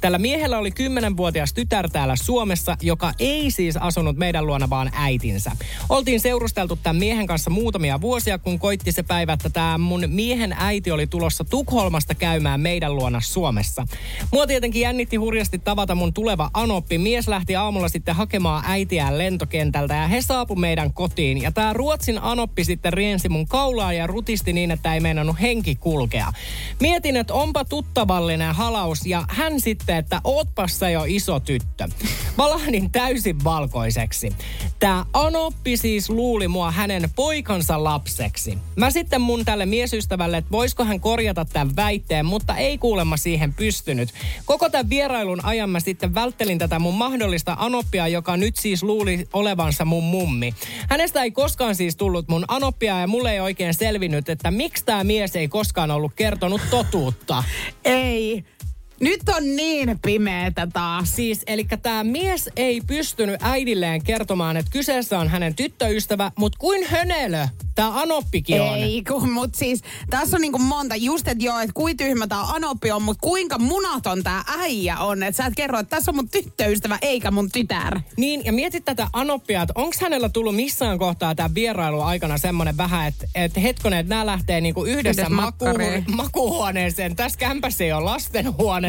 Tällä 0.00 0.18
miehellä 0.18 0.58
oli 0.58 0.70
10-vuotias 0.70 1.52
tytär 1.52 1.90
täällä 1.90 2.16
Suomessa, 2.16 2.76
joka 2.82 3.12
ei 3.18 3.50
siis 3.50 3.76
asunut 3.76 4.16
meidän 4.16 4.46
luona, 4.46 4.70
vaan 4.70 4.90
äitinsä. 4.94 5.52
Oltiin 5.88 6.20
seurusteltu 6.20 6.76
tämän 6.76 6.96
miehen 6.96 7.26
kanssa 7.26 7.50
muutamia 7.50 8.00
vuosia, 8.00 8.38
kun 8.38 8.58
koitti 8.58 8.92
se 8.92 9.02
päivä, 9.02 9.32
että 9.32 9.50
tämä 9.50 9.78
mun 9.78 10.04
miehen 10.06 10.54
äiti 10.58 10.90
oli 10.90 11.06
tulossa 11.06 11.44
Tukholmasta 11.44 12.14
käymään 12.14 12.60
meidän 12.60 12.96
luona 12.96 13.20
Suomessa. 13.20 13.86
Mua 14.32 14.46
tietenkin 14.46 14.82
jännitti 14.82 15.16
hurjasti 15.16 15.58
tavata 15.58 15.94
mun 15.94 16.14
tuleva 16.14 16.50
anoppi. 16.80 16.98
Mies 16.98 17.28
lähti 17.28 17.56
aamulla 17.56 17.88
sitten 17.88 18.14
hakemaan 18.14 18.64
äitiään 18.66 19.18
lentokentältä 19.18 19.94
ja 19.94 20.08
he 20.08 20.22
saapu 20.22 20.56
meidän 20.56 20.92
kotiin. 20.92 21.42
Ja 21.42 21.52
tämä 21.52 21.72
Ruotsin 21.72 22.18
anoppi 22.22 22.64
sitten 22.64 22.92
riensi 22.92 23.28
mun 23.28 23.48
kaulaa 23.48 23.92
ja 23.92 24.06
rutisti 24.06 24.52
niin, 24.52 24.70
että 24.70 24.94
ei 24.94 25.00
meinannut 25.00 25.40
henki 25.40 25.74
kulkea. 25.74 26.32
Mietin, 26.80 27.16
että 27.16 27.34
onpa 27.34 27.64
tuttavallinen 27.64 28.54
halaus 28.54 29.06
ja 29.06 29.24
hän 29.28 29.60
sitten, 29.60 29.96
että 29.96 30.20
ootpas 30.24 30.78
sä 30.78 30.90
jo 30.90 31.04
iso 31.06 31.40
tyttö. 31.40 31.88
Valahdin 32.38 32.90
täysin 32.90 33.44
valkoiseksi. 33.44 34.32
Tämä 34.78 35.04
Anoppi 35.12 35.76
siis 35.76 36.10
luuli 36.10 36.48
mua 36.48 36.70
hänen 36.70 37.10
poikansa 37.16 37.84
lapseksi. 37.84 38.58
Mä 38.76 38.90
sitten 38.90 39.20
mun 39.20 39.44
tälle 39.44 39.66
miesystävälle, 39.66 40.36
että 40.36 40.50
voisiko 40.50 40.84
hän 40.84 41.00
korjata 41.00 41.44
tämän 41.44 41.76
väitteen, 41.76 42.26
mutta 42.26 42.56
ei 42.56 42.78
kuulemma 42.78 43.16
siihen 43.16 43.52
pystynyt. 43.54 44.08
Koko 44.44 44.68
tämän 44.68 44.90
vierailun 44.90 45.44
ajan 45.44 45.70
mä 45.70 45.80
sitten 45.80 46.14
välttelin 46.14 46.58
tätä 46.58 46.69
mun 46.78 46.94
mahdollista 46.94 47.56
Anoppia, 47.58 48.08
joka 48.08 48.36
nyt 48.36 48.56
siis 48.56 48.82
luuli 48.82 49.28
olevansa 49.32 49.84
mun 49.84 50.04
mummi. 50.04 50.54
Hänestä 50.88 51.22
ei 51.22 51.30
koskaan 51.30 51.74
siis 51.74 51.96
tullut 51.96 52.28
mun 52.28 52.44
Anoppia 52.48 53.00
ja 53.00 53.06
mulle 53.06 53.32
ei 53.32 53.40
oikein 53.40 53.74
selvinnyt, 53.74 54.28
että 54.28 54.50
miksi 54.50 54.84
tämä 54.84 55.04
mies 55.04 55.36
ei 55.36 55.48
koskaan 55.48 55.90
ollut 55.90 56.12
kertonut 56.16 56.60
totuutta. 56.70 57.44
Ei. 57.84 58.44
Nyt 59.00 59.20
on 59.28 59.56
niin 59.56 59.98
pimeetä 60.06 60.68
taas. 60.72 61.16
Siis, 61.16 61.42
eli 61.46 61.66
tämä 61.82 62.04
mies 62.04 62.50
ei 62.56 62.80
pystynyt 62.86 63.36
äidilleen 63.42 64.02
kertomaan, 64.02 64.56
että 64.56 64.70
kyseessä 64.72 65.18
on 65.18 65.28
hänen 65.28 65.54
tyttöystävä, 65.54 66.32
mutta 66.38 66.58
kuin 66.58 66.86
hönelö 66.86 67.46
tämä 67.74 68.00
Anoppikin 68.00 68.60
on. 68.60 68.78
Ei, 68.78 69.02
kun, 69.08 69.30
mut 69.30 69.54
siis 69.54 69.82
tässä 70.10 70.36
on 70.36 70.40
niinku 70.40 70.58
monta. 70.58 70.96
Just, 70.96 71.28
että 71.28 71.44
joo, 71.44 71.58
että 71.58 71.72
kuin 71.74 71.96
tyhmä 71.96 72.26
tämä 72.26 72.42
Anoppi 72.42 72.90
on, 72.90 73.02
mutta 73.02 73.20
kuinka 73.20 73.58
munaton 73.58 74.22
tämä 74.22 74.44
äijä 74.58 74.98
on. 74.98 75.22
Että 75.22 75.36
sä 75.36 75.46
et 75.46 75.54
kerro, 75.56 75.78
että 75.78 75.96
tässä 75.96 76.10
on 76.10 76.14
mun 76.14 76.28
tyttöystävä 76.28 76.98
eikä 77.02 77.30
mun 77.30 77.50
tytär. 77.50 78.00
Niin, 78.16 78.44
ja 78.44 78.52
mietit 78.52 78.84
tätä 78.84 79.08
Anoppia, 79.12 79.62
että 79.62 79.72
onko 79.76 79.96
hänellä 80.00 80.28
tullut 80.28 80.56
missään 80.56 80.98
kohtaa 80.98 81.34
tämän 81.34 81.54
vierailu 81.54 82.00
aikana 82.00 82.38
semmoinen 82.38 82.76
vähän, 82.76 83.08
että, 83.08 83.26
että 83.34 83.60
hetkonen, 83.60 83.98
että 83.98 84.08
nämä 84.14 84.26
lähtee 84.26 84.60
niinku 84.60 84.84
yhdessä 84.84 85.00
Yhdessä 85.00 85.28
maku, 85.28 85.64
makkareen. 85.64 86.04
makuhuoneeseen. 86.08 87.16
Tässä 87.16 87.38
kämpässä 87.38 87.84
ei 87.84 87.92
ole 87.92 88.04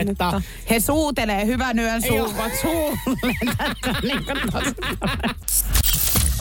lastenhuonetta. 0.08 0.42
He 0.70 0.80
suutelee 0.80 1.46
hyvän 1.46 1.80
yön 1.80 2.02
Joo. 2.06 2.28
suuvat 2.28 2.52
suulle. 2.62 3.36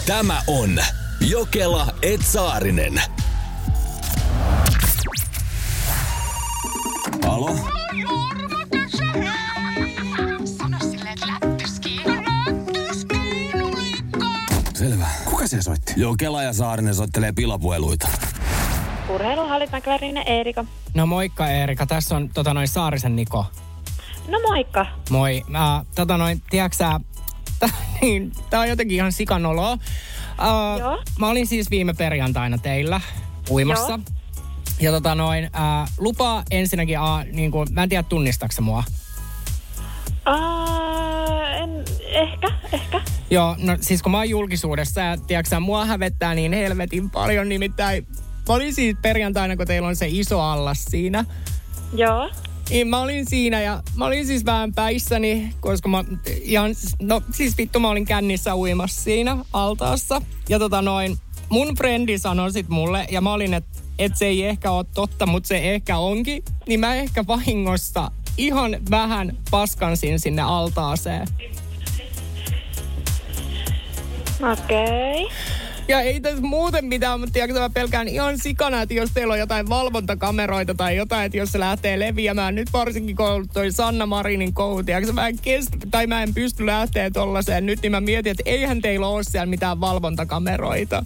Tämä 0.06 0.42
on 0.46 0.78
Jokela 1.20 1.86
Etsaarinen. 2.02 3.02
Alo? 7.26 7.56
Selvä. 14.74 15.06
Kuka 15.24 15.46
se 15.46 15.62
soitti? 15.62 15.92
Jokela 15.96 16.42
ja 16.42 16.52
Saarinen 16.52 16.94
soittelee 16.94 17.32
pilapueluita. 17.32 18.08
Urheiluhallit 19.08 19.72
Mäklarinen 19.72 20.28
Eerika. 20.28 20.64
No 20.94 21.06
moikka 21.06 21.48
Eerika, 21.48 21.86
tässä 21.86 22.16
on 22.16 22.28
tota 22.28 22.54
noin 22.54 22.68
Saarisen 22.68 23.16
Niko. 23.16 23.46
No 24.28 24.38
moikka. 24.48 24.86
Moi. 25.10 25.42
Äh, 25.54 25.86
tota 25.94 26.16
noin, 26.16 26.42
tiedätkö 26.50 26.76
tää, 26.78 27.00
niin, 28.02 28.32
tää 28.50 28.60
on 28.60 28.68
jotenkin 28.68 28.96
ihan 28.96 29.12
sikanoloa. 29.12 29.72
Äh, 29.72 30.78
Joo. 30.78 31.02
mä 31.18 31.28
olin 31.28 31.46
siis 31.46 31.70
viime 31.70 31.94
perjantaina 31.94 32.58
teillä 32.58 33.00
uimassa. 33.50 33.92
Joo. 33.92 34.00
Ja 34.80 34.90
tota 34.90 35.14
noin, 35.14 35.44
äh, 35.44 35.90
lupaa 35.98 36.42
ensinnäkin, 36.50 36.98
äh, 36.98 37.26
niin 37.32 37.50
kuin, 37.50 37.68
mä 37.72 37.82
en 37.82 37.88
tiedä 37.88 38.02
tunnistaako 38.02 38.54
mua. 38.60 38.84
Uh, 40.28 41.30
en, 41.62 41.84
ehkä, 42.00 42.48
ehkä. 42.72 43.00
Joo, 43.30 43.56
no 43.58 43.76
siis 43.80 44.02
kun 44.02 44.12
mä 44.12 44.18
oon 44.18 44.30
julkisuudessa 44.30 45.00
ja 45.00 45.16
tiedätkö 45.16 45.60
mua 45.60 45.84
hävettää 45.84 46.34
niin 46.34 46.52
helvetin 46.52 47.10
paljon, 47.10 47.48
nimittäin 47.48 48.06
mä 48.48 48.54
olin 48.54 48.74
siis 48.74 48.96
perjantaina, 49.02 49.56
kun 49.56 49.66
teillä 49.66 49.88
on 49.88 49.96
se 49.96 50.06
iso 50.08 50.40
allas 50.40 50.84
siinä. 50.84 51.24
Joo. 51.94 52.30
Niin 52.70 52.88
mä 52.88 53.00
olin 53.00 53.26
siinä 53.26 53.60
ja 53.60 53.82
mä 53.96 54.06
olin 54.06 54.26
siis 54.26 54.44
vähän 54.44 54.74
päissäni, 54.74 55.54
koska 55.60 55.88
mä 55.88 56.04
ihan, 56.42 56.70
no 57.02 57.22
siis 57.32 57.58
vittu 57.58 57.80
mä 57.80 57.88
olin 57.88 58.04
kännissä 58.04 58.56
uimassa 58.56 59.02
siinä 59.02 59.36
altaassa. 59.52 60.22
Ja 60.48 60.58
tota 60.58 60.82
noin, 60.82 61.18
mun 61.48 61.74
frendi 61.76 62.18
sanoi 62.18 62.52
sit 62.52 62.68
mulle 62.68 63.06
ja 63.10 63.20
mä 63.20 63.32
olin, 63.32 63.54
että 63.54 63.78
et 63.98 64.16
se 64.16 64.26
ei 64.26 64.44
ehkä 64.44 64.70
ole 64.70 64.86
totta, 64.94 65.26
mutta 65.26 65.46
se 65.46 65.74
ehkä 65.74 65.98
onkin. 65.98 66.42
Niin 66.66 66.80
mä 66.80 66.94
ehkä 66.94 67.26
vahingossa 67.26 68.10
ihan 68.38 68.76
vähän 68.90 69.38
paskansin 69.50 70.20
sinne 70.20 70.42
altaaseen. 70.42 71.28
Okei. 74.52 75.24
Okay. 75.24 75.59
Ja 75.90 76.00
ei 76.00 76.20
tässä 76.20 76.42
muuten 76.42 76.84
mitään, 76.84 77.20
mutta 77.20 77.32
tiedätkö, 77.32 77.60
mä 77.60 77.70
pelkään 77.70 78.08
ihan 78.08 78.38
sikana, 78.38 78.82
että 78.82 78.94
jos 78.94 79.10
teillä 79.14 79.32
on 79.32 79.38
jotain 79.38 79.68
valvontakameroita 79.68 80.74
tai 80.74 80.96
jotain, 80.96 81.26
että 81.26 81.38
jos 81.38 81.52
se 81.52 81.58
lähtee 81.58 81.98
leviämään, 81.98 82.54
nyt 82.54 82.72
varsinkin 82.72 83.16
kun 83.16 83.48
toi 83.52 83.72
Sanna 83.72 84.06
Marinin 84.06 84.54
kohu, 84.54 84.82
tiedätkö, 84.82 85.12
mä 85.12 85.28
en 85.28 85.38
kestä, 85.38 85.76
tai 85.90 86.06
mä 86.06 86.22
en 86.22 86.34
pysty 86.34 86.66
lähteä 86.66 87.10
tollaiseen. 87.10 87.66
Nyt, 87.66 87.82
niin 87.82 87.90
mä 87.90 88.00
mietin, 88.00 88.30
että 88.30 88.42
eihän 88.46 88.80
teillä 88.80 89.08
ole 89.08 89.22
siellä 89.22 89.46
mitään 89.46 89.80
valvontakameroita. 89.80 91.02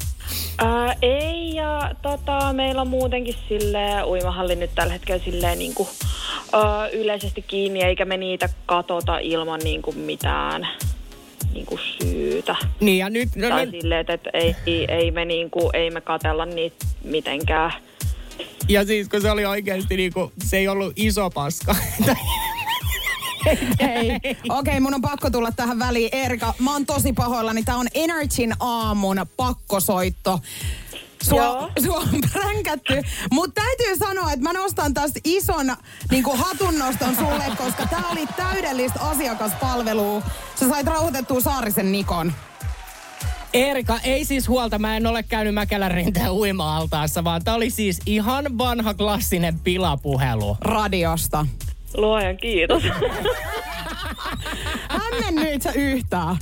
Uh, 0.63 0.97
ei, 1.03 1.55
ja 1.55 1.91
tota, 2.03 2.53
meillä 2.53 2.81
on 2.81 2.89
muutenkin 2.89 3.37
sille 3.49 4.05
uimahalli 4.05 4.57
nyt 4.57 4.71
tällä 4.75 4.93
hetkellä 4.93 5.25
silleen 5.25 5.59
niin 5.59 5.75
kuin, 5.75 5.89
uh, 6.55 7.01
yleisesti 7.01 7.43
kiinni, 7.43 7.83
eikä 7.83 8.05
me 8.05 8.17
niitä 8.17 8.49
katota 8.67 9.19
ilman 9.19 9.61
niin 9.65 9.83
kuin 9.83 9.99
mitään 9.99 10.69
niin 11.53 11.67
kuin 11.67 11.81
syytä. 12.01 12.57
Niin 12.81 12.99
ja 12.99 13.11
nyt, 13.11 13.37
no, 13.37 13.49
Tai 13.49 13.67
nyt 13.67 13.81
silleen, 13.81 14.01
että 14.01 14.13
et 14.15 14.35
ei, 14.35 14.57
ei, 14.67 14.87
ei, 14.89 15.11
me 15.11 15.25
niin 15.25 15.51
kuin, 15.51 15.71
ei 15.73 15.91
me 15.91 16.01
katella 16.01 16.47
niitä 16.47 16.87
mitenkään. 17.05 17.73
ja 18.69 18.85
siis 18.85 19.09
kun 19.09 19.21
se 19.21 19.31
oli 19.31 19.45
oikeasti 19.45 19.97
niinku, 19.97 20.33
se 20.45 20.57
ei 20.57 20.69
ollut 20.69 20.93
iso 20.97 21.31
paska. 21.31 21.77
Hei, 23.81 24.11
okei, 24.17 24.39
okay, 24.49 24.81
mun 24.81 24.95
on 24.95 25.03
pakko 25.03 25.31
tulla 25.31 25.53
tähän 25.53 25.79
väliin. 25.79 26.09
Erika, 26.13 26.55
mä 26.59 26.73
oon 26.73 26.87
tosi 26.87 27.13
pahoillani. 27.13 27.63
Tää 27.63 27.77
on 27.77 27.87
Energyn 27.95 28.53
aamun 28.61 29.27
pakkosoitto. 29.37 30.41
Sua, 31.29 31.43
Joo. 31.45 31.71
sua 31.85 31.97
on 31.97 32.21
pränkätty, 32.33 33.03
mutta 33.33 33.61
täytyy 33.63 33.97
sanoa, 33.97 34.33
että 34.33 34.43
mä 34.43 34.53
nostan 34.53 34.95
tästä 34.95 35.21
ison 35.25 35.77
niin 36.11 36.25
hatunnoston 36.37 37.17
sulle, 37.17 37.45
koska 37.59 37.87
tää 37.87 38.03
oli 38.13 38.27
täydellistä 38.37 39.01
asiakaspalvelua. 39.01 40.23
Sä 40.55 40.69
sait 40.69 40.87
rauhoitettua 40.87 41.41
Saarisen 41.41 41.93
Nikon. 41.93 42.33
Erika, 43.53 43.99
ei 44.05 44.25
siis 44.25 44.49
huolta, 44.49 44.79
mä 44.79 44.97
en 44.97 45.07
ole 45.07 45.23
käynyt 45.23 45.55
Mäkelän 45.55 45.91
rinteen 45.91 46.31
uima-altaassa, 46.31 47.25
vaan 47.25 47.45
tää 47.45 47.55
oli 47.55 47.71
siis 47.71 48.01
ihan 48.07 48.59
vanha 48.59 48.95
klassinen 48.95 49.59
pilapuhelu. 49.61 50.57
radiosta. 50.61 51.47
Luojan 51.97 52.37
kiitos. 52.37 52.83
Hämmennyt 54.89 55.63
sä 55.63 55.73
yhtään? 55.73 56.37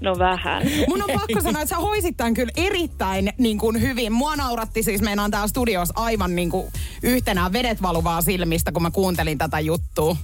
No 0.00 0.18
vähän. 0.18 0.62
Mun 0.88 1.02
on 1.02 1.10
pakko 1.14 1.40
sanoa, 1.42 1.62
että 1.62 1.74
sä 1.74 1.80
hoisit 1.80 2.16
tämän 2.16 2.34
kyllä 2.34 2.52
erittäin 2.56 3.32
niin 3.38 3.58
kuin 3.58 3.80
hyvin. 3.80 4.12
Mua 4.12 4.36
nauratti 4.36 4.82
siis, 4.82 5.02
meinaan 5.02 5.30
täällä 5.30 5.48
studiossa 5.48 5.94
aivan 5.96 6.36
niin 6.36 6.50
kuin 6.50 6.72
yhtenä 7.02 7.52
vedet 7.52 7.82
valuvaa 7.82 8.22
silmistä, 8.22 8.72
kun 8.72 8.82
mä 8.82 8.90
kuuntelin 8.90 9.38
tätä 9.38 9.60
juttua. 9.60 10.16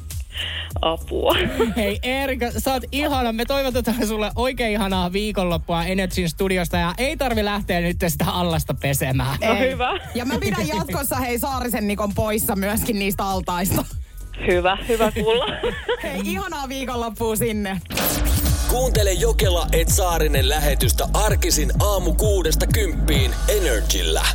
Apua. 0.82 1.36
Hei 1.76 1.98
Erika, 2.02 2.50
sä 2.58 2.72
oot 2.72 2.82
ihana. 2.92 3.32
Me 3.32 3.44
toivotetaan 3.44 4.06
sulle 4.06 4.30
oikein 4.36 4.72
ihanaa 4.72 5.12
viikonloppua 5.12 5.84
Energyn 5.84 6.28
studiosta 6.28 6.76
ja 6.76 6.94
ei 6.98 7.16
tarvi 7.16 7.44
lähteä 7.44 7.80
nyt 7.80 7.96
sitä 8.06 8.24
allasta 8.24 8.74
pesemään. 8.74 9.38
No 9.40 9.58
hyvä. 9.58 10.00
Ja 10.14 10.24
mä 10.24 10.38
pidän 10.40 10.68
jatkossa 10.68 11.16
hei 11.16 11.38
Saarisen 11.38 11.86
Nikon 11.88 12.14
poissa 12.14 12.56
myöskin 12.56 12.98
niistä 12.98 13.24
altaista. 13.24 13.84
Hyvä, 14.46 14.78
hyvä 14.88 15.12
kuulla. 15.12 15.46
Hei, 16.02 16.20
ihanaa 16.24 16.68
viikonloppua 16.68 17.36
sinne. 17.36 17.80
Kuuntele 18.74 19.12
Jokela 19.12 19.66
Etsaarinen 19.72 20.48
lähetystä 20.48 21.08
arkisin 21.12 21.72
aamu 21.82 22.14
kuudesta 22.14 22.66
kymppiin 22.66 23.34
Energillä. 23.48 24.26